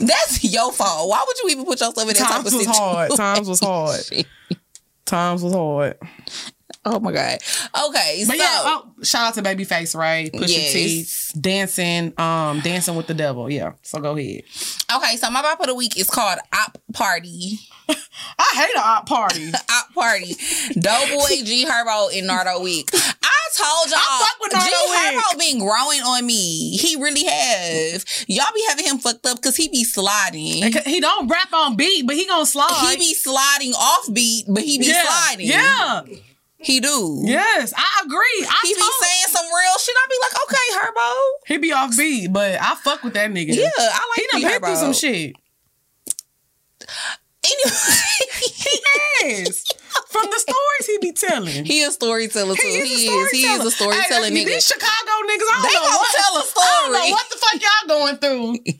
[0.00, 1.08] That's your fault.
[1.08, 3.10] Why would you even put yourself in that type Times of was hard.
[3.16, 4.00] Times was hard.
[5.06, 5.96] Times was hard.
[6.84, 7.38] Oh my god.
[7.88, 10.32] Okay, But so yeah, oh, shout out to Babyface, right?
[10.32, 11.32] Pusha Yes.
[11.34, 13.50] T, dancing, um, dancing with the devil.
[13.50, 13.72] Yeah.
[13.82, 14.44] So go ahead.
[14.96, 17.58] okay, so my bop of the week is called Op Party.
[18.38, 19.52] I hate an op party.
[19.70, 20.36] Op Party.
[20.78, 22.88] Doughboy G Herbo and Nardo Wick.
[22.94, 24.94] I told y'all I fuck with Nardo G.
[24.96, 26.76] Herbo been growing on me.
[26.76, 28.04] He really have.
[28.28, 30.72] Y'all be having him fucked up because he be sliding.
[30.84, 32.90] he don't rap on beat, but he gonna slide.
[32.90, 35.02] He be sliding off beat, but he be yeah.
[35.02, 35.46] sliding.
[35.46, 36.02] Yeah.
[36.62, 37.22] He do.
[37.24, 38.46] Yes, I agree.
[38.46, 39.94] I He be saying some real shit.
[39.96, 41.30] I be like, okay, Herbo.
[41.46, 43.54] he be off beat, but I fuck with that nigga.
[43.56, 44.16] Yeah, I like.
[44.16, 45.36] He done been through some shit.
[47.64, 49.64] Anyway, Yes.
[50.10, 51.64] From the stories he be telling.
[51.64, 52.60] he a storyteller too.
[52.66, 53.30] He is a He is.
[53.32, 54.46] He is a storytelling hey, nigga.
[54.46, 57.30] These Chicago niggas, I don't They know gonna what, tell a I don't know what
[57.30, 58.58] the fuck y'all going through.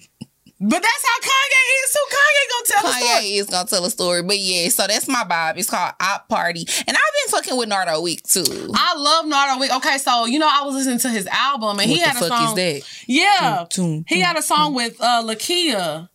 [0.62, 2.06] But that's how Kanye is too.
[2.10, 3.08] Kanye gonna tell a story.
[3.24, 4.68] Kanye is gonna tell a story, but yeah.
[4.68, 5.56] So that's my vibe.
[5.56, 6.94] It's called Op Party, and I've
[7.24, 8.44] been fucking with Nardo Wick too.
[8.74, 9.74] I love Nardo Wick.
[9.76, 12.26] Okay, so you know I was listening to his album and he what had the
[12.26, 12.48] a song.
[12.48, 13.04] is that?
[13.06, 16.10] Yeah, Toom, he had a song with uh Lakeyah.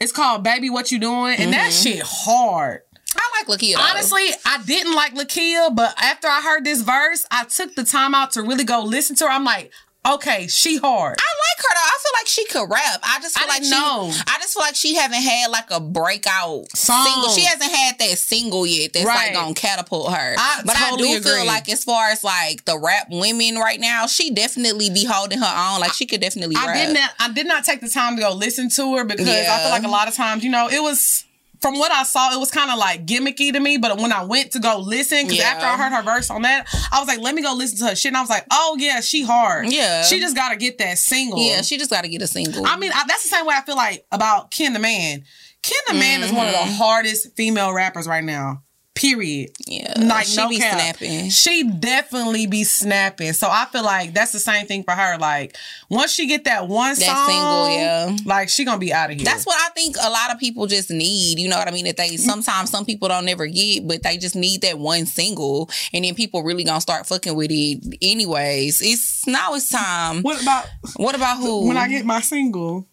[0.00, 1.82] It's called "Baby What You Doing," and that mm-hmm.
[1.82, 2.82] shit hard.
[3.16, 3.78] I like Lakeyah.
[3.78, 8.14] Honestly, I didn't like Lakeyah, but after I heard this verse, I took the time
[8.14, 9.30] out to really go listen to her.
[9.30, 9.72] I'm like,
[10.06, 11.16] okay, she hard.
[11.18, 11.80] I like her though.
[11.80, 13.00] I feel like she could rap.
[13.02, 13.78] I just feel I like didn't she.
[13.80, 14.10] know.
[14.26, 17.04] I just feel like she haven't had like a breakout Song.
[17.06, 17.28] single.
[17.30, 18.92] She hasn't had that single yet.
[18.92, 19.26] That's Right.
[19.26, 20.34] like gonna catapult her.
[20.38, 23.80] I but totally I do feel like as far as like the rap women right
[23.80, 25.80] now, she definitely be holding her own.
[25.80, 26.76] Like she could definitely I rap.
[26.86, 27.10] did not.
[27.20, 29.84] I did not take the time to go listen to her because I feel like
[29.84, 31.24] a lot of times, you know, it was.
[31.64, 33.78] From what I saw, it was kind of like gimmicky to me.
[33.78, 35.44] But when I went to go listen, because Yeah.
[35.54, 37.86] after I heard her verse on that, I was like, "Let me go listen to
[37.86, 39.72] her shit." And I was like, "Oh yeah, she hard.
[39.72, 40.02] Yeah.
[40.02, 42.66] she just got to get that single." Yeah, she just got to get a single.
[42.66, 45.24] I mean, I, that's the same way I feel like about Ken the Man.
[45.62, 46.68] Ken the Man is one of Mm-hmm.
[46.68, 48.62] the hardest female rappers right now.
[48.94, 49.50] Period.
[49.66, 50.74] yeah, Like she no be cap.
[50.96, 51.28] snapping.
[51.28, 53.32] She definitely be snapping.
[53.32, 55.18] So I feel like that's the same thing for her.
[55.18, 55.56] Like
[55.90, 58.16] once she get that one That song, single, yeah.
[58.24, 59.24] like she gonna be out of here.
[59.24, 61.40] That's what I think a lot of people just need.
[61.40, 61.86] You know what I mean?
[61.86, 65.68] That they sometimes some people don't never get, but they just need that one single,
[65.92, 67.98] and then people really gonna start fucking with it.
[68.00, 70.22] Anyways, it's now it's time.
[70.22, 70.66] What about
[70.96, 71.66] What about who?
[71.66, 72.86] when I get my single?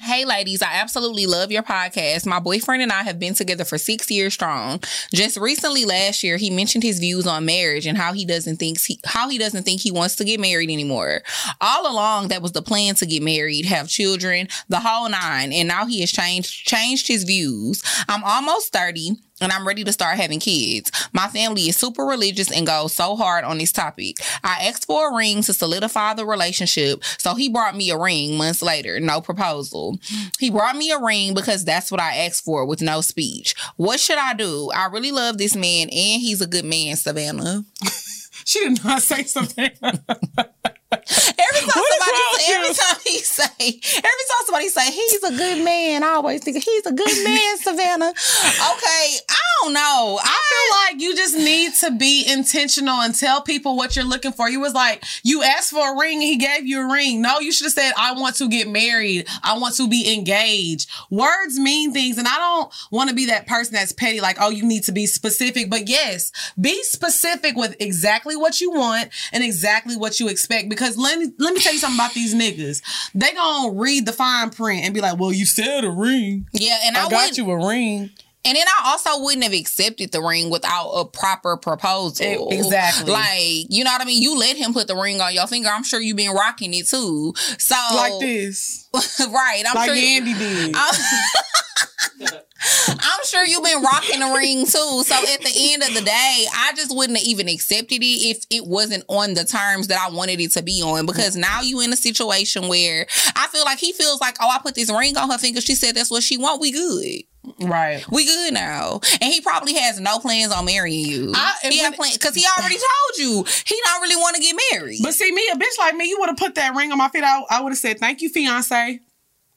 [0.00, 2.26] Hey, ladies, I absolutely love your podcast.
[2.26, 4.82] My boyfriend and I have been together for six years strong.
[5.14, 8.80] Just recently, last year, he mentioned his views on marriage and how he doesn't think
[8.80, 11.22] he, how he doesn't think he wants to get married anymore.
[11.60, 15.52] All along, that was the plan to get married, have children, the whole nine.
[15.52, 17.82] And now he has changed changed his views.
[18.08, 20.90] I'm almost thirty and I'm ready to start having kids.
[21.12, 24.18] My family is super religious and goes so hard on this topic.
[24.42, 28.36] I asked for a ring to solidify the relationship, so he brought me a ring
[28.36, 29.98] months later, no proposal.
[30.38, 33.54] He brought me a ring because that's what I asked for with no speech.
[33.76, 34.70] What should I do?
[34.74, 37.64] I really love this man and he's a good man, Savannah.
[38.44, 39.70] She did not say something.
[41.08, 45.36] Every time What somebody say, every time he say, every time somebody say he's a
[45.36, 48.10] good man, I always think he's a good man, Savannah.
[48.10, 50.20] Okay, I don't know.
[50.22, 54.32] I feel like you just need to be intentional and tell people what you're looking
[54.32, 54.48] for.
[54.48, 57.20] You was like, you asked for a ring, he gave you a ring.
[57.22, 59.26] No, you should have said, I want to get married.
[59.42, 60.90] I want to be engaged.
[61.10, 62.18] Words mean things.
[62.18, 64.92] And I don't want to be that person that's petty, like, oh, you need to
[64.92, 65.70] be specific.
[65.70, 70.68] But yes, be specific with exactly what you want and exactly what you expect.
[70.68, 72.82] Because let me let me tell you something about these niggas.
[73.14, 76.46] They gonna read the fine print and be like, well, you said a ring.
[76.52, 78.10] Yeah, and I, I got you a ring.
[78.46, 82.48] And then I also wouldn't have accepted the ring without a proper proposal.
[82.50, 83.10] Exactly.
[83.10, 84.22] Like, you know what I mean?
[84.22, 85.70] You let him put the ring on your finger.
[85.70, 87.32] I'm sure you've been rocking it too.
[87.58, 88.86] So Like this.
[88.92, 89.62] right.
[89.66, 90.76] I'm Like sure Andy did.
[92.88, 95.02] I'm, sure you've been rocking the ring too.
[95.04, 98.44] So at the end of the day, I just wouldn't have even accepted it if
[98.50, 101.06] it wasn't on the terms that I wanted it to be on.
[101.06, 104.58] Because now you in a situation where I feel like he feels like, oh, I
[104.62, 105.60] put this ring on her finger.
[105.60, 106.60] She said that's what she want.
[106.60, 107.22] We good.
[107.60, 108.04] Right.
[108.10, 109.00] We good now.
[109.20, 111.32] And he probably has no plans on marrying you.
[111.34, 115.00] I- he plans because he already told you he don't really want to get married.
[115.02, 117.08] But see, me, a bitch like me, you would have put that ring on my
[117.08, 117.24] feet.
[117.24, 119.00] I, I would have said, "Thank you, fiance.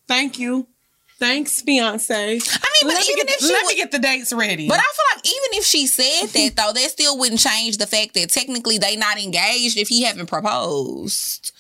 [0.08, 0.68] Thank you,
[1.20, 2.40] thanks, fiance." I mean,
[2.84, 4.68] but let even get, if she let would- me get the dates ready.
[4.68, 7.88] But I feel like even if she said that though, that still wouldn't change the
[7.88, 11.52] fact that technically they not engaged if he haven't proposed.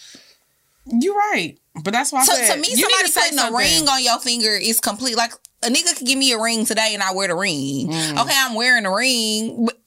[0.86, 1.58] you're right.
[1.84, 4.50] But that's why I So said to me, somebody putting a ring on your finger
[4.56, 5.16] is complete.
[5.16, 5.32] Like
[5.64, 7.90] a nigga could give me a ring today and I wear the ring.
[7.90, 8.22] Mm.
[8.24, 9.68] Okay, I'm wearing a ring,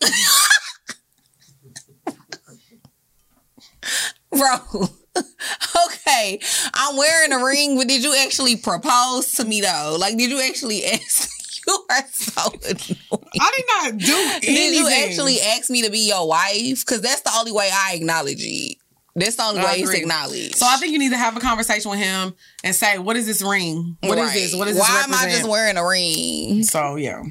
[4.30, 4.88] bro.
[5.86, 6.40] Okay,
[6.74, 9.96] I'm wearing a ring, but did you actually propose to me though?
[9.98, 11.30] Like, did you actually ask?
[11.66, 13.30] You are so annoying.
[13.40, 14.54] I did not do anything.
[14.54, 16.80] Did you actually ask me to be your wife?
[16.84, 18.78] Because that's the only way I acknowledge it.
[19.14, 20.00] That's the only I way it's agree.
[20.02, 20.56] acknowledged.
[20.56, 22.34] So I think you need to have a conversation with him
[22.64, 23.96] and say, "What is this ring?
[24.02, 24.34] What is Right.
[24.34, 24.54] this?
[24.54, 26.62] What is Why this?" Why am I just wearing a ring?
[26.64, 27.22] So yeah.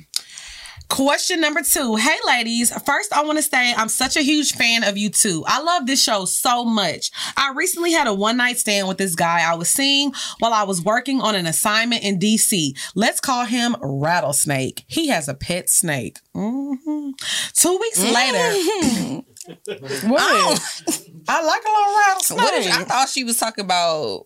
[0.89, 1.95] Question number two.
[1.97, 5.43] Hey ladies, first I want to say I'm such a huge fan of you too.
[5.47, 7.11] I love this show so much.
[7.37, 10.63] I recently had a one night stand with this guy I was seeing while I
[10.63, 12.71] was working on an assignment in DC.
[12.95, 14.83] Let's call him Rattlesnake.
[14.87, 16.17] He has a pet snake.
[16.35, 17.11] Mhm.
[17.53, 19.21] Two weeks later.
[20.07, 20.59] what?
[21.27, 22.39] I like a little rattlesnake.
[22.39, 24.25] What is, I thought she was talking about.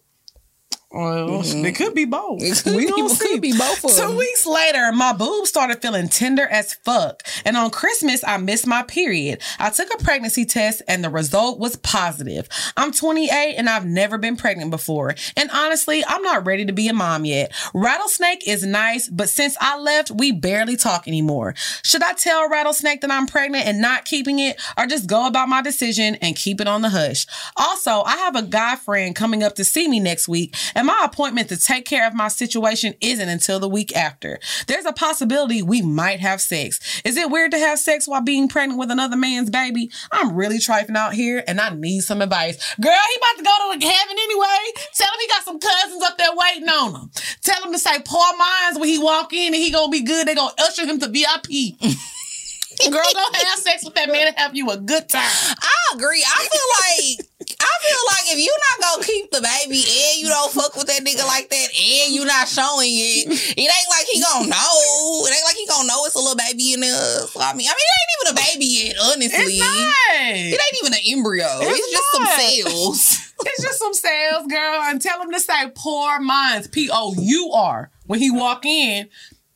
[0.93, 1.65] Well, mm-hmm.
[1.65, 2.41] it could be both.
[2.41, 3.27] It could we be- don't see.
[3.27, 7.23] could be both of Two weeks later, my boobs started feeling tender as fuck.
[7.43, 9.41] And on Christmas, I missed my period.
[9.59, 12.47] I took a pregnancy test and the result was positive.
[12.77, 15.15] I'm 28 and I've never been pregnant before.
[15.35, 17.51] And honestly, I'm not ready to be a mom yet.
[17.73, 21.55] Rattlesnake is nice, but since I left, we barely talk anymore.
[21.83, 25.49] Should I tell Rattlesnake that I'm pregnant and not keeping it, or just go about
[25.49, 27.25] my decision and keep it on the hush?
[27.55, 31.01] Also, I have a guy friend coming up to see me next week, and my
[31.05, 34.39] appointment to take care of my situation isn't until the week after.
[34.67, 37.01] There's a possibility we might have sex.
[37.03, 39.89] Is it weird to have sex while being pregnant with another man's baby?
[40.11, 42.57] I'm really trifling out here, and I need some advice.
[42.79, 44.57] Girl, he about to go to the heaven anyway.
[44.93, 47.11] Tell him he got some cousins up there waiting on him.
[47.41, 50.27] Tell him to say Pour Minds when he walk in, and he gonna be good.
[50.27, 51.79] They gonna usher him to VIP.
[52.89, 55.21] Girl, go have sex with that man and have you a good time.
[55.21, 56.23] I agree.
[56.25, 57.27] I feel like
[57.59, 60.87] I feel like if you not gonna keep the baby and you don't fuck with
[60.87, 65.25] that nigga like that and you not showing it, it ain't like he gonna know.
[65.27, 67.27] It ain't like he gonna know it's a little baby in there.
[67.27, 68.95] So, I mean, I mean, it ain't even a baby yet.
[69.01, 70.25] Honestly, It's not.
[70.25, 71.47] it ain't even an embryo.
[71.61, 73.19] It's, It's just some cells.
[73.45, 77.51] It's just some sales, girl, and tell him to say Pour Minds, P O U
[77.53, 77.89] R.
[78.05, 79.09] When he walk in,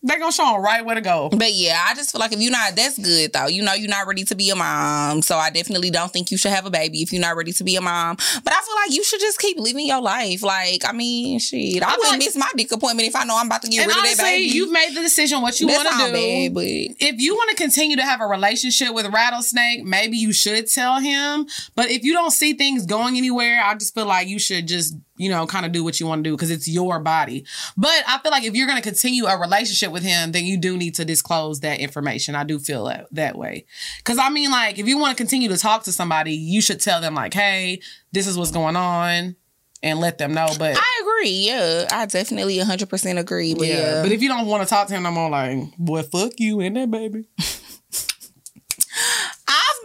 [0.04, 1.30] they gonna show him right where to go.
[1.30, 3.48] But yeah, I just feel like if you're not, that's good though.
[3.48, 5.22] You know, you're not ready to be a mom.
[5.22, 7.64] So I definitely don't think you should have a baby if you're not ready to
[7.64, 8.16] be a mom.
[8.16, 10.44] But I feel like you should just keep living your life.
[10.44, 13.38] Like, I mean, shit, I, feel wouldn't like- miss my dick appointment if I know
[13.38, 14.44] I'm about to get rid of that honestly, baby.
[14.56, 16.12] you've made the decision what you want to do.
[16.14, 20.32] bad, but if you want to continue to have a relationship with Rattlesnake, maybe you
[20.32, 21.48] should tell him.
[21.76, 24.96] But if you don't see things going anywhere, I just feel like you should just,
[25.18, 27.46] you know, kind of do what you want to do because it's your body.
[27.76, 30.58] But I feel like if you're going to continue a relationship with him, then you
[30.58, 32.36] do need to disclose that information.
[32.36, 33.66] I do feel that, that way.
[33.98, 36.80] Because I mean, like, if you want to continue to talk to somebody, you should
[36.80, 37.82] tell them, like, hey,
[38.12, 39.36] this is what's going on
[39.84, 40.48] and let them know.
[40.58, 41.32] But I agree.
[41.32, 43.54] Yeah, I definitely 100% agree.
[43.54, 43.74] But yeah.
[43.74, 46.34] yeah, But if you don't want to talk to him no more, like, boy, fuck
[46.38, 47.26] you and that baby.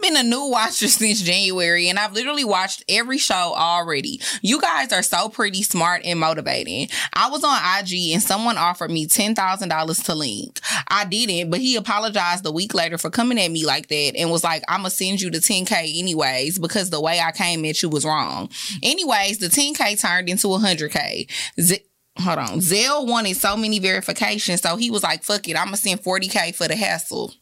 [0.03, 4.19] Been a new watcher since January and I've literally watched every show already.
[4.41, 6.89] You guys are so pretty smart and motivating.
[7.13, 10.59] I was on IG and someone offered me $10,000 to link.
[10.89, 14.29] I didn't, but he apologized a week later for coming at me like that and
[14.29, 17.63] was like, I'm going to send you the 10K anyways because the way I came
[17.63, 18.49] at you was wrong.
[18.83, 21.29] Anyways, the 10K turned into 100K.
[21.61, 21.79] Z-
[22.19, 22.59] Hold on.
[22.59, 26.53] Zell wanted so many verifications, so he was like, fuck it, I'm gonna send 40K
[26.53, 27.33] for the hassle.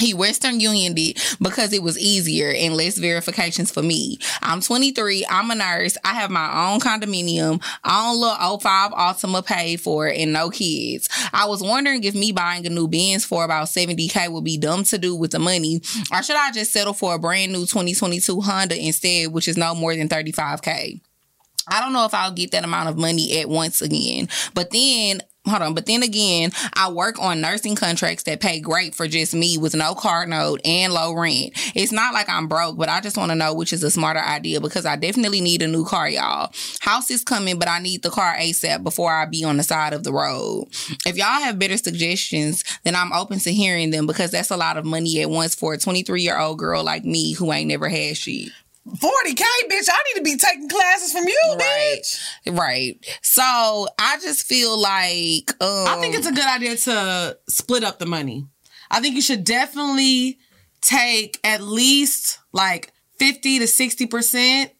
[0.00, 4.18] He Western Union did because it was easier and less verifications for me.
[4.42, 5.24] I'm 23.
[5.28, 5.96] I'm a nurse.
[6.04, 11.08] I have my own condominium, own little 05 Altima paid for, and no kids.
[11.32, 14.84] I was wondering if me buying a new Benz for about 70k would be dumb
[14.84, 15.80] to do with the money,
[16.12, 19.74] or should I just settle for a brand new 2022 Honda instead, which is no
[19.74, 21.00] more than 35k.
[21.68, 24.28] I don't know if I'll get that amount of money at once again.
[24.52, 28.94] But then, hold on, but then again, I work on nursing contracts that pay great
[28.94, 31.52] for just me with no car note and low rent.
[31.74, 34.20] It's not like I'm broke, but I just want to know which is a smarter
[34.20, 36.52] idea because I definitely need a new car, y'all.
[36.80, 39.92] House is coming, but I need the car ASAP before I be on the side
[39.92, 40.68] of the road.
[41.06, 44.76] If y'all have better suggestions, then I'm open to hearing them because that's a lot
[44.76, 47.88] of money at once for a 23 year old girl like me who ain't never
[47.88, 48.50] had shit.
[48.86, 49.88] 40K, bitch.
[49.90, 52.00] I need to be taking classes from you, Right.
[52.02, 52.58] bitch.
[52.58, 53.18] Right.
[53.22, 53.42] So
[53.98, 58.06] I just feel like um, I think it's a good idea to split up the
[58.06, 58.46] money.
[58.90, 60.38] I think you should definitely
[60.82, 64.70] take at least like 50 to 60%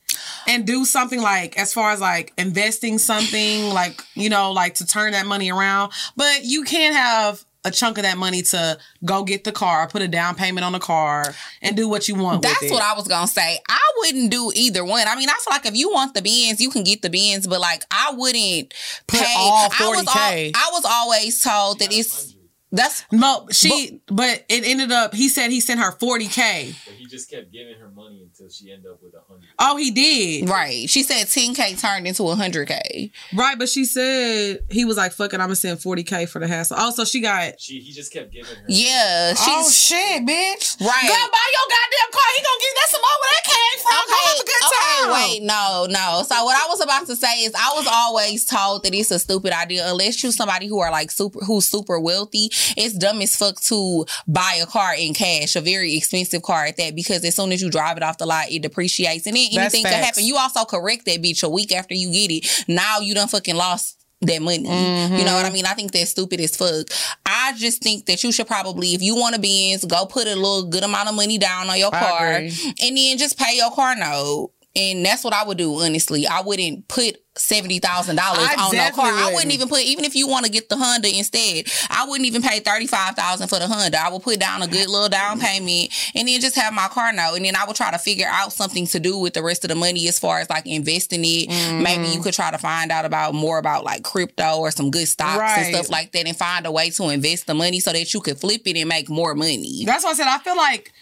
[0.47, 4.87] and do something like as far as like investing something like, you know, like to
[4.87, 5.93] turn that money around.
[6.15, 10.03] But you can't have a chunk of that money to go get the car, put
[10.03, 12.43] a down payment on the car, and do what you want.
[12.43, 12.75] That's with it.
[12.75, 13.59] what I was gonna say.
[13.69, 15.07] I wouldn't do either one.
[15.09, 17.47] I mean, I feel like if you want the beans, you can get the beans,
[17.47, 18.75] but like I wouldn't
[19.07, 19.35] Put pay.
[19.37, 20.53] all I was 40K.
[20.55, 22.35] I was always told that it's
[22.75, 26.75] that's No, she, but, it ended up, he said he sent her 40K.
[26.85, 29.49] But he just kept giving her money until she ended up with a hundred.
[29.59, 30.49] Oh, he did.
[30.49, 30.89] right.
[30.89, 33.11] She said 10k turned into a 100k.
[33.35, 36.49] Right, but she said he was like, "Fuck it, I'm gonna send 40k for the
[36.49, 37.61] hassle." Also, she got.
[37.61, 38.65] She he just kept giving her.
[38.69, 40.81] Yeah, oh, she's oh shit, bitch!
[40.81, 41.09] Right.
[41.09, 42.29] Go buy your goddamn car.
[42.37, 44.03] He gonna get that some more where that came from.
[44.09, 45.11] Go have a good time.
[45.11, 46.23] okay, wait, no, no.
[46.27, 49.19] So what I was about to say is I was always told that it's a
[49.19, 52.51] stupid idea unless you're somebody who are like super who's super wealthy.
[52.77, 56.77] It's dumb as fuck to buy a car in cash, a very expensive car at
[56.77, 59.27] that, because as soon as you drive it off the lot, it depreciates.
[59.27, 60.25] And then anything can happen.
[60.25, 62.65] You also correct that bitch a week after you get it.
[62.69, 64.59] Now you done fucking lost that money.
[64.63, 65.27] You Mm-hmm.
[65.27, 65.67] know what I mean?
[65.67, 66.87] I think that's stupid as fuck.
[67.27, 70.35] I just think that you should probably, if you want a Benz, go put a
[70.35, 72.75] little good amount of money down on your I car agree.
[72.81, 74.51] and then just pay your car note.
[74.77, 76.27] And that's what I would do, honestly.
[76.27, 79.07] I wouldn't put seventy thousand dollars on no car.
[79.07, 81.67] I wouldn't even put even if you want to get the Honda instead.
[81.91, 84.01] I wouldn't even pay thirty five thousand for the Honda.
[84.01, 87.13] I would put down a good little down payment and then just have my car
[87.13, 87.35] note.
[87.37, 89.69] And then I would try to figure out something to do with the rest of
[89.69, 91.49] the money as far as like investing it.
[91.49, 92.13] Maybe Mm-hmm.
[92.13, 95.39] you could try to find out about more about like crypto or some good stocks
[95.57, 98.21] and stuff like that and find a way to invest the money so that you
[98.21, 99.85] could flip it and make more money.
[99.87, 100.93] That's what I said I feel like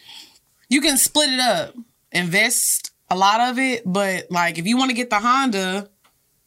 [0.69, 1.74] you can split it up,
[2.11, 2.82] invest
[3.12, 5.89] a lot of it, but like if you want to get the Honda,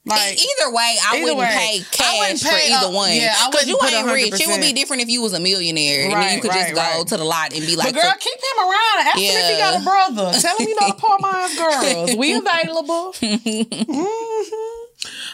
[0.07, 1.45] like either way, I Either wouldn't way.
[1.49, 3.11] pay I cash wouldn't for pay, either uh, one.
[3.15, 4.39] yeah, I because you ain't rich.
[4.39, 6.79] It would be different if you was a millionaire and then you could just go
[6.81, 7.07] right.
[7.07, 9.51] to the lot and be like, But girl, "Fuck keep him around ask him if
[9.51, 10.37] he got a brother.
[10.39, 12.15] Tell him you know the poor man's girls.
[12.17, 13.13] We available.
[13.13, 13.85] Mhm.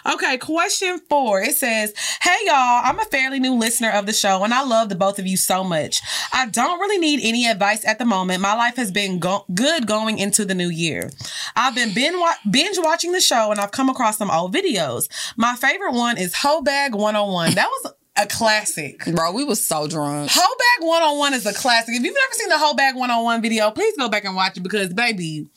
[0.06, 1.42] Okay, question four.
[1.42, 4.90] It says, Hey y'all, I'm a fairly new listener of the show and I love
[4.90, 6.02] the both of you so much.
[6.34, 8.42] I don't really need any advice at the moment.
[8.42, 11.12] My life has been go- good going into the new year.
[11.56, 15.08] I've been wa- binge watching the show and I've come across some old videos.
[15.38, 17.56] My favorite one is Hoe Bag 101.
[17.56, 19.06] That was a classic.
[19.06, 21.96] bro, we was so drunk." Hoe Bag 101 is a classic.
[21.96, 24.62] If you've never seen the Hoe Bag 101 video, please go back and watch it
[24.62, 25.48] because, baby,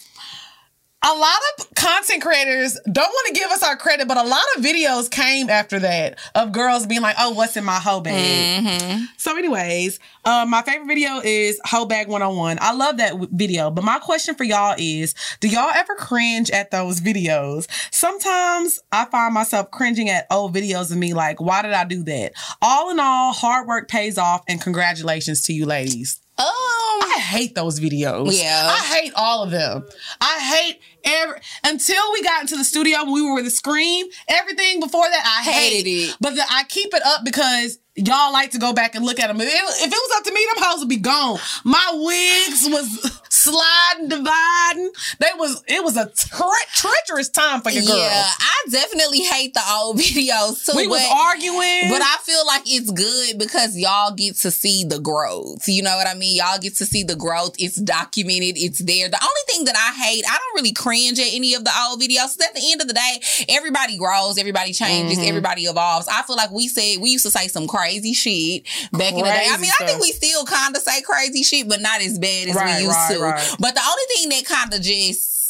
[1.06, 4.42] a lot of content creators don't want to give us our credit, but a lot
[4.56, 9.02] of videos came after that of girls being like, oh, what's in my hoe bag?
[9.18, 12.58] So, anyways, um, my favorite video is Hoe Bag 101.
[12.60, 16.50] I love that w- video, but my question for y'all is do y'all ever cringe
[16.50, 17.66] at those videos?
[17.90, 22.02] Sometimes I find myself cringing at old videos of me, like, why did I do
[22.04, 22.32] that?
[22.62, 26.20] All in all, hard work pays off, and congratulations to you ladies.
[26.36, 28.36] Um, I hate those videos.
[28.36, 28.68] Yeah.
[28.68, 29.86] I hate all of them.
[30.20, 34.06] I hate every until we got into the studio when we were with the scream.
[34.28, 36.16] Everything before that, I Hated hated it.
[36.20, 39.28] But the, I keep it up because y'all like to go back and look at
[39.28, 39.40] them.
[39.40, 41.38] If it, if it was up to me, them hoes would be gone.
[41.64, 44.90] My wigs was sliding, dividing.
[45.20, 47.98] They was it was a tre- treacherous time for your girl.
[47.98, 50.76] yeah, I definitely hate the old videos too.
[50.76, 51.88] we was arguing.
[51.90, 55.66] But I feel like it's good because y'all get to see the growth.
[55.68, 56.36] You know what I mean?
[56.36, 57.54] Y'all get to see the growth.
[57.58, 58.56] It's documented.
[58.56, 59.08] It's there.
[59.08, 62.00] The only thing that I hate, I don't really cringe at any of the old
[62.00, 62.14] videos.
[62.34, 65.28] 'cause at the end of the day, everybody grows, everybody changes, Mm-hmm.
[65.28, 66.08] everybody evolves.
[66.08, 69.24] I feel like we said we used to say some crazy shit back in the
[69.24, 69.44] day.
[69.46, 72.18] I Crazy mean, I think we still kind of say crazy shit, but not as
[72.18, 73.20] bad as Right, we used right, to.
[73.20, 73.33] right.
[73.58, 75.43] But the only thing that kind of just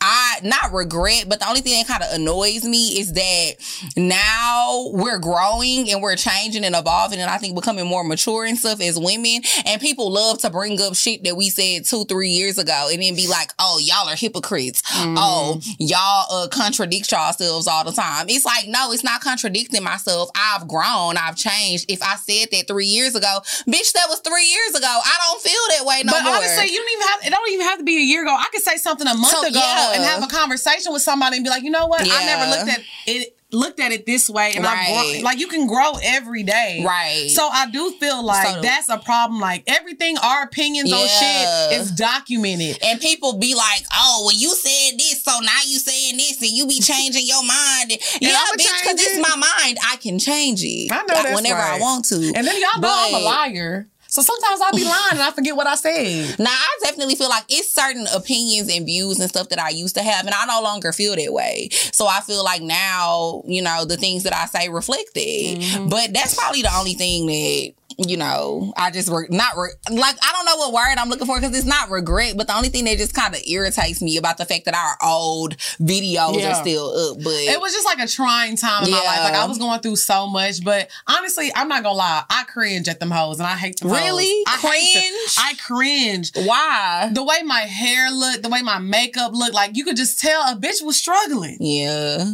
[0.00, 3.52] I not regret, but the only thing that kind of annoys me is that
[3.96, 8.58] now we're growing and we're changing and evolving and I think becoming more mature and
[8.58, 9.40] stuff as women.
[9.64, 13.02] And people love to bring up shit that we said two, three years ago and
[13.02, 14.82] then be like, oh, y'all are hypocrites.
[14.94, 18.26] Oh, y'all uh, contradict yourselves all the time.
[18.28, 20.30] It's like, no, it's not contradicting myself.
[20.36, 21.90] I've grown, I've changed.
[21.90, 24.86] If I said that three years ago, bitch, that was three years ago.
[25.04, 26.22] I don't feel that way no more.
[26.22, 28.34] but honestly, you don't even have it don't even have to be a year ago.
[28.38, 29.85] I could say something a month So, ago yeah.
[29.94, 32.00] And have a conversation with somebody and be like, you know what?
[32.02, 35.12] I never looked at it looked at it this way and I've Right.
[35.12, 36.82] grown like you can grow every day.
[36.84, 37.30] Right.
[37.30, 39.40] So I do feel like So- that's a problem.
[39.40, 42.78] Like everything, our opinions on shit is documented.
[42.82, 46.50] And people be like, "Oh, well, you said this, so now you saying this, and
[46.50, 49.78] you be changing your mind." yeah, I'ma bitch, because it's my mind.
[49.88, 50.90] I can change it.
[50.90, 52.16] I know like, whenever I want to.
[52.34, 53.88] And then y'all know I'm a liar.
[54.16, 56.38] So sometimes I'll be lying and I forget what I said.
[56.38, 59.94] Now, I definitely feel like it's certain opinions and views and stuff that I used
[59.96, 61.68] to have, and I no longer feel that way.
[61.92, 65.60] So I feel like now, you know, the things that I say reflect it.
[65.60, 65.88] Mm-hmm.
[65.90, 67.72] But that's probably the only thing that.
[67.98, 71.26] You know, I just re- not re- like I don't know what word I'm looking
[71.26, 74.18] for because it's not regret, but the only thing that just kind of irritates me
[74.18, 76.50] about the fact that our old videos Yeah.
[76.50, 77.16] are still up.
[77.24, 79.20] But It was just like a trying time in my life.
[79.20, 82.22] Like I was going through so much, but honestly, I'm not gonna lie.
[82.28, 83.98] I cringe at them hoes and I hate them hoes.
[84.06, 84.42] Really?
[84.46, 84.56] I.
[84.58, 85.36] Cringe?
[85.38, 86.32] I cringe.
[86.46, 87.10] why?
[87.12, 90.42] The way my hair looked, the way my makeup looked, like you could just tell
[90.42, 91.56] a bitch was struggling.
[91.60, 92.24] Yeah,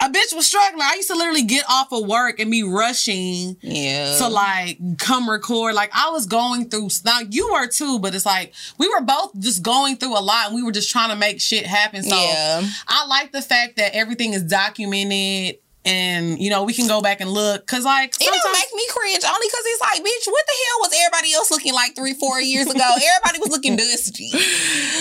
[0.00, 0.82] A bitch was struggling.
[0.82, 4.16] I used to literally get off of work and be rushing yeah.
[4.18, 5.74] to like come record.
[5.74, 9.38] Like I was going through now you were too, but it's like we were both
[9.38, 12.02] just going through a lot and we were just trying to make shit happen.
[12.02, 12.66] So Yeah.
[12.88, 17.20] I like the fact that everything is documented and you know we can go back
[17.20, 20.44] and look because like It don't make me cringe only because it's like, bitch, what
[20.46, 22.78] the hell was everybody else looking like three, four years ago?
[23.16, 24.30] everybody was looking dusty.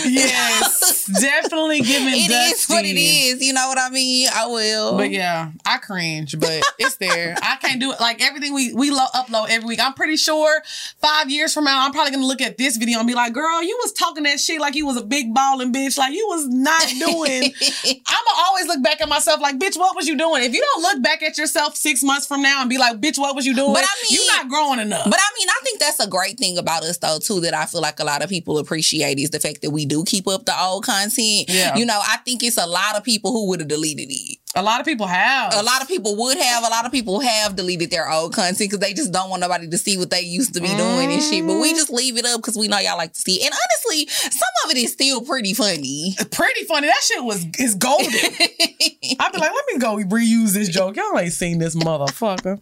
[0.10, 3.06] yes definitely giving It is what it dusty.
[3.06, 3.44] is.
[3.46, 4.28] You know what I mean?
[4.34, 4.98] I will.
[4.98, 7.36] But yeah, I cringe, but it's there.
[7.44, 8.00] I can't do it.
[8.00, 9.80] Like everything we we lo- upload every week.
[9.80, 10.62] I'm pretty sure
[11.02, 13.62] five years from now, I'm probably gonna look at this video and be like, "Girl,
[13.62, 15.98] you was talking that shit like you was a big balling bitch.
[15.98, 17.44] Like you was not doing."
[17.86, 20.71] I'ma always look back at myself like, "Bitch, what was you doing?" If you don't
[20.80, 23.56] look back at yourself six months from now and be like, "Bitch, what was you
[23.56, 25.06] doing?" But I mean- you're not growing enough.
[25.06, 27.66] But I mean, I think that's a great thing about us, though, too, that I
[27.66, 30.46] feel like a lot of people appreciate is the fact that we do keep up
[30.46, 31.50] the old content.
[31.50, 31.76] Yeah.
[31.76, 34.38] You know, I think it's a lot of people who would have deleted it.
[34.56, 35.54] A lot of people have.
[35.54, 36.66] A lot of people would have.
[36.66, 39.68] A lot of people have deleted their old content because they just don't want nobody
[39.68, 41.46] to see what they used to be doing and shit.
[41.46, 41.78] But we mm-hmm.
[41.78, 43.42] just leave it up because we know y'all like to see.
[43.42, 43.46] it.
[43.46, 46.16] And honestly, some of it is still pretty funny.
[46.20, 46.88] Uh, pretty funny.
[46.88, 48.08] That shit was is golden.
[48.14, 50.98] I'd be like, let me go reuse this joke.
[50.98, 52.60] Y'all ain't seen this motherfucker.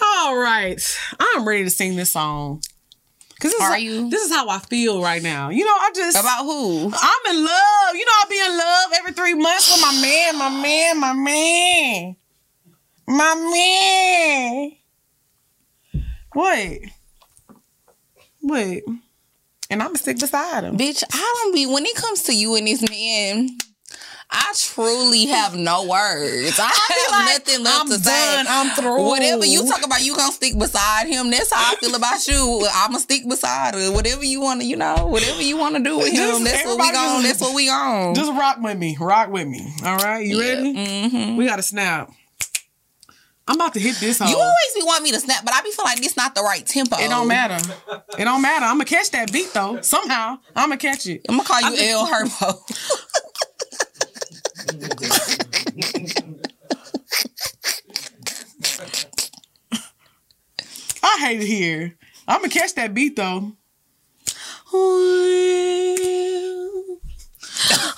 [0.00, 0.80] All right.
[1.18, 2.62] I'm ready to sing this song.
[3.42, 4.08] Cause this Are is, you?
[4.08, 5.48] This is how I feel right now.
[5.48, 6.84] You know, I just About who?
[6.94, 7.94] I'm in love.
[7.94, 11.12] You know, I'll be in love every three months with my man, my man, my
[11.12, 12.16] man.
[13.08, 14.72] My man.
[16.36, 16.92] Wait.
[18.42, 18.84] Wait.
[19.68, 20.78] And I'ma stick beside him.
[20.78, 23.48] Bitch, I don't be when it comes to you and this man.
[24.34, 26.58] I truly have no words.
[26.58, 26.66] I,
[27.12, 28.10] have like, nothing left I'm to say.
[28.10, 28.46] done.
[28.48, 29.06] I'm through.
[29.06, 31.30] Whatever you talk about, you gonna stick beside him.
[31.30, 32.66] That's how I feel about you.
[32.72, 33.92] I'ma stick beside her.
[33.92, 36.44] Whatever you wanna, you know, whatever you wanna do with Just him.
[36.44, 38.14] That's what we just- That's what we on.
[38.14, 38.96] Just rock with me.
[38.98, 39.70] Rock with me.
[39.84, 40.24] All right.
[40.26, 40.74] You ready?
[40.74, 41.36] Mm-hmm.
[41.36, 42.10] We got to snap.
[43.46, 44.28] I'm about to hit this hole.
[44.28, 46.42] You always be wanting me to snap, but I be feel like this not the
[46.42, 46.96] right tempo.
[46.98, 47.58] it don't matter.
[48.16, 48.64] It don't matter.
[48.64, 49.80] I'm gonna catch that beat though.
[49.80, 51.22] Somehow I'm gonna catch it.
[51.28, 52.58] I'm gonna call you I'm El Herbo.
[61.14, 61.94] I hate it here.
[62.26, 63.52] I'm gonna catch that beat though.
[64.72, 65.58] Oh,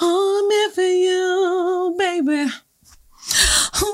[0.00, 2.50] I'm in for you, baby.
[3.82, 3.86] Ooh,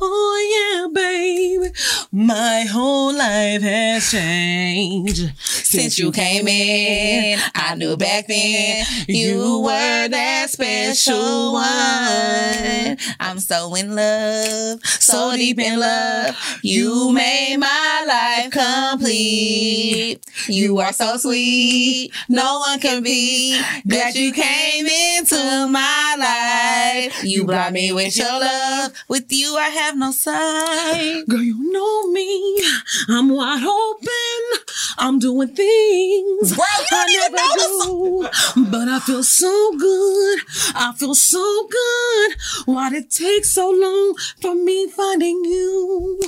[0.00, 1.68] oh yeah, baby.
[2.12, 5.32] My whole life has changed
[5.74, 12.96] Since you came in, I knew back then you were that special one.
[13.18, 16.36] I'm so in love, so deep in love.
[16.62, 20.20] You made my life complete.
[20.46, 23.60] You are so sweet, no one can be.
[23.84, 27.24] Glad you came into my life.
[27.24, 28.92] You brought me with your love.
[29.08, 31.24] With you, I have no sight.
[31.28, 32.62] Girl, you know me.
[33.08, 34.64] I'm wide open.
[34.98, 38.28] I'm doing things You don't I never do.
[38.70, 40.38] But I feel so good.
[40.74, 42.36] I feel so good.
[42.66, 46.20] Why'd it take so long for me finding you?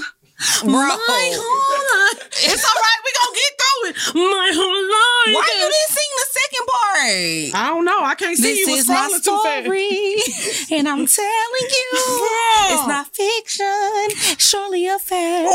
[0.63, 0.73] Bro.
[0.73, 0.93] My
[1.33, 2.29] whole life.
[2.45, 3.01] It's all right.
[3.05, 3.95] We gonna get through it.
[4.31, 5.35] My whole life.
[5.35, 7.65] Why you didn't sing the second part?
[7.65, 8.01] I don't know.
[8.05, 8.73] I can't see This you.
[8.73, 9.65] was is my scrolling too fast.
[9.65, 12.69] story, and I'm telling you, Girl.
[12.73, 15.49] it's not fiction, surely a fact.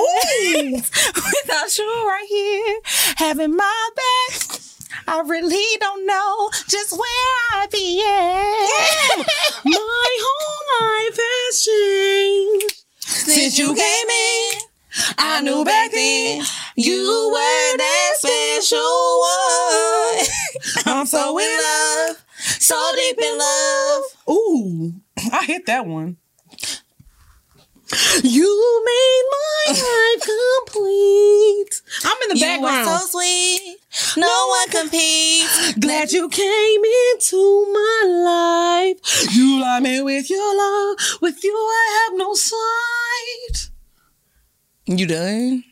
[1.16, 2.80] Without you right here,
[3.18, 4.60] having my back,
[5.08, 9.26] I really don't know just where I'd be at.
[9.66, 12.84] My whole life has changed.
[13.00, 14.60] Since you came in,
[15.18, 16.44] I knew back then
[16.76, 19.22] you were that special
[20.86, 20.96] one.
[20.98, 24.04] I'm so in love, so deep in love.
[24.30, 24.94] Ooh,
[25.32, 26.18] I hit that one.
[28.24, 31.82] You made my life complete.
[32.06, 32.88] I'm in the You background.
[32.88, 33.78] were so sweet,
[34.16, 35.74] no one competes.
[35.74, 36.82] Glad you came
[37.14, 39.34] into my life.
[39.36, 40.98] You lied me with your love.
[41.22, 43.72] With you, I have no sight.
[44.86, 45.64] You done?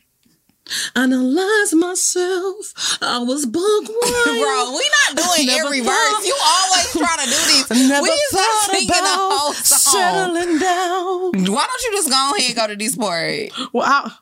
[0.94, 2.98] Analyze myself.
[3.02, 3.62] I was bug.
[3.86, 6.26] Bro, we not doing Never every thought- verse.
[6.26, 7.70] You always trying to do this.
[7.88, 10.34] Never we is not thought singing the whole song.
[10.34, 11.32] settling down.
[11.54, 13.50] Why don't you just go ahead and go to this part?
[13.72, 14.12] Well, I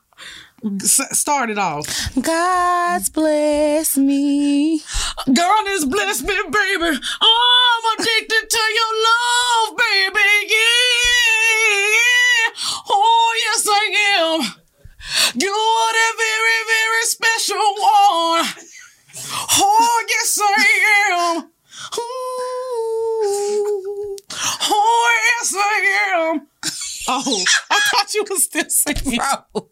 [1.13, 1.85] start it off.
[2.19, 4.79] God's bless me.
[5.31, 6.99] God has blessed me, baby.
[7.21, 10.47] I'm addicted to your love, baby.
[10.49, 11.85] Yeah.
[12.89, 14.41] Oh, yes, I am.
[15.35, 18.45] You're a very, very special one.
[19.61, 20.65] Oh, yes, I
[21.11, 21.51] am.
[21.97, 23.09] Ooh.
[24.71, 25.77] Oh, yes, I
[26.13, 26.47] am.
[27.07, 29.17] Oh, I thought you was still singing.
[29.17, 29.69] Bro.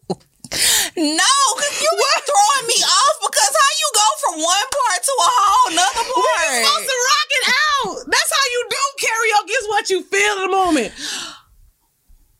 [0.96, 1.34] No,
[1.78, 5.70] you were throwing me off because how you go from one part to a whole
[5.76, 6.50] nother part?
[6.50, 7.96] We're supposed to rock it out.
[8.10, 9.54] That's how you do karaoke.
[9.58, 10.92] Is what you feel in the moment.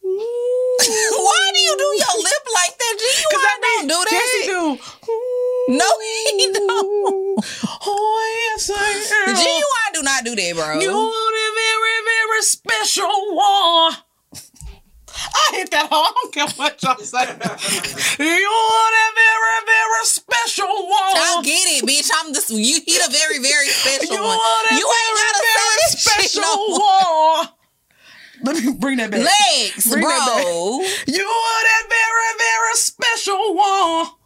[0.02, 2.94] Why do you do your lip like that?
[2.98, 4.10] G, you Cause I don't do that.
[4.10, 4.78] Yes, he do.
[5.68, 7.44] No, he don't.
[7.84, 9.36] Oh yes, I am.
[9.36, 9.92] G.U.I.
[9.92, 10.80] do not do that, bro.
[10.80, 13.04] You want a very, very special
[13.36, 13.92] one.
[15.12, 16.08] I hit that hard.
[16.08, 17.20] I don't care what y'all say.
[17.20, 21.16] you want a very, very special one.
[21.20, 22.08] I get it, bitch.
[22.16, 22.80] I'm just you.
[22.86, 24.38] He a very, very special you one.
[24.40, 27.48] want a You ain't gotta say very special no one.
[28.40, 29.20] Let me bring that back.
[29.20, 30.80] Legs, Bring bro.
[31.12, 34.17] You are that very, very special one.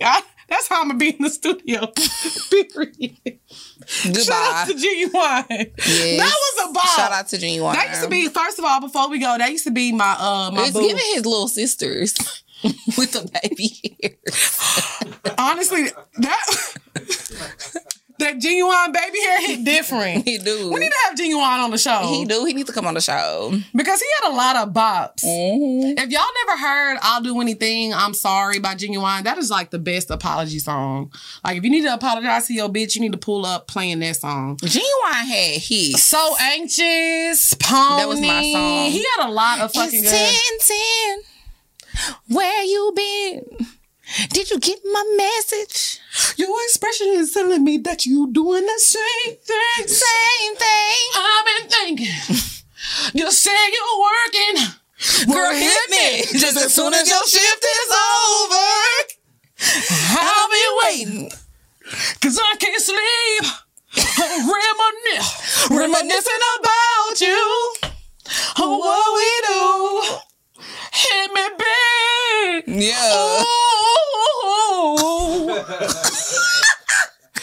[0.00, 1.86] Yeah, that's how I'm gonna be in the studio.
[2.50, 3.38] Period.
[3.86, 5.72] Shout out to Ginuwine.
[5.78, 6.18] Yes.
[6.18, 6.86] That was a bop.
[6.96, 7.74] Shout out to Ginuwine.
[7.74, 10.16] That used to be first of all, before we go, that used to be my
[10.18, 10.80] uh my It's boo.
[10.80, 12.14] giving his little sisters
[12.62, 15.34] with the baby hair.
[15.38, 16.74] Honestly, that
[18.20, 20.24] that Ginuwine baby hair hit different.
[20.24, 20.72] He do.
[20.72, 22.44] We need to have Ginuwine on the show He do.
[22.44, 23.52] He needs to come on the show.
[23.74, 25.24] because he had a lot of bops.
[25.24, 25.98] Mm-hmm.
[25.98, 29.24] If y'all never heard "I'll Do Anything," I'm sorry by Ginuwine.
[29.24, 31.12] That is like the best apology song.
[31.44, 33.98] Like if you need to apologize to your bitch, you need to pull up playing
[34.00, 34.56] that song.
[34.58, 36.02] Ginuwine had hits.
[36.02, 38.00] So anxious, pony.
[38.00, 38.90] That was my song.
[38.90, 40.68] He had a lot of fucking It's good.
[40.68, 40.78] 10
[42.28, 42.36] 10.
[42.36, 43.66] Where you been?
[44.30, 46.00] Did you get my message?
[46.36, 49.86] Your expression is telling me that you doing the same thing.
[49.86, 51.10] Same thing.
[51.16, 52.36] I've been thinking.
[53.14, 55.34] You say you're working.
[55.34, 58.70] Girl, hit me just as soon as your shift is over.
[60.18, 61.30] I'll be waiting.
[62.20, 63.44] Cause I can't sleep.
[65.70, 67.74] Reminiscing about you.
[68.58, 70.29] Oh, what we do.
[70.92, 72.82] Hit me big.
[72.82, 73.44] Yeah.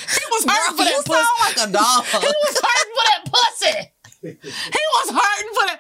[0.10, 1.24] He was hurting Bro, for that pussy.
[1.24, 2.06] sound like a dog.
[2.22, 3.78] He was hurting for that pussy.
[4.22, 5.80] He was hurting for that.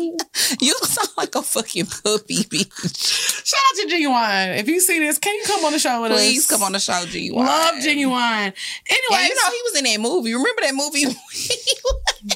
[0.00, 0.16] Ooh.
[0.60, 3.46] you sound like a fucking puppy, bitch.
[3.46, 4.58] Shout out to Ginuwine.
[4.58, 6.18] If you see this, can you come on the show with us?
[6.20, 7.30] Please come on the show, G.
[7.30, 8.46] Love Ginuwine.
[8.46, 8.54] And
[8.90, 10.34] Anyway, you know he was in that movie.
[10.34, 11.06] Remember that movie?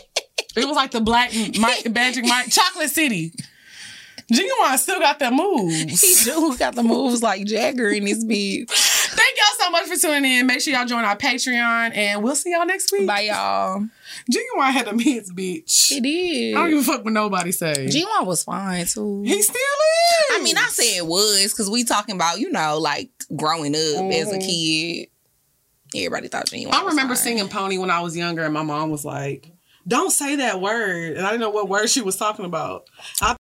[0.57, 3.33] it was like the Black Mike, Magic Mike, Chocolate City.
[4.33, 6.01] Ginuwine still got that moves.
[6.25, 8.71] he do got the moves like Jagger in his beat.
[8.71, 10.47] Thank y'all so much for tuning in.
[10.47, 13.09] Make sure y'all join our Patreon, and we'll see y'all next week.
[13.09, 13.85] Bye, y'all.
[14.33, 15.91] Ginuwine had a hits, bitch.
[15.91, 16.55] It is.
[16.55, 17.87] I don't give a fuck what nobody say.
[17.89, 19.23] G1 was fine too.
[19.23, 20.39] he still is.
[20.39, 24.13] I mean, I said it was because we talking about, you know, like growing up
[24.13, 24.47] as a Mhm.
[24.47, 25.09] kid.
[25.93, 27.25] Everybody thought G1 I remember fine.
[27.25, 29.51] singing Pony when I was younger, and my mom was like,
[29.87, 32.89] "Don't say that word," and I didn't know what word she was talking about.
[33.21, 33.35] I